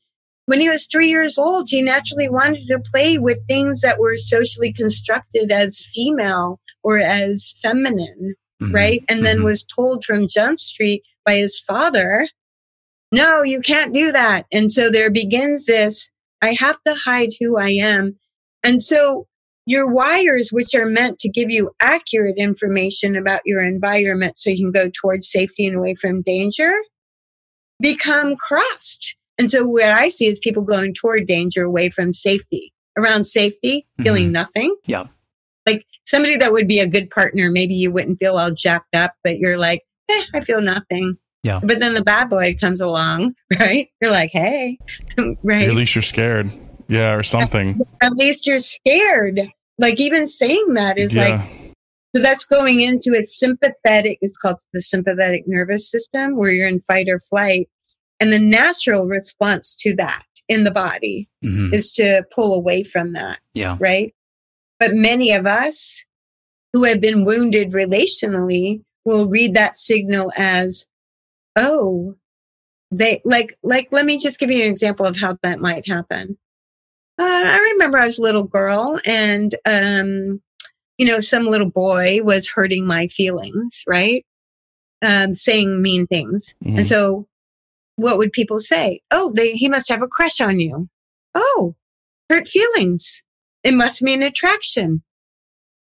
when 0.45 0.59
he 0.59 0.69
was 0.69 0.87
three 0.87 1.09
years 1.09 1.37
old, 1.37 1.67
he 1.69 1.81
naturally 1.81 2.27
wanted 2.29 2.67
to 2.67 2.79
play 2.79 3.17
with 3.17 3.39
things 3.47 3.81
that 3.81 3.99
were 3.99 4.15
socially 4.17 4.73
constructed 4.73 5.51
as 5.51 5.79
female 5.93 6.59
or 6.83 6.99
as 6.99 7.53
feminine 7.61 8.35
Mhm. 8.61 8.73
right? 8.73 9.03
And 9.07 9.25
then 9.25 9.39
Mhm. 9.39 9.45
was 9.45 9.63
told 9.63 10.03
from 10.03 10.27
Jump 10.27 10.59
Street 10.59 11.03
by 11.25 11.37
his 11.37 11.59
father 11.59 12.27
no, 13.11 13.43
you 13.43 13.61
can't 13.61 13.93
do 13.93 14.11
that. 14.11 14.45
And 14.51 14.71
so 14.71 14.89
there 14.91 15.09
begins 15.11 15.65
this, 15.65 16.09
I 16.41 16.53
have 16.53 16.77
to 16.85 16.93
hide 16.93 17.31
who 17.39 17.57
I 17.57 17.69
am. 17.71 18.17
And 18.63 18.81
so 18.81 19.27
your 19.65 19.91
wires, 19.91 20.49
which 20.51 20.73
are 20.75 20.85
meant 20.85 21.19
to 21.19 21.29
give 21.29 21.51
you 21.51 21.71
accurate 21.79 22.37
information 22.37 23.15
about 23.15 23.41
your 23.45 23.61
environment 23.61 24.37
so 24.37 24.49
you 24.49 24.57
can 24.57 24.71
go 24.71 24.89
towards 24.89 25.29
safety 25.29 25.65
and 25.65 25.75
away 25.75 25.95
from 25.95 26.21
danger, 26.21 26.73
become 27.79 28.35
crossed. 28.35 29.15
And 29.37 29.49
so 29.51 29.65
what 29.67 29.83
I 29.91 30.09
see 30.09 30.27
is 30.27 30.39
people 30.39 30.63
going 30.63 30.93
toward 30.93 31.27
danger 31.27 31.63
away 31.63 31.89
from 31.89 32.13
safety. 32.13 32.73
Around 32.97 33.25
safety, 33.25 33.87
feeling 34.03 34.29
Mhm. 34.29 34.31
nothing. 34.31 34.75
Yeah. 34.85 35.05
Like 35.65 35.85
somebody 36.05 36.35
that 36.35 36.51
would 36.51 36.67
be 36.67 36.79
a 36.79 36.89
good 36.89 37.09
partner, 37.09 37.49
maybe 37.49 37.73
you 37.73 37.91
wouldn't 37.91 38.17
feel 38.17 38.37
all 38.37 38.51
jacked 38.51 38.93
up, 38.93 39.13
but 39.23 39.37
you're 39.37 39.57
like, 39.57 39.83
eh, 40.09 40.23
I 40.33 40.41
feel 40.41 40.61
nothing. 40.61 41.17
Yeah. 41.43 41.59
But 41.63 41.79
then 41.79 41.93
the 41.93 42.03
bad 42.03 42.29
boy 42.29 42.55
comes 42.59 42.81
along, 42.81 43.33
right? 43.59 43.89
You're 44.01 44.11
like, 44.11 44.31
hey, 44.31 44.77
right? 45.43 45.67
At 45.67 45.75
least 45.75 45.95
you're 45.95 46.01
scared. 46.01 46.51
Yeah, 46.87 47.13
or 47.13 47.23
something. 47.23 47.79
At 48.01 48.13
least 48.13 48.47
you're 48.47 48.59
scared. 48.59 49.41
Like 49.77 49.99
even 49.99 50.25
saying 50.25 50.73
that 50.73 50.97
is 50.97 51.15
yeah. 51.15 51.29
like, 51.37 51.73
so 52.15 52.21
that's 52.21 52.43
going 52.45 52.81
into 52.81 53.15
a 53.17 53.23
sympathetic, 53.23 54.17
it's 54.21 54.37
called 54.37 54.59
the 54.73 54.81
sympathetic 54.81 55.43
nervous 55.45 55.89
system 55.89 56.35
where 56.35 56.51
you're 56.51 56.67
in 56.67 56.79
fight 56.79 57.07
or 57.07 57.19
flight. 57.19 57.69
And 58.19 58.33
the 58.33 58.39
natural 58.39 59.05
response 59.05 59.75
to 59.81 59.95
that 59.97 60.23
in 60.49 60.63
the 60.63 60.71
body 60.71 61.29
Mhm. 61.45 61.71
is 61.73 61.91
to 61.93 62.23
pull 62.33 62.55
away 62.55 62.83
from 62.83 63.13
that, 63.13 63.39
Yeah. 63.53 63.77
right? 63.79 64.13
But 64.79 64.95
many 64.95 65.31
of 65.31 65.45
us 65.45 66.03
who 66.73 66.83
have 66.85 66.99
been 66.99 67.23
wounded 67.23 67.71
relationally 67.71 68.81
will 69.05 69.27
read 69.29 69.53
that 69.53 69.77
signal 69.77 70.31
as, 70.35 70.87
oh, 71.59 72.15
they 72.91 73.21
like, 73.25 73.55
like, 73.63 73.89
let 73.91 74.05
me 74.05 74.17
just 74.17 74.39
give 74.39 74.49
you 74.49 74.63
an 74.63 74.69
example 74.69 75.05
of 75.05 75.17
how 75.17 75.37
that 75.43 75.59
might 75.59 75.87
happen. 75.87 76.37
Uh, 77.19 77.23
I 77.23 77.71
remember 77.73 77.97
I 77.97 78.05
was 78.05 78.17
a 78.17 78.23
little 78.23 78.43
girl 78.43 78.99
and, 79.05 79.53
um, 79.65 80.41
you 80.97 81.05
know, 81.05 81.19
some 81.19 81.45
little 81.45 81.69
boy 81.69 82.19
was 82.23 82.49
hurting 82.49 82.85
my 82.87 83.07
feelings, 83.07 83.83
right? 83.87 84.25
Um, 85.01 85.33
saying 85.33 85.81
mean 85.81 86.07
things. 86.07 86.55
Mhm. 86.63 86.77
And 86.79 86.87
so 86.87 87.27
what 87.97 88.17
would 88.17 88.31
people 88.31 88.59
say? 88.59 89.01
Oh, 89.11 89.31
they, 89.35 89.53
he 89.53 89.69
must 89.69 89.89
have 89.89 90.01
a 90.01 90.07
crush 90.07 90.39
on 90.41 90.59
you. 90.59 90.87
Oh, 91.35 91.75
hurt 92.29 92.47
feelings. 92.47 93.21
It 93.63 93.73
must 93.73 94.01
mean 94.01 94.23
attraction. 94.23 95.03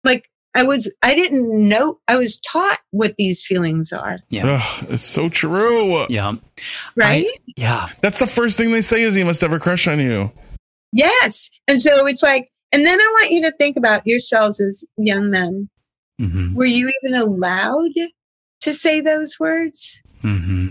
Like 0.05 0.29
I 0.57 0.63
was, 0.63 0.91
I 1.03 1.15
didn't 1.15 1.69
know, 1.69 1.99
I 2.07 2.17
was 2.17 2.39
taught 2.41 2.79
what 2.93 3.17
these 3.19 3.45
feelings 3.45 3.93
are, 3.93 4.19
Yeah. 4.29 4.61
Ugh, 4.61 4.87
it's 4.91 5.05
so 5.05 5.29
true. 5.29 6.07
Yeah. 6.09 6.35
right? 6.97 7.27
Yeah. 7.57 7.89
That's 8.03 8.19
the 8.21 8.27
first 8.29 8.57
thing 8.57 8.71
they 8.73 8.83
say 8.83 9.03
is 9.03 9.15
he 9.15 9.25
must 9.25 9.41
have 9.41 9.53
a 9.53 9.59
crush 9.59 9.89
on 9.89 9.99
you. 9.99 10.31
yes. 10.93 11.51
And 11.67 11.83
so 11.83 12.07
it's 12.07 12.23
like, 12.23 12.51
and 12.73 12.87
then 12.87 13.01
I 13.01 13.15
want 13.21 13.33
you 13.33 13.43
to 13.43 13.51
think 13.53 13.77
about 13.77 14.07
yourselves 14.07 14.61
as 14.61 14.85
young 14.97 15.31
men. 15.31 15.69
hmm 16.19 16.55
Were 16.55 16.65
you 16.65 16.91
even 17.03 17.19
allowed 17.21 17.91
to 18.63 18.73
say 18.75 19.01
those 19.01 19.39
words? 19.41 20.01
hmm 20.21 20.69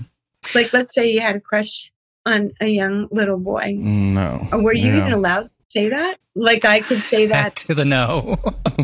Like, 0.56 0.72
let's 0.74 0.96
say 0.96 1.12
you 1.12 1.20
had 1.22 1.36
a 1.36 1.42
crush 1.42 1.92
on 2.26 2.52
a 2.62 2.68
young 2.68 3.08
little 3.12 3.38
boy. 3.38 3.74
No. 3.78 4.48
Or 4.54 4.64
were 4.64 4.74
you 4.74 4.92
Yeah. 4.94 4.98
even 5.02 5.12
allowed 5.14 5.44
to 5.44 5.50
say 5.74 5.90
that? 5.90 6.18
Like, 6.36 6.66
I 6.66 6.80
could 6.80 7.02
say 7.02 7.28
Back 7.28 7.56
that. 7.56 7.56
to 7.68 7.76
the 7.76 7.86
no. 7.86 8.38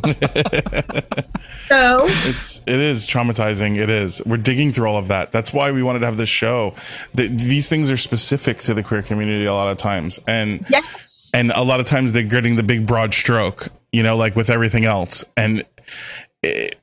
So, 1.67 2.07
it's 2.09 2.61
it 2.65 2.79
is 2.79 3.05
traumatizing. 3.07 3.77
It 3.77 3.91
is. 3.91 4.23
We're 4.25 4.37
digging 4.37 4.71
through 4.73 4.87
all 4.87 4.97
of 4.97 5.07
that. 5.09 5.31
That's 5.31 5.53
why 5.53 5.71
we 5.71 5.83
wanted 5.83 5.99
to 5.99 6.07
have 6.07 6.17
this 6.17 6.29
show. 6.29 6.73
The, 7.13 7.27
these 7.27 7.69
things 7.69 7.91
are 7.91 7.97
specific 7.97 8.57
to 8.61 8.73
the 8.73 8.81
queer 8.81 9.03
community 9.03 9.45
a 9.45 9.53
lot 9.53 9.69
of 9.69 9.77
times, 9.77 10.19
and 10.25 10.65
yes. 10.67 11.29
and 11.31 11.51
a 11.51 11.61
lot 11.63 11.79
of 11.79 11.85
times 11.85 12.11
they're 12.11 12.23
getting 12.23 12.55
the 12.55 12.63
big 12.63 12.87
broad 12.87 13.13
stroke. 13.13 13.67
You 13.91 14.01
know, 14.01 14.17
like 14.17 14.35
with 14.35 14.49
everything 14.49 14.85
else, 14.85 15.23
and 15.37 15.63
it, 16.41 16.75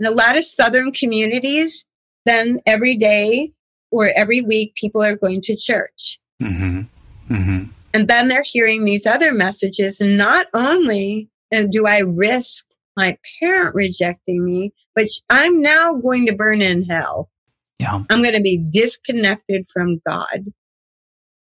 In 0.00 0.06
a 0.06 0.10
lot 0.10 0.36
of 0.36 0.44
Southern 0.44 0.92
communities, 0.92 1.86
then 2.26 2.60
every 2.66 2.94
day 2.96 3.52
or 3.90 4.10
every 4.14 4.42
week, 4.42 4.74
people 4.74 5.02
are 5.02 5.16
going 5.16 5.40
to 5.42 5.56
church. 5.56 6.18
hmm 6.42 6.82
hmm 7.28 7.64
And 7.96 8.08
then 8.08 8.28
they're 8.28 8.42
hearing 8.44 8.84
these 8.84 9.06
other 9.06 9.32
messages. 9.32 10.02
And 10.02 10.18
not 10.18 10.48
only 10.52 11.30
uh, 11.50 11.62
do 11.70 11.86
I 11.86 12.00
risk 12.00 12.66
my 12.94 13.16
parent 13.40 13.74
rejecting 13.74 14.44
me, 14.44 14.74
but 14.94 15.06
I'm 15.30 15.62
now 15.62 15.94
going 15.94 16.26
to 16.26 16.34
burn 16.34 16.60
in 16.60 16.84
hell. 16.84 17.30
Yeah. 17.78 18.02
I'm 18.10 18.20
going 18.20 18.34
to 18.34 18.42
be 18.42 18.62
disconnected 18.70 19.66
from 19.72 20.02
God. 20.06 20.44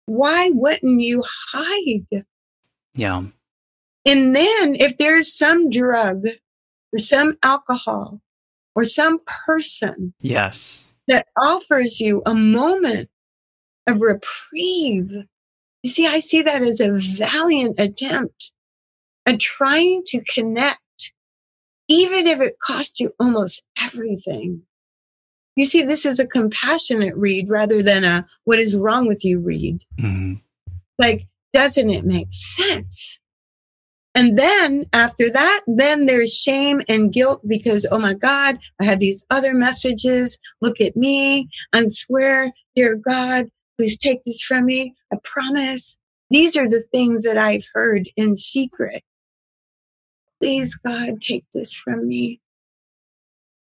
Why 0.07 0.49
wouldn't 0.53 0.99
you 0.99 1.23
hide? 1.53 2.25
Yeah. 2.95 3.23
And 4.05 4.35
then 4.35 4.75
if 4.75 4.97
there's 4.97 5.33
some 5.33 5.69
drug 5.69 6.25
or 6.91 6.99
some 6.99 7.37
alcohol 7.43 8.19
or 8.75 8.83
some 8.83 9.19
person 9.47 10.13
Yes. 10.19 10.95
that 11.07 11.27
offers 11.41 12.01
you 12.01 12.21
a 12.25 12.35
moment 12.35 13.09
of 13.87 14.01
reprieve, 14.01 15.11
you 15.83 15.89
see, 15.89 16.07
I 16.07 16.19
see 16.19 16.41
that 16.41 16.61
as 16.61 16.79
a 16.79 16.91
valiant 16.91 17.79
attempt 17.79 18.51
at 19.25 19.39
trying 19.39 20.03
to 20.07 20.23
connect, 20.23 21.13
even 21.87 22.27
if 22.27 22.39
it 22.39 22.59
cost 22.61 22.99
you 22.99 23.13
almost 23.19 23.63
everything. 23.81 24.63
You 25.55 25.65
see, 25.65 25.83
this 25.83 26.05
is 26.05 26.19
a 26.19 26.27
compassionate 26.27 27.15
read 27.15 27.49
rather 27.49 27.83
than 27.83 28.03
a 28.03 28.25
what 28.45 28.59
is 28.59 28.77
wrong 28.77 29.07
with 29.07 29.25
you 29.25 29.39
read. 29.39 29.83
hmm 29.99 30.35
Like, 30.97 31.27
doesn't 31.53 31.89
it 31.89 32.05
make 32.05 32.31
sense? 32.31 33.19
And 34.13 34.37
then 34.37 34.85
after 34.91 35.29
that, 35.31 35.61
then 35.67 36.05
there's 36.05 36.33
shame 36.33 36.81
and 36.89 37.13
guilt 37.13 37.41
because, 37.47 37.87
oh 37.91 37.99
my 37.99 38.13
God, 38.13 38.59
I 38.79 38.85
have 38.85 38.99
these 38.99 39.25
other 39.29 39.53
messages. 39.53 40.37
Look 40.59 40.81
at 40.81 40.97
me. 40.97 41.49
I 41.71 41.85
swear, 41.87 42.51
dear 42.75 42.95
God, 42.95 43.47
please 43.81 43.97
take 43.97 44.23
this 44.27 44.43
from 44.43 44.65
me. 44.65 44.93
I 45.11 45.17
promise. 45.23 45.97
These 46.29 46.55
are 46.55 46.69
the 46.69 46.83
things 46.93 47.23
that 47.23 47.35
I've 47.35 47.65
heard 47.73 48.09
in 48.15 48.35
secret. 48.35 49.01
Please, 50.39 50.75
God, 50.85 51.19
take 51.19 51.45
this 51.51 51.73
from 51.73 52.07
me. 52.07 52.39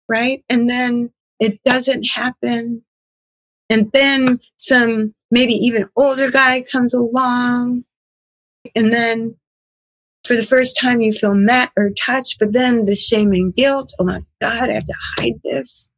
Right. 0.07 0.43
And 0.49 0.69
then 0.69 1.09
it 1.39 1.63
doesn't 1.63 2.03
happen. 2.03 2.83
And 3.71 3.91
then 3.91 4.37
some 4.57 5.15
maybe 5.31 5.53
even 5.53 5.89
older 5.97 6.29
guy 6.29 6.63
comes 6.71 6.93
along. 6.93 7.85
And 8.75 8.93
then 8.93 9.35
for 10.25 10.35
the 10.35 10.43
first 10.43 10.77
time 10.79 11.01
you 11.01 11.11
feel 11.11 11.33
met 11.33 11.71
or 11.75 11.89
touched, 11.89 12.37
but 12.39 12.53
then 12.53 12.85
the 12.85 12.95
shame 12.95 13.31
and 13.31 13.53
guilt. 13.55 13.91
Oh 13.97 14.05
my 14.05 14.21
God, 14.39 14.69
I 14.69 14.73
have 14.73 14.85
to 14.85 14.95
hide 15.17 15.41
this. 15.43 15.89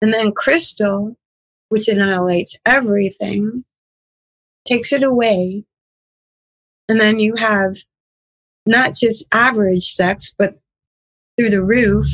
And 0.00 0.14
then 0.14 0.32
Crystal, 0.32 1.18
which 1.70 1.88
annihilates 1.88 2.58
everything, 2.66 3.64
takes 4.66 4.92
it 4.92 5.02
away. 5.02 5.64
And 6.88 7.00
then 7.00 7.18
you 7.18 7.36
have 7.36 7.76
not 8.66 8.94
just 8.94 9.24
average 9.32 9.92
sex, 9.92 10.34
but 10.36 10.54
through 11.38 11.50
the 11.50 11.64
roof. 11.64 12.06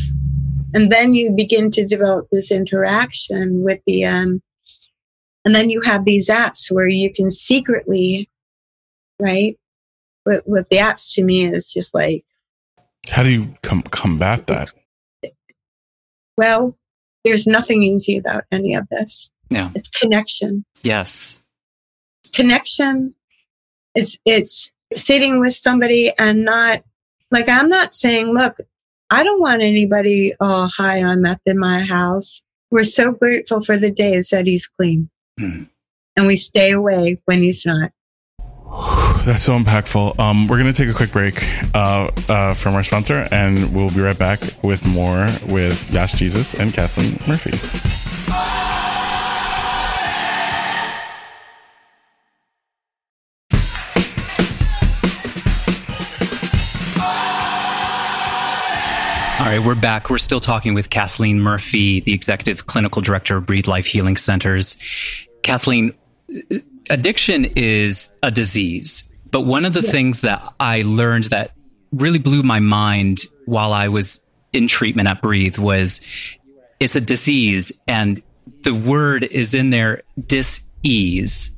And 0.75 0.93
then 0.93 1.15
you 1.15 1.33
begin 1.33 1.71
to 1.73 1.87
develop 1.87 2.29
this 2.31 2.53
interaction 2.53 3.63
with 3.63 3.81
the, 3.87 4.05
um, 4.05 4.43
and 5.45 5.55
then 5.55 5.71
you 5.71 5.81
have 5.81 6.05
these 6.05 6.29
apps 6.29 6.71
where 6.71 6.89
you 6.89 7.13
can 7.13 7.31
secretly, 7.31 8.29
right? 9.19 9.59
But 10.25 10.47
with 10.47 10.69
the 10.69 10.77
apps 10.77 11.15
to 11.15 11.25
me 11.25 11.47
is 11.47 11.73
just 11.73 11.95
like, 11.95 12.25
how 13.09 13.23
do 13.23 13.31
you 13.31 13.55
com- 13.63 13.83
combat 13.83 14.47
that? 14.49 14.73
well, 16.37 16.77
there's 17.25 17.47
nothing 17.47 17.83
easy 17.83 18.19
about 18.19 18.45
any 18.53 18.75
of 18.75 18.89
this. 18.91 19.31
Yeah. 19.51 19.71
It's 19.75 19.89
connection. 19.91 20.65
Yes. 20.83 21.43
It's 22.25 22.37
connection. 22.37 23.15
It's, 23.95 24.19
it's 24.27 24.73
sitting 24.95 25.41
with 25.41 25.55
somebody 25.55 26.13
and 26.19 26.45
not 26.45 26.83
like, 27.31 27.49
I'm 27.49 27.69
not 27.69 27.93
saying, 27.93 28.33
look, 28.33 28.57
I 29.11 29.23
don't 29.25 29.41
want 29.41 29.63
anybody 29.63 30.35
all 30.41 30.67
high 30.69 31.03
on 31.03 31.23
meth 31.23 31.41
in 31.47 31.59
my 31.59 31.81
house. 31.81 32.43
We're 32.71 32.85
so 32.85 33.13
grateful 33.13 33.61
for 33.61 33.79
the 33.79 33.91
days 33.91 34.31
that 34.31 34.47
he's 34.47 34.67
clean 34.67 35.09
Mhm. 35.41 35.69
and 36.17 36.27
we 36.27 36.37
stay 36.37 36.73
away 36.73 37.21
when 37.27 37.43
he's 37.43 37.65
not. 37.65 37.93
That's 39.25 39.43
so 39.45 39.59
impactful. 39.59 40.19
Um, 40.21 40.47
we're 40.47 40.59
gonna 40.59 40.73
take 40.73 40.89
a 40.89 40.95
quick 40.95 41.11
break 41.11 41.43
uh, 41.75 42.11
uh, 42.29 42.55
from 42.55 42.75
our 42.75 42.85
sponsor, 42.85 43.27
and 43.33 43.75
we'll 43.75 43.91
be 43.91 44.01
right 44.01 44.17
back 44.19 44.41
with 44.63 44.85
more 44.85 45.27
with 45.49 45.91
Yas 45.93 46.13
Jesus 46.13 46.55
and 46.55 46.73
Kathleen 46.73 47.19
Murphy. 47.27 47.51
All 59.47 59.53
right, 59.53 59.65
we're 59.65 59.77
back. 59.77 60.11
We're 60.11 60.19
still 60.19 60.41
talking 60.41 60.75
with 60.75 60.91
Kathleen 60.91 61.39
Murphy, 61.39 62.01
the 62.01 62.13
executive 62.13 62.67
clinical 62.67 63.01
director 63.01 63.37
of 63.37 63.47
Breathe 63.47 63.69
Life 63.69 63.87
Healing 63.87 64.17
Centers. 64.17 64.77
Kathleen, 65.45 65.95
addiction 66.91 67.45
is 67.55 68.13
a 68.25 68.33
disease. 68.33 69.05
But 69.31 69.43
one 69.43 69.65
of 69.65 69.73
the 69.73 69.83
yeah. 69.83 69.91
things 69.93 70.23
that 70.23 70.53
I 70.59 70.83
learned 70.83 71.27
that 71.27 71.53
really 71.93 72.19
blew 72.19 72.43
my 72.43 72.59
mind 72.59 73.21
while 73.45 73.73
I 73.73 73.87
was 73.87 74.21
in 74.53 74.67
treatment 74.67 75.07
at 75.07 75.23
Breathe 75.23 75.59
was 75.59 76.01
it's 76.81 76.97
a 76.97 77.01
disease 77.01 77.71
and 77.87 78.25
the 78.65 78.75
word 78.75 79.23
is 79.23 79.55
in 79.55 79.71
there 79.71 80.03
dis-ease. 80.27 81.57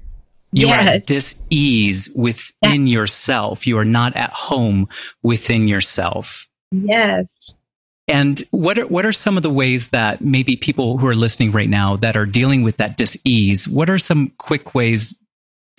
You 0.53 0.67
yes. 0.67 0.77
are 0.77 0.91
at 0.91 1.07
dis-ease 1.07 2.11
within 2.15 2.87
yeah. 2.87 2.99
yourself. 2.99 3.67
You 3.67 3.79
are 3.79 3.87
not 3.87 4.15
at 4.15 4.35
home 4.35 4.89
within 5.23 5.69
yourself. 5.69 6.47
Yes. 6.71 7.55
And 8.09 8.43
what 8.51 8.79
are 8.79 8.87
what 8.87 9.05
are 9.05 9.13
some 9.13 9.37
of 9.37 9.43
the 9.43 9.51
ways 9.51 9.89
that 9.89 10.23
maybe 10.23 10.57
people 10.57 10.97
who 10.97 11.07
are 11.07 11.15
listening 11.15 11.53
right 11.53 11.69
now 11.69 11.97
that 11.97 12.17
are 12.17 12.27
dealing 12.27 12.63
with 12.63 12.79
that 12.79 12.97
dis-ease, 12.97 13.69
what 13.69 13.91
are 13.91 13.99
some 13.99 14.33
quick 14.39 14.75
ways 14.75 15.15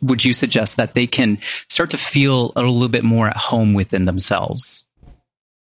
would 0.02 0.24
you 0.24 0.34
suggest 0.34 0.78
that 0.78 0.94
they 0.94 1.08
can 1.08 1.40
start 1.70 1.90
to 1.90 1.98
feel 1.98 2.54
a 2.56 2.62
little 2.62 2.88
bit 2.88 3.04
more 3.04 3.28
at 3.28 3.38
home 3.38 3.74
within 3.74 4.06
themselves? 4.06 4.86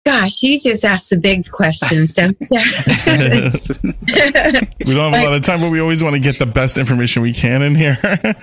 Gosh, 0.05 0.43
you 0.43 0.61
just 0.61 0.85
asked 0.85 1.11
the 1.11 1.17
big 1.17 1.51
questions, 1.51 2.12
don't 2.12 2.37
you? 2.41 2.47
we 4.87 4.95
don't 4.95 5.12
have 5.12 5.21
a 5.21 5.25
lot 5.25 5.35
of 5.35 5.43
time, 5.43 5.61
but 5.61 5.71
we 5.71 5.81
always 5.81 6.03
want 6.03 6.14
to 6.14 6.21
get 6.21 6.39
the 6.39 6.47
best 6.47 6.79
information 6.79 7.23
we 7.23 7.33
can 7.33 7.61
in 7.61 7.75
here. 7.75 7.99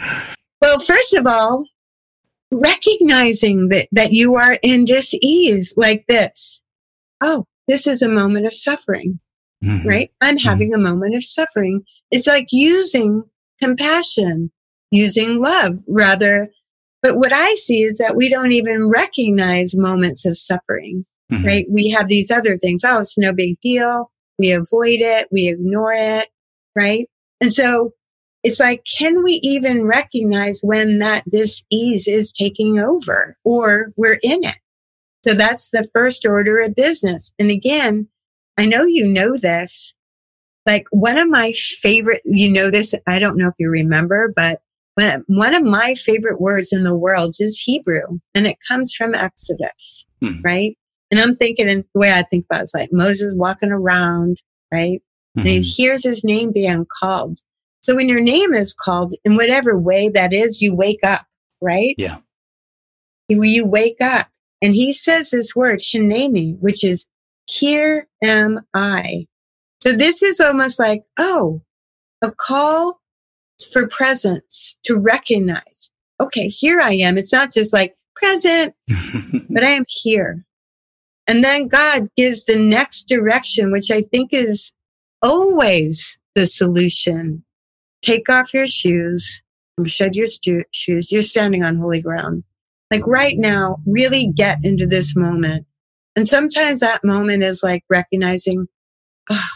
well, 0.62 0.80
first 0.80 1.14
of 1.14 1.26
all, 1.26 1.66
recognizing 2.52 3.70
that, 3.70 3.88
that 3.94 4.12
you 4.12 4.36
are 4.36 4.58
in 4.62 4.84
dis-ease 4.84 5.76
like 5.78 6.04
this. 6.10 6.62
Oh, 7.22 7.46
this 7.68 7.88
is 7.88 8.02
a 8.02 8.10
moment 8.10 8.46
of 8.46 8.54
suffering, 8.54 9.20
mm-hmm. 9.64 9.88
right? 9.88 10.12
I'm 10.22 10.38
mm-hmm. 10.38 10.48
having 10.48 10.74
a 10.74 10.80
moment 10.80 11.16
of 11.16 11.24
suffering. 11.24 11.84
It's 12.12 12.28
like 12.28 12.48
using 12.52 13.24
compassion, 13.62 14.52
using 14.92 15.42
love 15.42 15.80
rather. 15.88 16.50
But 17.02 17.18
what 17.18 17.34
I 17.34 17.56
see 17.56 17.84
is 17.84 17.98
that 17.98 18.16
we 18.16 18.30
don't 18.30 18.52
even 18.52 18.90
recognize 18.90 19.76
moments 19.76 20.26
of 20.26 20.38
suffering, 20.38 21.06
mm-hmm. 21.32 21.46
right? 21.46 21.66
We 21.70 21.90
have 21.90 22.08
these 22.08 22.32
other 22.32 22.58
things. 22.58 22.84
Oh, 22.86 23.02
it's 23.02 23.18
no 23.18 23.34
big 23.34 23.60
deal. 23.60 24.12
We 24.40 24.52
avoid 24.52 25.00
it. 25.02 25.28
We 25.32 25.48
ignore 25.48 25.94
it, 25.94 26.30
right? 26.76 27.08
And 27.42 27.54
so 27.54 27.92
it's 28.44 28.60
like, 28.60 28.86
can 28.86 29.24
we 29.24 29.40
even 29.44 29.86
recognize 29.86 30.60
when 30.64 31.00
that 31.00 31.24
dis-ease 31.30 32.08
is 32.08 32.32
taking 32.32 32.80
over 32.80 33.38
or 33.44 33.94
we're 33.96 34.20
in 34.22 34.44
it? 34.44 34.58
So 35.26 35.34
that's 35.34 35.72
the 35.72 35.88
first 35.94 36.26
order 36.26 36.60
of 36.60 36.76
business. 36.76 37.34
And 37.40 37.50
again, 37.50 38.08
I 38.58 38.66
know 38.66 38.84
you 38.84 39.06
know 39.06 39.36
this. 39.38 39.94
Like 40.66 40.86
one 40.92 41.18
of 41.18 41.30
my 41.30 41.54
favorite, 41.54 42.22
you 42.26 42.52
know 42.52 42.72
this, 42.72 42.94
I 43.08 43.20
don't 43.20 43.38
know 43.38 43.48
if 43.48 43.56
you 43.60 43.70
remember, 43.70 44.32
but 44.34 44.62
one 44.96 45.56
of 45.56 45.64
my 45.64 45.96
favorite 45.96 46.40
words 46.40 46.72
in 46.72 46.84
the 46.84 46.96
world 46.96 47.36
is 47.40 47.64
Hebrew 47.66 48.20
and 48.36 48.46
it 48.46 48.58
comes 48.68 48.94
from 48.94 49.16
Exodus, 49.16 50.06
hmm. 50.22 50.42
right? 50.44 50.78
And 51.12 51.20
I'm 51.20 51.36
thinking, 51.36 51.68
and 51.68 51.84
the 51.94 52.00
way 52.00 52.12
I 52.12 52.24
think 52.24 52.46
about 52.46 52.62
it 52.62 52.64
is 52.64 52.74
like 52.74 52.90
Moses 52.92 53.34
walking 53.36 53.72
around, 53.72 54.42
right? 54.72 55.02
Mm-hmm. 55.38 55.40
And 55.40 55.50
he 55.50 55.58
mm-hmm. 55.58 55.64
hears 55.64 56.06
his 56.06 56.24
name 56.24 56.52
being 56.52 56.86
called. 57.00 57.40
So 57.82 57.96
when 57.96 58.08
your 58.08 58.22
name 58.22 58.54
is 58.54 58.74
called 58.74 59.14
in 59.26 59.36
whatever 59.36 59.78
way 59.78 60.10
that 60.10 60.32
is, 60.32 60.62
you 60.62 60.74
wake 60.74 61.04
up, 61.04 61.26
right? 61.62 61.96
Yeah. 61.98 62.18
You, 63.28 63.44
you 63.44 63.66
wake 63.66 63.98
up 64.02 64.28
and 64.64 64.74
he 64.74 64.94
says 64.94 65.30
this 65.30 65.54
word, 65.54 65.82
Hineni, 65.82 66.58
which 66.60 66.86
is 66.86 67.06
here 67.48 68.08
am 68.24 68.62
I. 68.74 69.28
So 69.82 69.92
this 69.92 70.24
is 70.24 70.40
almost 70.40 70.80
like, 70.80 71.04
oh, 71.20 71.62
a 72.24 72.32
call 72.32 73.02
for 73.74 73.90
presence 73.90 74.78
to 74.86 74.96
recognize, 74.96 75.92
okay, 76.22 76.48
here 76.48 76.80
I 76.80 76.94
am. 76.94 77.18
It's 77.18 77.34
not 77.34 77.52
just 77.52 77.74
like 77.74 77.94
present, 78.16 78.74
but 79.50 79.66
I 79.66 79.72
am 79.72 79.84
here. 79.90 80.46
And 81.28 81.44
then 81.44 81.68
God 81.68 82.08
gives 82.16 82.46
the 82.46 82.58
next 82.58 83.10
direction, 83.10 83.70
which 83.70 83.92
I 83.92 84.02
think 84.02 84.32
is 84.32 84.72
always 85.22 86.18
the 86.36 86.48
solution. 86.48 87.44
Take 88.02 88.30
off 88.30 88.54
your 88.54 88.68
shoes, 88.68 89.44
shed 89.84 90.16
your 90.16 90.28
stu- 90.28 90.64
shoes. 90.72 91.12
You're 91.12 91.22
standing 91.22 91.66
on 91.66 91.76
holy 91.76 92.02
ground 92.02 92.46
like 92.94 93.08
right 93.08 93.40
now, 93.40 93.78
really 93.88 94.28
get 94.28 94.60
into 94.62 94.86
this 94.86 95.16
moment. 95.16 95.66
And 96.16 96.30
sometimes 96.30 96.80
that 96.80 97.04
moment 97.04 97.42
is 97.42 97.64
like 97.64 97.84
recognizing, 97.90 98.68
oh, 99.32 99.48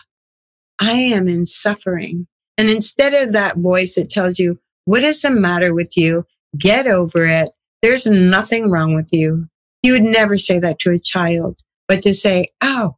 I 0.79 0.93
am 0.93 1.27
in 1.27 1.45
suffering. 1.45 2.25
And 2.57 2.67
instead 2.67 3.13
of 3.13 3.33
that 3.33 3.57
voice 3.57 3.93
that 3.93 4.09
tells 4.09 4.39
you, 4.39 4.59
what 4.85 5.03
is 5.03 5.21
the 5.21 5.29
matter 5.29 5.71
with 5.71 5.95
you? 5.95 6.25
Get 6.57 6.87
over 6.87 7.27
it. 7.27 7.49
There's 7.83 8.07
nothing 8.07 8.71
wrong 8.71 8.95
with 8.95 9.09
you. 9.11 9.45
You 9.83 9.93
would 9.93 10.03
never 10.03 10.35
say 10.35 10.57
that 10.57 10.79
to 10.79 10.91
a 10.91 10.97
child, 10.97 11.59
but 11.87 12.01
to 12.01 12.15
say, 12.15 12.47
oh, 12.61 12.95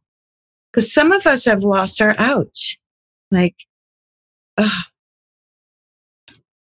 because 0.72 0.90
some 0.90 1.12
of 1.12 1.26
us 1.26 1.44
have 1.44 1.64
lost 1.64 2.00
our 2.00 2.14
ouch. 2.16 2.78
Like, 3.30 3.56
oh, 4.56 4.82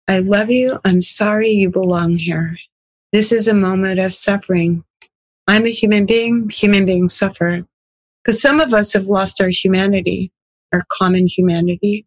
I 0.08 0.18
love 0.18 0.50
you. 0.50 0.80
I'm 0.84 1.00
sorry 1.00 1.50
you 1.50 1.70
belong 1.70 2.16
here. 2.16 2.56
This 3.12 3.32
is 3.32 3.48
a 3.48 3.54
moment 3.54 3.98
of 4.00 4.12
suffering. 4.12 4.84
I'm 5.46 5.64
a 5.64 5.70
human 5.70 6.04
being. 6.04 6.50
Human 6.50 6.84
beings 6.84 7.14
suffer. 7.14 7.66
Because 8.22 8.40
some 8.42 8.60
of 8.60 8.74
us 8.74 8.92
have 8.92 9.06
lost 9.06 9.40
our 9.40 9.48
humanity, 9.48 10.30
our 10.72 10.84
common 10.98 11.26
humanity, 11.26 12.06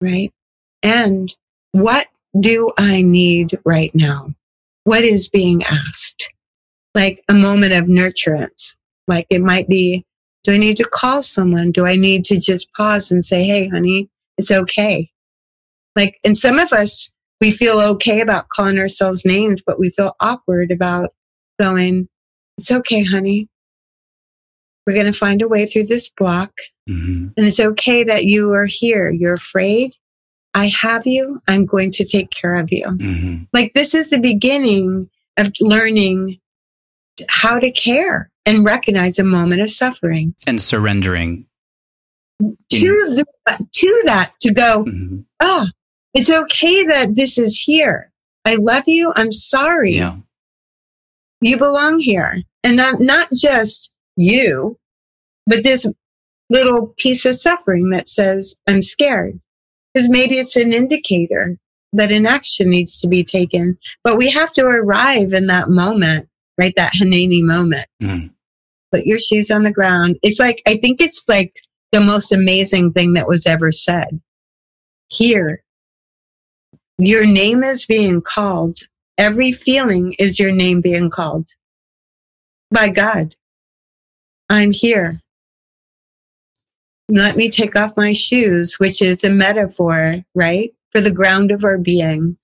right? 0.00 0.32
And 0.82 1.34
what 1.70 2.08
do 2.38 2.72
I 2.76 3.02
need 3.02 3.58
right 3.64 3.94
now? 3.94 4.34
What 4.84 5.04
is 5.04 5.28
being 5.28 5.62
asked? 5.62 6.28
Like 6.94 7.22
a 7.28 7.34
moment 7.34 7.74
of 7.74 7.84
nurturance. 7.84 8.76
Like 9.06 9.26
it 9.30 9.42
might 9.42 9.68
be, 9.68 10.04
do 10.42 10.52
I 10.52 10.56
need 10.56 10.76
to 10.78 10.88
call 10.92 11.22
someone? 11.22 11.70
Do 11.70 11.86
I 11.86 11.94
need 11.94 12.24
to 12.26 12.38
just 12.38 12.72
pause 12.72 13.12
and 13.12 13.24
say, 13.24 13.44
Hey, 13.44 13.68
honey, 13.68 14.08
it's 14.38 14.50
okay. 14.50 15.10
Like, 15.94 16.18
and 16.24 16.36
some 16.36 16.58
of 16.58 16.72
us 16.72 17.10
we 17.40 17.50
feel 17.50 17.80
okay 17.80 18.20
about 18.20 18.48
calling 18.48 18.78
ourselves 18.78 19.24
names, 19.24 19.62
but 19.66 19.78
we 19.78 19.90
feel 19.90 20.16
awkward 20.20 20.70
about 20.70 21.10
going, 21.58 22.08
it's 22.58 22.70
okay, 22.70 23.04
honey. 23.04 23.48
We're 24.86 24.94
going 24.94 25.06
to 25.06 25.12
find 25.12 25.42
a 25.42 25.48
way 25.48 25.66
through 25.66 25.86
this 25.86 26.08
block. 26.08 26.52
Mm-hmm. 26.88 27.28
And 27.36 27.46
it's 27.46 27.60
okay 27.60 28.04
that 28.04 28.24
you 28.24 28.52
are 28.52 28.66
here. 28.66 29.10
You're 29.10 29.34
afraid. 29.34 29.92
I 30.54 30.72
have 30.80 31.06
you. 31.06 31.40
I'm 31.48 31.66
going 31.66 31.90
to 31.92 32.04
take 32.04 32.30
care 32.30 32.54
of 32.54 32.72
you. 32.72 32.86
Mm-hmm. 32.86 33.44
Like 33.52 33.74
this 33.74 33.94
is 33.94 34.10
the 34.10 34.18
beginning 34.18 35.10
of 35.36 35.52
learning 35.60 36.38
how 37.28 37.58
to 37.58 37.70
care 37.70 38.30
and 38.46 38.64
recognize 38.64 39.18
a 39.18 39.24
moment 39.24 39.60
of 39.60 39.70
suffering 39.70 40.34
and 40.46 40.60
surrendering 40.60 41.46
to 42.40 42.46
the, 42.70 43.24
to 43.72 44.02
that 44.06 44.32
to 44.40 44.52
go, 44.52 44.84
mm-hmm. 44.84 45.20
oh, 45.40 45.66
it's 46.16 46.30
okay 46.30 46.82
that 46.86 47.14
this 47.14 47.38
is 47.38 47.60
here. 47.60 48.10
I 48.46 48.54
love 48.54 48.84
you. 48.86 49.12
I'm 49.16 49.32
sorry. 49.32 49.96
Yeah. 49.96 50.16
You 51.42 51.58
belong 51.58 51.98
here. 51.98 52.38
And 52.64 52.76
not, 52.76 53.00
not 53.00 53.28
just 53.34 53.92
you, 54.16 54.78
but 55.46 55.62
this 55.62 55.86
little 56.48 56.94
piece 56.96 57.26
of 57.26 57.34
suffering 57.34 57.90
that 57.90 58.08
says, 58.08 58.56
I'm 58.66 58.80
scared. 58.80 59.38
Because 59.92 60.08
maybe 60.08 60.36
it's 60.36 60.56
an 60.56 60.72
indicator 60.72 61.58
that 61.92 62.12
an 62.12 62.26
action 62.26 62.70
needs 62.70 62.98
to 63.00 63.08
be 63.08 63.22
taken. 63.22 63.76
But 64.02 64.16
we 64.16 64.30
have 64.30 64.52
to 64.54 64.66
arrive 64.66 65.34
in 65.34 65.48
that 65.48 65.68
moment, 65.68 66.28
right? 66.58 66.74
That 66.76 66.94
Hineni 66.94 67.42
moment. 67.42 67.88
Mm. 68.02 68.30
Put 68.90 69.04
your 69.04 69.18
shoes 69.18 69.50
on 69.50 69.64
the 69.64 69.72
ground. 69.72 70.16
It's 70.22 70.40
like, 70.40 70.62
I 70.66 70.76
think 70.76 71.02
it's 71.02 71.24
like 71.28 71.60
the 71.92 72.00
most 72.00 72.32
amazing 72.32 72.92
thing 72.92 73.12
that 73.14 73.28
was 73.28 73.46
ever 73.46 73.70
said. 73.70 74.22
Here, 75.08 75.62
your 76.98 77.26
name 77.26 77.62
is 77.62 77.86
being 77.86 78.22
called. 78.22 78.78
Every 79.18 79.52
feeling 79.52 80.14
is 80.18 80.38
your 80.38 80.52
name 80.52 80.80
being 80.80 81.10
called 81.10 81.48
by 82.70 82.88
God. 82.88 83.34
I'm 84.48 84.72
here. 84.72 85.12
Let 87.08 87.36
me 87.36 87.48
take 87.48 87.76
off 87.76 87.96
my 87.96 88.12
shoes, 88.12 88.78
which 88.78 89.00
is 89.00 89.22
a 89.22 89.30
metaphor, 89.30 90.24
right? 90.34 90.72
For 90.90 91.00
the 91.00 91.12
ground 91.12 91.50
of 91.50 91.64
our 91.64 91.78
being. 91.78 92.36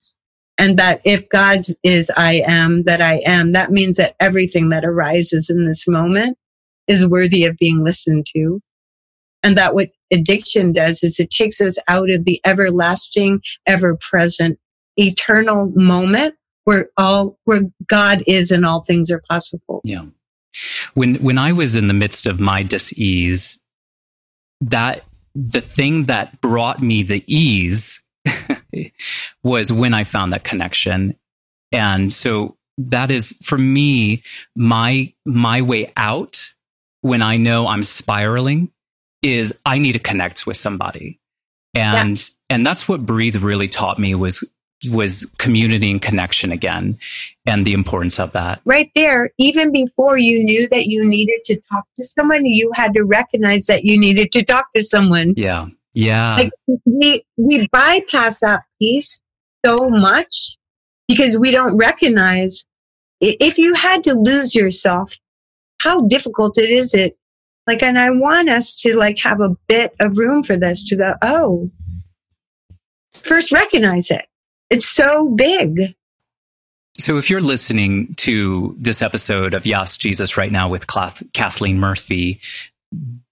And 0.57 0.77
that 0.77 1.01
if 1.03 1.27
God 1.29 1.61
is 1.83 2.11
I 2.15 2.43
am, 2.45 2.83
that 2.83 3.01
I 3.01 3.21
am, 3.25 3.53
that 3.53 3.71
means 3.71 3.97
that 3.97 4.15
everything 4.19 4.69
that 4.69 4.85
arises 4.85 5.49
in 5.49 5.65
this 5.65 5.87
moment 5.87 6.37
is 6.87 7.07
worthy 7.07 7.45
of 7.45 7.57
being 7.57 7.83
listened 7.83 8.25
to. 8.35 8.61
And 9.43 9.57
that 9.57 9.75
what 9.75 9.89
addiction 10.11 10.71
does 10.71 11.03
is 11.03 11.19
it 11.19 11.29
takes 11.29 11.59
us 11.59 11.77
out 11.87 12.09
of 12.09 12.23
the 12.23 12.39
everlasting, 12.45 13.41
ever 13.67 13.97
present, 13.99 14.57
eternal 14.97 15.71
moment 15.75 16.35
where 16.63 16.89
all, 16.97 17.37
where 17.43 17.63
God 17.87 18.23
is 18.25 18.51
and 18.51 18.65
all 18.65 18.83
things 18.83 19.11
are 19.11 19.21
possible. 19.29 19.81
Yeah. 19.83 20.05
When, 20.93 21.15
when 21.15 21.37
I 21.37 21.51
was 21.51 21.75
in 21.75 21.87
the 21.87 21.93
midst 21.93 22.25
of 22.25 22.39
my 22.39 22.63
dis-ease, 22.63 23.59
that 24.61 25.03
the 25.35 25.61
thing 25.61 26.05
that 26.05 26.39
brought 26.39 26.81
me 26.81 27.03
the 27.03 27.23
ease 27.27 28.01
was 29.43 29.73
when 29.73 29.93
I 29.93 30.03
found 30.05 30.31
that 30.31 30.43
connection. 30.43 31.15
And 31.71 32.13
so 32.13 32.55
that 32.77 33.11
is 33.11 33.35
for 33.43 33.57
me, 33.57 34.23
my, 34.55 35.13
my 35.25 35.61
way 35.61 35.91
out 35.97 36.53
when 37.01 37.21
I 37.21 37.35
know 37.37 37.67
I'm 37.67 37.83
spiraling 37.83 38.71
is 39.23 39.53
I 39.65 39.77
need 39.77 39.93
to 39.93 39.99
connect 39.99 40.45
with 40.45 40.57
somebody. 40.57 41.19
And, 41.73 42.19
yeah. 42.19 42.55
and 42.55 42.65
that's 42.65 42.87
what 42.87 43.05
breathe 43.05 43.37
really 43.37 43.67
taught 43.67 43.97
me 43.97 44.13
was 44.13 44.43
was 44.89 45.25
community 45.37 45.89
and 45.89 46.01
connection 46.01 46.51
again 46.51 46.97
and 47.45 47.65
the 47.65 47.73
importance 47.73 48.19
of 48.19 48.33
that. 48.33 48.61
Right 48.65 48.91
there, 48.95 49.31
even 49.37 49.71
before 49.71 50.17
you 50.17 50.43
knew 50.43 50.67
that 50.69 50.85
you 50.87 51.05
needed 51.05 51.39
to 51.45 51.61
talk 51.71 51.85
to 51.95 52.03
someone, 52.03 52.45
you 52.45 52.71
had 52.75 52.93
to 52.95 53.03
recognize 53.03 53.67
that 53.67 53.85
you 53.85 53.97
needed 53.97 54.31
to 54.33 54.43
talk 54.43 54.65
to 54.75 54.83
someone. 54.83 55.33
Yeah. 55.37 55.67
Yeah. 55.93 56.35
Like 56.35 56.51
we, 56.85 57.23
we 57.37 57.67
bypass 57.71 58.39
that 58.41 58.63
piece 58.79 59.21
so 59.65 59.89
much 59.89 60.57
because 61.07 61.37
we 61.37 61.51
don't 61.51 61.77
recognize 61.77 62.65
if 63.21 63.57
you 63.57 63.73
had 63.73 64.03
to 64.03 64.13
lose 64.13 64.53
yourself, 64.53 65.15
how 65.79 66.01
difficult 66.07 66.57
it 66.57 66.69
is 66.69 66.93
it 66.93 67.17
like, 67.67 67.81
and 67.81 67.97
I 67.97 68.09
want 68.09 68.49
us 68.49 68.75
to 68.81 68.95
like 68.95 69.19
have 69.19 69.39
a 69.39 69.55
bit 69.67 69.95
of 69.99 70.17
room 70.17 70.43
for 70.43 70.57
this 70.57 70.83
to 70.85 70.97
go, 70.97 71.13
oh, 71.21 71.71
first 73.11 73.51
recognize 73.51 74.11
it. 74.11 74.25
It's 74.69 74.85
so 74.85 75.29
big. 75.29 75.79
So, 76.99 77.17
if 77.17 77.29
you're 77.29 77.41
listening 77.41 78.13
to 78.17 78.75
this 78.77 79.01
episode 79.01 79.53
of 79.53 79.65
Yes, 79.65 79.97
Jesus 79.97 80.37
right 80.37 80.51
now 80.51 80.69
with 80.69 80.85
Kathleen 81.33 81.79
Murphy, 81.79 82.39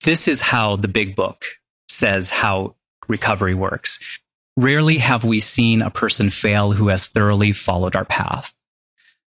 this 0.03 0.27
is 0.27 0.41
how 0.41 0.77
the 0.77 0.87
big 0.87 1.15
book 1.15 1.45
says 1.87 2.29
how 2.29 2.75
recovery 3.07 3.53
works. 3.53 3.99
Rarely 4.57 4.97
have 4.97 5.23
we 5.23 5.39
seen 5.39 5.81
a 5.81 5.89
person 5.89 6.29
fail 6.29 6.71
who 6.71 6.87
has 6.87 7.07
thoroughly 7.07 7.51
followed 7.51 7.95
our 7.95 8.05
path. 8.05 8.53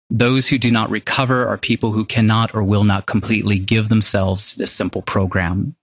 Those 0.09 0.47
who 0.47 0.57
do 0.57 0.69
not 0.69 0.89
recover 0.89 1.47
are 1.47 1.57
people 1.57 1.91
who 1.91 2.05
cannot 2.05 2.53
or 2.53 2.63
will 2.63 2.83
not 2.83 3.05
completely 3.05 3.57
give 3.57 3.89
themselves 3.89 4.53
to 4.53 4.59
this 4.59 4.71
simple 4.71 5.01
program. 5.01 5.75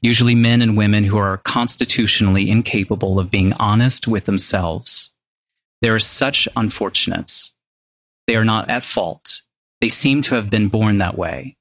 Usually 0.00 0.34
men 0.34 0.60
and 0.62 0.76
women 0.76 1.04
who 1.04 1.16
are 1.16 1.38
constitutionally 1.38 2.50
incapable 2.50 3.18
of 3.18 3.30
being 3.30 3.52
honest 3.54 4.08
with 4.08 4.24
themselves. 4.24 5.12
There 5.80 5.94
are 5.94 6.00
such 6.00 6.48
unfortunates. 6.56 7.52
They 8.26 8.36
are 8.36 8.44
not 8.44 8.68
at 8.68 8.82
fault. 8.82 9.42
They 9.80 9.88
seem 9.88 10.22
to 10.22 10.34
have 10.34 10.50
been 10.50 10.68
born 10.68 10.98
that 10.98 11.16
way. 11.16 11.56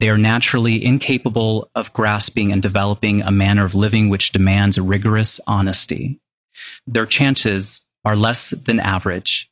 They 0.00 0.08
are 0.08 0.18
naturally 0.18 0.84
incapable 0.84 1.70
of 1.76 1.92
grasping 1.92 2.50
and 2.50 2.60
developing 2.60 3.22
a 3.22 3.30
manner 3.30 3.64
of 3.64 3.76
living 3.76 4.08
which 4.08 4.32
demands 4.32 4.78
rigorous 4.78 5.40
honesty. 5.46 6.18
Their 6.88 7.06
chances 7.06 7.82
are 8.04 8.16
less 8.16 8.50
than 8.50 8.80
average. 8.80 9.51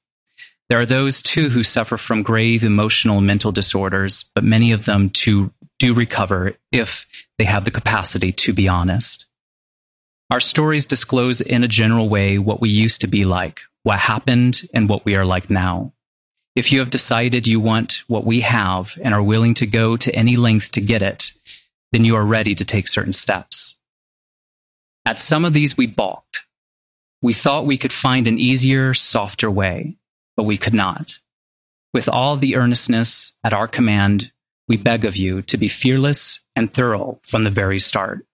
There 0.70 0.80
are 0.80 0.86
those 0.86 1.20
too 1.20 1.48
who 1.48 1.64
suffer 1.64 1.96
from 1.96 2.22
grave 2.22 2.62
emotional 2.62 3.18
and 3.18 3.26
mental 3.26 3.50
disorders, 3.50 4.24
but 4.36 4.44
many 4.44 4.70
of 4.70 4.84
them 4.84 5.10
too 5.10 5.52
do 5.80 5.92
recover 5.92 6.52
if 6.70 7.06
they 7.38 7.44
have 7.44 7.64
the 7.64 7.72
capacity 7.72 8.30
to 8.32 8.52
be 8.52 8.68
honest. 8.68 9.26
Our 10.30 10.38
stories 10.38 10.86
disclose 10.86 11.40
in 11.40 11.64
a 11.64 11.68
general 11.68 12.08
way 12.08 12.38
what 12.38 12.60
we 12.60 12.70
used 12.70 13.00
to 13.00 13.08
be 13.08 13.24
like, 13.24 13.62
what 13.82 13.98
happened, 13.98 14.62
and 14.72 14.88
what 14.88 15.04
we 15.04 15.16
are 15.16 15.24
like 15.24 15.50
now. 15.50 15.92
If 16.54 16.70
you 16.70 16.78
have 16.78 16.90
decided 16.90 17.48
you 17.48 17.58
want 17.58 18.04
what 18.06 18.24
we 18.24 18.40
have 18.42 18.96
and 19.02 19.12
are 19.12 19.22
willing 19.22 19.54
to 19.54 19.66
go 19.66 19.96
to 19.96 20.14
any 20.14 20.36
lengths 20.36 20.70
to 20.70 20.80
get 20.80 21.02
it, 21.02 21.32
then 21.90 22.04
you 22.04 22.14
are 22.14 22.24
ready 22.24 22.54
to 22.54 22.64
take 22.64 22.86
certain 22.86 23.12
steps. 23.12 23.74
At 25.04 25.18
some 25.18 25.44
of 25.44 25.52
these, 25.52 25.76
we 25.76 25.88
balked. 25.88 26.46
We 27.22 27.32
thought 27.32 27.66
we 27.66 27.76
could 27.76 27.92
find 27.92 28.28
an 28.28 28.38
easier, 28.38 28.94
softer 28.94 29.50
way, 29.50 29.96
but 30.36 30.44
we 30.44 30.56
could 30.56 30.74
not. 30.74 31.18
With 31.92 32.08
all 32.08 32.36
the 32.36 32.56
earnestness 32.56 33.34
at 33.44 33.52
our 33.52 33.68
command, 33.68 34.32
we 34.68 34.76
beg 34.76 35.04
of 35.04 35.16
you 35.16 35.42
to 35.42 35.56
be 35.56 35.68
fearless 35.68 36.40
and 36.54 36.72
thorough 36.72 37.20
from 37.24 37.44
the 37.44 37.50
very 37.50 37.78
start. 37.78 38.26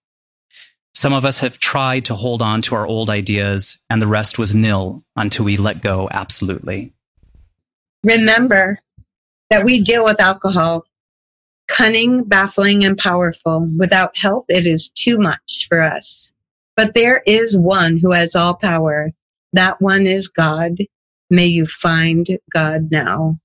Some 0.94 1.12
of 1.12 1.24
us 1.24 1.40
have 1.40 1.58
tried 1.58 2.06
to 2.06 2.14
hold 2.14 2.42
on 2.42 2.62
to 2.62 2.74
our 2.74 2.86
old 2.86 3.10
ideas, 3.10 3.78
and 3.90 4.00
the 4.00 4.06
rest 4.06 4.38
was 4.38 4.54
nil 4.54 5.04
until 5.14 5.44
we 5.44 5.56
let 5.56 5.82
go 5.82 6.08
absolutely 6.10 6.92
remember 8.06 8.78
that 9.50 9.64
we 9.64 9.82
deal 9.82 10.04
with 10.04 10.20
alcohol 10.20 10.84
cunning, 11.68 12.22
baffling, 12.22 12.84
and 12.84 12.96
powerful. 12.96 13.68
Without 13.76 14.16
help, 14.16 14.46
it 14.48 14.66
is 14.66 14.88
too 14.88 15.18
much 15.18 15.66
for 15.68 15.82
us. 15.82 16.32
But 16.76 16.94
there 16.94 17.22
is 17.26 17.58
one 17.58 17.98
who 18.00 18.12
has 18.12 18.36
all 18.36 18.54
power. 18.54 19.12
That 19.52 19.80
one 19.80 20.06
is 20.06 20.28
God. 20.28 20.78
May 21.30 21.46
you 21.46 21.66
find 21.66 22.26
God 22.52 22.88
now. 22.90 23.36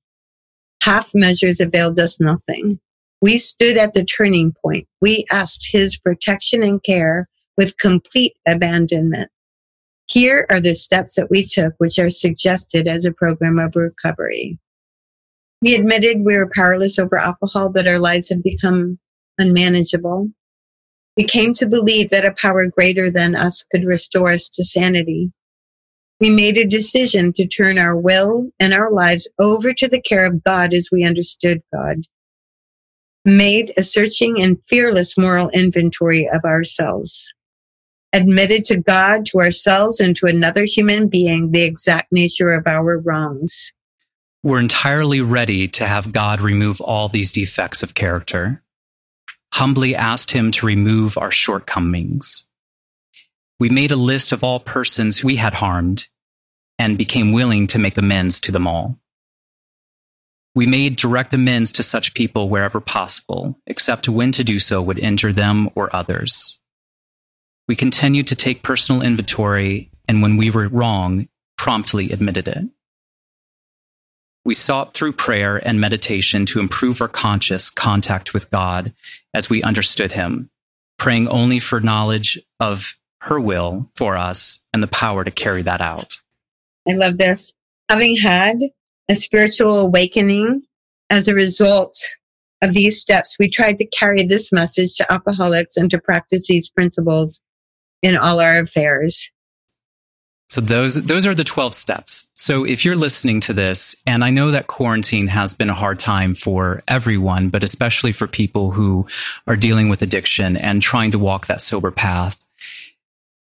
Half 0.82 1.12
measures 1.14 1.60
availed 1.60 2.00
us 2.00 2.20
nothing. 2.20 2.80
We 3.22 3.38
stood 3.38 3.78
at 3.78 3.94
the 3.94 4.04
turning 4.04 4.54
point. 4.64 4.88
We 5.00 5.26
asked 5.32 5.70
his 5.72 5.98
protection 5.98 6.64
and 6.64 6.82
care 6.82 7.28
with 7.58 7.78
complete 7.78 8.34
abandonment. 8.48 9.30
Here 10.08 10.46
are 10.50 10.60
the 10.60 10.74
steps 10.74 11.16
that 11.16 11.30
we 11.30 11.46
took, 11.46 11.74
which 11.78 12.00
are 12.00 12.10
suggested 12.10 12.88
as 12.88 13.06
a 13.06 13.14
program 13.14 13.60
of 13.60 13.76
recovery. 13.76 14.60
We 15.62 15.76
admitted 15.76 16.26
we 16.26 16.36
were 16.36 16.50
powerless 16.54 16.98
over 16.98 17.18
alcohol, 17.18 17.72
that 17.74 17.88
our 17.88 18.00
lives 18.00 18.30
had 18.30 18.42
become 18.42 19.00
unmanageable. 19.38 20.30
We 21.16 21.24
came 21.26 21.54
to 21.56 21.68
believe 21.68 22.10
that 22.10 22.26
a 22.26 22.34
power 22.34 22.66
greater 22.68 23.12
than 23.12 23.36
us 23.36 23.64
could 23.72 23.84
restore 23.84 24.32
us 24.32 24.50
to 24.50 24.64
sanity. 24.64 25.32
We 26.22 26.30
made 26.30 26.58
a 26.58 26.66
decision 26.66 27.34
to 27.34 27.46
turn 27.46 27.78
our 27.78 27.98
will 27.98 28.46
and 28.60 28.74
our 28.74 28.92
lives 28.92 29.30
over 29.40 29.74
to 29.74 29.88
the 29.88 30.02
care 30.02 30.26
of 30.26 30.44
God 30.44 30.74
as 30.74 30.90
we 30.92 31.04
understood 31.04 31.62
God. 31.74 32.04
Made 33.26 33.74
a 33.76 33.84
searching 33.84 34.42
and 34.42 34.58
fearless 34.68 35.18
moral 35.18 35.50
inventory 35.50 36.30
of 36.30 36.46
ourselves 36.46 37.34
admitted 38.14 38.64
to 38.66 38.78
God, 38.78 39.26
to 39.28 39.40
ourselves, 39.40 40.00
and 40.00 40.16
to 40.18 40.26
another 40.26 40.66
human 40.66 41.08
being 41.08 41.52
the 41.52 41.64
exact 41.64 42.12
nature 42.12 42.54
of 42.54 42.68
our 42.68 42.98
wrongs. 42.98 43.72
We're 44.44 44.60
entirely 44.60 45.22
ready 45.22 45.68
to 45.70 45.86
have 45.86 46.12
God 46.12 46.42
remove 46.42 46.82
all 46.82 47.08
these 47.08 47.32
defects 47.32 47.84
of 47.84 47.94
character. 47.94 48.62
Humbly 49.54 49.96
asked 49.96 50.32
Him 50.32 50.52
to 50.52 50.66
remove 50.66 51.18
our 51.18 51.32
shortcomings. 51.32 52.46
We 53.62 53.70
made 53.70 53.92
a 53.92 53.96
list 53.96 54.32
of 54.32 54.44
all 54.44 54.60
persons 54.60 55.24
we 55.24 55.36
had 55.36 55.54
harmed 55.54 56.08
and 56.80 56.98
became 56.98 57.32
willing 57.32 57.68
to 57.68 57.78
make 57.78 57.96
amends 57.96 58.40
to 58.40 58.52
them 58.52 58.66
all. 58.66 58.98
We 60.56 60.66
made 60.66 60.96
direct 60.96 61.32
amends 61.32 61.72
to 61.74 61.84
such 61.84 62.16
people 62.16 62.50
wherever 62.50 62.82
possible, 62.82 63.60
except 63.68 64.10
when 64.10 64.32
to 64.32 64.44
do 64.44 64.58
so 64.58 64.82
would 64.82 64.98
injure 64.98 65.32
them 65.32 65.70
or 65.76 65.96
others. 65.96 66.60
We 67.68 67.76
continued 67.76 68.26
to 68.28 68.36
take 68.36 68.64
personal 68.64 69.04
inventory, 69.04 69.92
and 70.08 70.24
when 70.24 70.38
we 70.38 70.50
were 70.50 70.68
wrong, 70.68 71.28
promptly 71.56 72.12
admitted 72.12 72.48
it. 72.48 72.64
We 74.44 74.56
sought 74.56 74.96
through 74.96 75.14
prayer 75.14 75.58
and 75.58 75.80
meditation 75.80 76.48
to 76.48 76.60
improve 76.60 77.00
our 77.00 77.08
conscious 77.08 77.70
contact 77.70 78.34
with 78.34 78.50
God 78.50 78.92
as 79.36 79.52
we 79.52 79.62
understood 79.62 80.14
Him, 80.14 80.50
praying 80.98 81.28
only 81.28 81.60
for 81.60 81.80
knowledge 81.80 82.42
of 82.60 82.96
her 83.22 83.40
will 83.40 83.88
for 83.96 84.18
us 84.18 84.60
and 84.74 84.82
the 84.82 84.88
power 84.88 85.24
to 85.24 85.32
carry 85.32 85.62
that 85.62 85.82
out. 85.82 86.18
I 86.90 86.94
love 86.94 87.18
this. 87.18 87.54
Having 87.88 88.18
had 88.18 88.58
a 89.10 89.16
spiritual 89.16 89.80
awakening 89.80 90.64
as 91.10 91.28
a 91.28 91.36
result 91.36 91.96
of 92.64 92.74
these 92.74 93.00
steps, 93.00 93.38
we 93.40 93.48
tried 93.48 93.78
to 93.78 93.86
carry 93.86 94.26
this 94.26 94.52
message 94.52 94.96
to 94.96 95.12
alcoholics 95.12 95.78
and 95.78 95.92
to 95.92 96.00
practice 96.00 96.48
these 96.48 96.70
principles 96.70 97.42
in 98.02 98.18
all 98.18 98.40
our 98.40 98.60
affairs. 98.60 99.30
So 100.50 100.60
those 100.60 100.96
those 100.96 101.26
are 101.26 101.36
the 101.36 101.46
12 101.46 101.74
steps. 101.74 102.26
So 102.34 102.66
if 102.66 102.84
you're 102.84 102.96
listening 102.96 103.40
to 103.42 103.54
this 103.54 103.96
and 104.06 104.24
I 104.24 104.32
know 104.32 104.52
that 104.52 104.68
quarantine 104.68 105.28
has 105.28 105.54
been 105.54 105.70
a 105.70 105.76
hard 105.76 106.00
time 106.00 106.36
for 106.36 106.84
everyone, 106.88 107.50
but 107.50 107.64
especially 107.64 108.12
for 108.12 108.28
people 108.28 108.72
who 108.72 109.08
are 109.48 109.56
dealing 109.56 109.88
with 109.88 110.02
addiction 110.02 110.58
and 110.58 110.82
trying 110.82 111.12
to 111.12 111.20
walk 111.20 111.48
that 111.48 111.62
sober 111.62 111.92
path, 111.92 112.46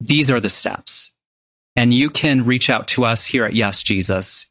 these 0.00 0.30
are 0.30 0.40
the 0.40 0.50
steps. 0.50 1.12
And 1.76 1.94
you 1.94 2.10
can 2.10 2.44
reach 2.44 2.68
out 2.68 2.88
to 2.88 3.04
us 3.04 3.26
here 3.26 3.44
at 3.44 3.54
Yas 3.54 3.82
Jesus 3.82 4.46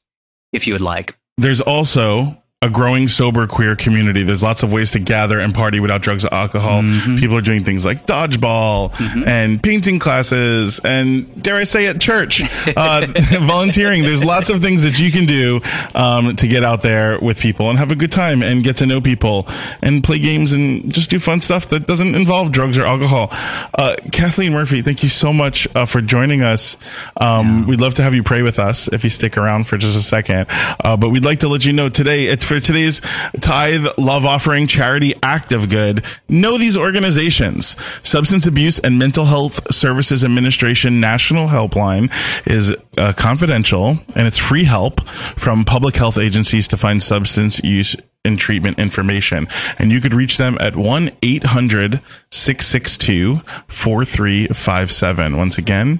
if 0.53 0.67
you 0.67 0.73
would 0.73 0.81
like. 0.81 1.17
There's 1.37 1.61
also 1.61 2.38
a 2.61 2.69
growing 2.69 3.07
sober 3.07 3.47
queer 3.47 3.73
community. 3.73 4.21
There's 4.21 4.43
lots 4.43 4.63
of 4.63 4.73
ways 4.73 4.91
to 4.91 4.99
gather 4.99 5.39
and 5.39 5.55
party 5.55 5.79
without 5.79 6.01
drugs 6.01 6.25
or 6.25 6.33
alcohol. 6.33 6.81
Mm-hmm. 6.81 7.15
People 7.15 7.37
are 7.37 7.41
doing 7.41 7.63
things 7.63 7.85
like 7.85 8.05
dodgeball 8.05 8.91
and 9.25 9.63
painting 9.63 9.97
classes 9.97 10.81
and 10.83 11.41
dare 11.41 11.55
I 11.55 11.63
say 11.63 11.87
at 11.87 12.01
church, 12.01 12.41
uh, 12.75 13.07
volunteering. 13.39 14.03
There's 14.03 14.25
lots 14.25 14.49
of 14.49 14.59
things 14.59 14.83
that 14.83 14.99
you 14.99 15.09
can 15.09 15.25
do 15.25 15.61
um, 15.95 16.35
to 16.35 16.49
get 16.49 16.65
out 16.65 16.81
there 16.81 17.17
with 17.21 17.39
people 17.39 17.69
and 17.69 17.79
have 17.79 17.91
a 17.91 17.95
good 17.95 18.11
time 18.11 18.43
and 18.43 18.61
get 18.61 18.75
to 18.77 18.85
know 18.85 18.99
people 18.99 19.47
and 19.81 20.03
play 20.03 20.19
games 20.19 20.51
and 20.51 20.93
just 20.93 21.09
do 21.09 21.17
fun 21.17 21.39
stuff 21.39 21.69
that 21.69 21.87
doesn't 21.87 22.13
involve 22.13 22.51
drugs 22.51 22.77
or 22.77 22.83
alcohol. 22.83 23.29
Uh, 23.73 23.95
Kathleen 24.11 24.51
Murphy, 24.51 24.81
thank 24.81 25.01
you 25.01 25.07
so 25.07 25.31
much 25.31 25.65
uh, 25.75 25.85
for 25.85 26.01
joining 26.01 26.41
us. 26.41 26.75
Um, 27.15 27.67
We'd 27.67 27.79
love 27.79 27.93
to 27.93 28.03
have 28.03 28.13
you 28.13 28.23
pray 28.23 28.41
with 28.41 28.59
us 28.59 28.89
if 28.89 29.05
you 29.05 29.09
stick 29.09 29.37
around 29.37 29.65
for 29.67 29.77
just 29.77 29.97
a 29.97 30.01
second. 30.01 30.47
Uh, 30.83 30.97
but 30.97 31.07
we'd 31.07 31.23
like 31.23 31.39
to 31.39 31.47
let 31.47 31.63
you 31.63 31.71
know 31.71 31.87
today, 31.87 32.25
it's 32.25 32.48
for 32.49 32.59
today's 32.59 33.01
tithe 33.41 33.85
love 33.99 34.25
offering 34.25 34.65
charity 34.65 35.13
act 35.21 35.53
of 35.53 35.69
good. 35.69 36.03
Know 36.27 36.57
these 36.57 36.75
organizations. 36.75 37.75
Substance 38.01 38.47
Abuse 38.47 38.79
and 38.79 38.97
Mental 38.97 39.25
Health 39.25 39.71
Services 39.71 40.23
Administration 40.23 40.99
National 40.99 41.47
Helpline 41.47 42.11
is 42.47 42.75
uh, 42.97 43.13
confidential 43.13 43.99
and 44.15 44.27
it's 44.27 44.39
free 44.39 44.63
help 44.63 45.07
from 45.37 45.63
public 45.63 45.95
health 45.95 46.17
agencies 46.17 46.67
to 46.69 46.75
find 46.75 47.03
substance 47.03 47.63
use 47.63 47.95
and 48.25 48.39
treatment 48.39 48.79
information. 48.79 49.47
And 49.77 49.91
you 49.91 50.01
could 50.01 50.15
reach 50.15 50.37
them 50.37 50.57
at 50.59 50.75
1 50.75 51.11
800 51.21 52.01
662 52.31 53.41
4357. 53.67 55.37
Once 55.37 55.59
again, 55.59 55.99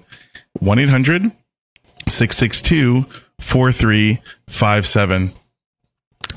1 0.54 0.80
800 0.80 1.32
662 2.08 3.06
4357. 3.39 5.34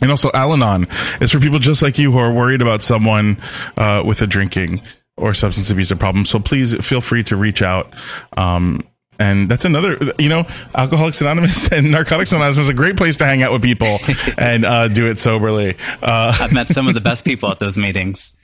And 0.03 0.11
also, 0.11 0.31
Al 0.35 0.53
Anon 0.53 0.89
is 1.21 1.33
for 1.33 1.41
people 1.41 1.59
just 1.59 1.81
like 1.81 1.99
you 1.99 2.13
who 2.13 2.19
are 2.19 2.33
worried 2.33 2.61
about 2.61 2.83
someone 2.83 3.41
uh, 3.79 4.03
with 4.05 4.21
a 4.21 4.27
drinking 4.27 4.83
or 5.17 5.33
substance 5.33 5.71
abuse 5.71 5.93
problem. 5.93 6.25
So 6.25 6.39
please 6.39 6.75
feel 6.85 7.01
free 7.01 7.23
to 7.25 7.37
reach 7.37 7.63
out. 7.63 7.95
Um, 8.37 8.83
and 9.19 9.49
that's 9.49 9.65
another, 9.65 9.99
you 10.19 10.29
know, 10.29 10.47
Alcoholics 10.75 11.21
Anonymous 11.21 11.69
and 11.73 11.91
Narcotics 11.93 12.33
Anonymous 12.33 12.59
is 12.59 12.69
a 12.69 12.75
great 12.75 12.97
place 12.97 13.17
to 13.19 13.25
hang 13.25 13.43
out 13.43 13.53
with 13.53 13.63
people 13.63 13.99
and 14.39 14.65
uh, 14.65 14.89
do 14.89 15.07
it 15.07 15.21
soberly. 15.21 15.77
Uh, 16.03 16.37
I've 16.41 16.53
met 16.53 16.69
some 16.69 16.89
of 16.89 16.95
the 16.95 17.01
best 17.11 17.25
people 17.25 17.51
at 17.51 17.59
those 17.59 17.79
meetings. 17.79 18.35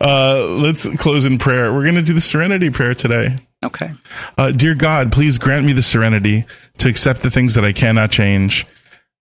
uh, 0.00 0.44
let's 0.46 0.88
close 0.96 1.24
in 1.24 1.38
prayer. 1.38 1.72
We're 1.72 1.84
going 1.84 1.94
to 1.94 2.02
do 2.02 2.14
the 2.14 2.20
Serenity 2.20 2.70
Prayer 2.70 2.94
today. 2.94 3.36
Okay. 3.64 3.88
Uh, 4.38 4.52
dear 4.52 4.74
God, 4.74 5.12
please 5.12 5.38
grant 5.38 5.66
me 5.66 5.72
the 5.72 5.82
serenity 5.82 6.46
to 6.78 6.88
accept 6.88 7.20
the 7.20 7.30
things 7.30 7.54
that 7.54 7.64
I 7.64 7.72
cannot 7.72 8.10
change, 8.10 8.66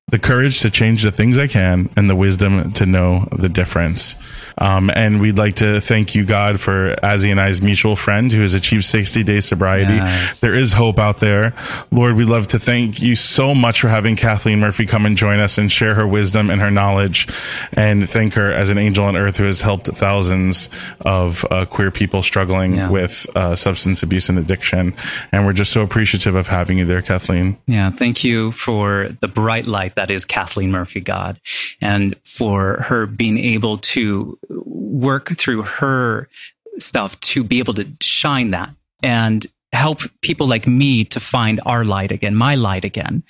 the 0.09 0.19
courage 0.19 0.59
to 0.61 0.71
change 0.71 1.03
the 1.03 1.11
things 1.11 1.37
I 1.37 1.47
can, 1.47 1.89
and 1.95 2.09
the 2.09 2.15
wisdom 2.15 2.71
to 2.73 2.85
know 2.85 3.27
the 3.31 3.49
difference. 3.49 4.15
Um, 4.57 4.89
and 4.93 5.21
we'd 5.21 5.37
like 5.37 5.55
to 5.57 5.79
thank 5.79 6.15
you, 6.15 6.25
God, 6.25 6.59
for 6.59 6.93
Azzy 7.01 7.31
and 7.31 7.39
I's 7.39 7.61
mutual 7.61 7.95
friend 7.95 8.29
who 8.29 8.41
has 8.41 8.53
achieved 8.53 8.83
60 8.83 9.23
days 9.23 9.45
sobriety. 9.45 9.93
Yes. 9.93 10.41
There 10.41 10.53
is 10.53 10.73
hope 10.73 10.99
out 10.99 11.19
there. 11.19 11.53
Lord, 11.91 12.15
we'd 12.17 12.25
love 12.27 12.47
to 12.47 12.59
thank 12.59 13.01
you 13.01 13.15
so 13.15 13.55
much 13.55 13.79
for 13.79 13.87
having 13.87 14.17
Kathleen 14.17 14.59
Murphy 14.59 14.85
come 14.85 15.05
and 15.05 15.15
join 15.15 15.39
us 15.39 15.57
and 15.57 15.71
share 15.71 15.95
her 15.95 16.05
wisdom 16.05 16.49
and 16.49 16.59
her 16.59 16.69
knowledge 16.71 17.29
and 17.71 18.09
thank 18.09 18.33
her 18.33 18.51
as 18.51 18.69
an 18.69 18.77
angel 18.77 19.05
on 19.05 19.15
earth 19.15 19.37
who 19.37 19.45
has 19.45 19.61
helped 19.61 19.87
thousands 19.87 20.69
of 21.01 21.45
uh, 21.51 21.63
queer 21.65 21.89
people 21.91 22.21
struggling 22.21 22.73
Yeah. 22.75 22.89
with 22.89 23.27
uh, 23.37 23.55
substance 23.55 24.03
abuse 24.03 24.27
and 24.27 24.37
addiction. 24.37 24.93
And 25.31 25.45
we're 25.45 25.53
just 25.53 25.71
so 25.71 25.83
appreciative 25.83 26.35
of 26.35 26.47
having 26.47 26.79
you 26.79 26.85
there, 26.85 27.01
Kathleen. 27.01 27.57
Yeah, 27.65 27.91
thank 27.91 28.25
you 28.25 28.51
for 28.51 29.15
the 29.21 29.29
bright 29.29 29.67
light 29.67 29.95
that 29.99 30.09
is 30.09 30.23
Kathleen 30.23 30.71
Murphy 30.71 31.01
God 31.01 31.41
and 31.81 32.15
for 32.23 32.81
her 32.83 33.05
being 33.05 33.37
able 33.37 33.79
to 33.79 34.39
work 34.49 35.35
through 35.37 35.63
her 35.63 36.29
stuff 36.77 37.19
to 37.19 37.43
be 37.43 37.59
able 37.59 37.73
to 37.73 37.85
shine 37.99 38.51
that 38.51 38.69
and 39.03 39.45
help 39.73 39.99
people 40.21 40.47
like 40.47 40.65
me 40.65 41.03
to 41.03 41.19
find 41.19 41.59
our 41.65 41.83
light 41.83 42.13
again, 42.13 42.33
my 42.33 42.55
light 42.55 42.85
again. 42.85 43.23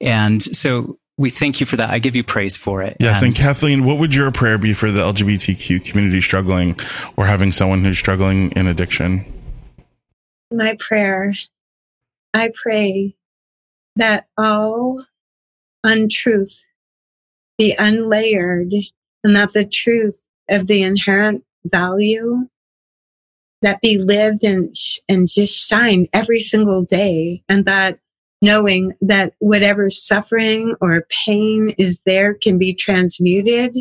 And 0.00 0.42
so 0.42 0.98
we 1.18 1.28
thank 1.28 1.60
you 1.60 1.66
for 1.66 1.76
that. 1.76 1.90
I 1.90 1.98
give 1.98 2.16
you 2.16 2.24
praise 2.24 2.56
for 2.56 2.80
it. 2.80 2.96
Yes, 2.98 3.20
and, 3.22 3.36
Kathleen, 3.36 3.84
what 3.84 3.98
would 3.98 4.14
your 4.14 4.30
prayer 4.30 4.56
be 4.56 4.72
for 4.72 4.90
the 4.90 5.02
LGBTQ 5.02 5.84
community 5.84 6.22
struggling 6.22 6.78
or 7.16 7.26
having 7.26 7.52
someone 7.52 7.84
who's 7.84 7.98
struggling 7.98 8.52
in 8.52 8.66
addiction? 8.66 9.24
my 10.50 10.76
prayer, 10.78 11.34
I 12.32 12.52
pray 12.54 13.16
that 13.96 14.26
all 14.38 15.04
untruth 15.86 16.64
be 17.58 17.74
unlayered 17.78 18.72
and 19.24 19.34
that 19.34 19.52
the 19.52 19.64
truth 19.64 20.22
of 20.48 20.66
the 20.66 20.82
inherent 20.82 21.44
value 21.64 22.48
that 23.62 23.80
be 23.80 23.98
lived 23.98 24.44
and, 24.44 24.72
and 25.08 25.26
just 25.28 25.68
shine 25.68 26.06
every 26.12 26.40
single 26.40 26.84
day 26.84 27.42
and 27.48 27.64
that 27.64 27.98
knowing 28.42 28.92
that 29.00 29.32
whatever 29.38 29.88
suffering 29.88 30.74
or 30.80 31.06
pain 31.24 31.74
is 31.78 32.02
there 32.04 32.34
can 32.34 32.58
be 32.58 32.74
transmuted 32.74 33.74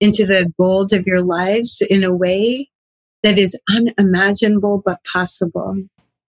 into 0.00 0.26
the 0.26 0.52
gold 0.58 0.92
of 0.92 1.06
your 1.06 1.22
lives 1.22 1.82
in 1.88 2.04
a 2.04 2.14
way 2.14 2.68
that 3.22 3.38
is 3.38 3.58
unimaginable 3.74 4.82
but 4.84 5.02
possible. 5.10 5.76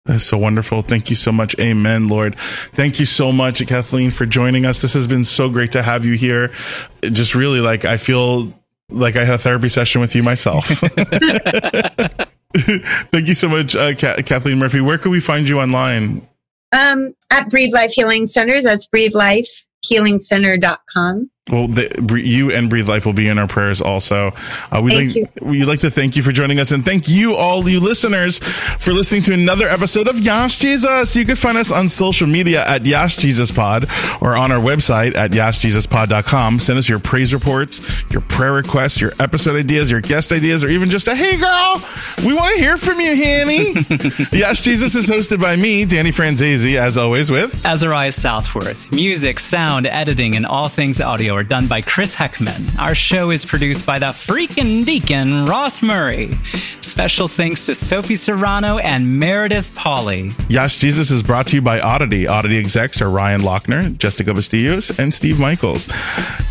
That's 0.06 0.24
so 0.24 0.36
wonderful. 0.36 0.82
Thank 0.82 1.08
you 1.08 1.16
so 1.16 1.32
much. 1.32 1.58
Amen, 1.58 2.08
Lord. 2.08 2.36
Thank 2.72 3.00
you 3.00 3.06
so 3.06 3.32
much, 3.32 3.66
Kathleen, 3.66 4.10
for 4.10 4.26
joining 4.26 4.66
us. 4.66 4.82
This 4.82 4.92
has 4.92 5.06
been 5.06 5.24
so 5.24 5.48
great 5.48 5.72
to 5.72 5.82
have 5.82 6.04
you 6.04 6.12
here. 6.12 6.52
It 7.00 7.10
just 7.10 7.34
really 7.34 7.60
like, 7.60 7.86
I 7.86 7.96
feel 7.96 8.52
like 8.90 9.16
I 9.16 9.24
had 9.24 9.36
a 9.36 9.38
therapy 9.38 9.68
session 9.68 10.02
with 10.02 10.14
you 10.14 10.22
myself. 10.22 10.66
Thank 12.56 13.28
you 13.28 13.34
so 13.34 13.48
much, 13.48 13.74
uh, 13.74 13.94
Ka- 13.94 14.16
Kathleen 14.24 14.58
Murphy. 14.58 14.82
Where 14.82 14.98
can 14.98 15.10
we 15.10 15.20
find 15.20 15.48
you 15.48 15.58
online? 15.58 16.28
Um, 16.72 17.14
at 17.30 17.48
Breathe 17.48 17.72
Life 17.72 17.92
Healing 17.92 18.26
Centers, 18.26 18.64
that's 18.64 18.86
breathelifehealingcenter.com. 18.88 21.30
Well, 21.50 21.68
the, 21.68 22.22
you 22.24 22.50
and 22.52 22.70
Breathe 22.70 22.88
Life 22.88 23.04
will 23.04 23.12
be 23.12 23.28
in 23.28 23.38
our 23.38 23.46
prayers 23.46 23.82
also. 23.82 24.32
Uh, 24.72 24.80
we 24.82 24.92
Thank 24.92 25.14
like, 25.14 25.42
we'd 25.42 25.66
like 25.66 25.80
to 25.80 25.90
thank 25.90 26.16
you 26.16 26.22
for 26.22 26.32
joining 26.32 26.58
us 26.58 26.72
and 26.72 26.86
thank 26.86 27.06
you 27.06 27.34
all 27.34 27.68
you 27.68 27.80
listeners 27.80 28.38
for 28.38 28.94
listening 28.94 29.20
to 29.22 29.34
another 29.34 29.68
episode 29.68 30.08
of 30.08 30.18
Yas 30.18 30.58
Jesus. 30.58 31.14
You 31.14 31.26
can 31.26 31.36
find 31.36 31.58
us 31.58 31.70
on 31.70 31.90
social 31.90 32.26
media 32.26 32.66
at 32.66 32.86
Yas 32.86 33.16
Jesus 33.16 33.50
Pod 33.52 33.84
or 34.22 34.34
on 34.34 34.52
our 34.52 34.58
website 34.58 35.14
at 35.16 35.32
yasjesuspod.com. 35.32 36.60
Send 36.60 36.78
us 36.78 36.88
your 36.88 36.98
praise 36.98 37.34
reports, 37.34 37.82
your 38.10 38.22
prayer 38.22 38.54
requests, 38.54 38.98
your 39.02 39.12
episode 39.20 39.56
ideas, 39.56 39.90
your 39.90 40.00
guest 40.00 40.32
ideas, 40.32 40.64
or 40.64 40.70
even 40.70 40.88
just 40.88 41.08
a, 41.08 41.14
hey 41.14 41.36
girl, 41.36 41.84
we 42.24 42.32
want 42.32 42.54
to 42.56 42.60
hear 42.62 42.78
from 42.78 42.98
you, 43.00 43.14
Hanny. 43.16 43.72
Yas 44.32 44.62
Jesus 44.62 44.94
is 44.94 45.10
hosted 45.10 45.42
by 45.42 45.56
me, 45.56 45.84
Danny 45.84 46.10
Franzese, 46.10 46.78
as 46.78 46.96
always 46.96 47.30
with 47.30 47.66
Azariah 47.66 48.12
Southworth. 48.12 48.90
Music, 48.90 49.38
sound, 49.38 49.86
editing, 49.86 50.36
and 50.36 50.46
all 50.46 50.70
things 50.70 51.02
audio 51.02 51.33
are 51.34 51.42
done 51.42 51.66
by 51.66 51.80
Chris 51.80 52.14
Heckman. 52.14 52.78
Our 52.78 52.94
show 52.94 53.30
is 53.30 53.44
produced 53.44 53.84
by 53.84 53.98
the 53.98 54.06
freaking 54.06 54.84
deacon, 54.84 55.46
Ross 55.46 55.82
Murray. 55.82 56.32
Special 56.80 57.28
thanks 57.28 57.66
to 57.66 57.74
Sophie 57.74 58.14
Serrano 58.14 58.78
and 58.78 59.18
Meredith 59.18 59.74
Polly. 59.74 60.30
Yas 60.48 60.78
Jesus 60.78 61.10
is 61.10 61.22
brought 61.22 61.46
to 61.48 61.56
you 61.56 61.62
by 61.62 61.80
Oddity. 61.80 62.26
Oddity 62.26 62.58
execs 62.58 63.02
are 63.02 63.10
Ryan 63.10 63.40
Lochner, 63.40 63.96
Jessica 63.98 64.30
Bastillos, 64.32 64.98
and 64.98 65.12
Steve 65.12 65.38
Michaels. 65.38 65.88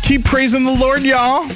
Keep 0.02 0.24
praising 0.24 0.64
the 0.64 0.74
Lord, 0.74 1.02
y'all. 1.02 1.48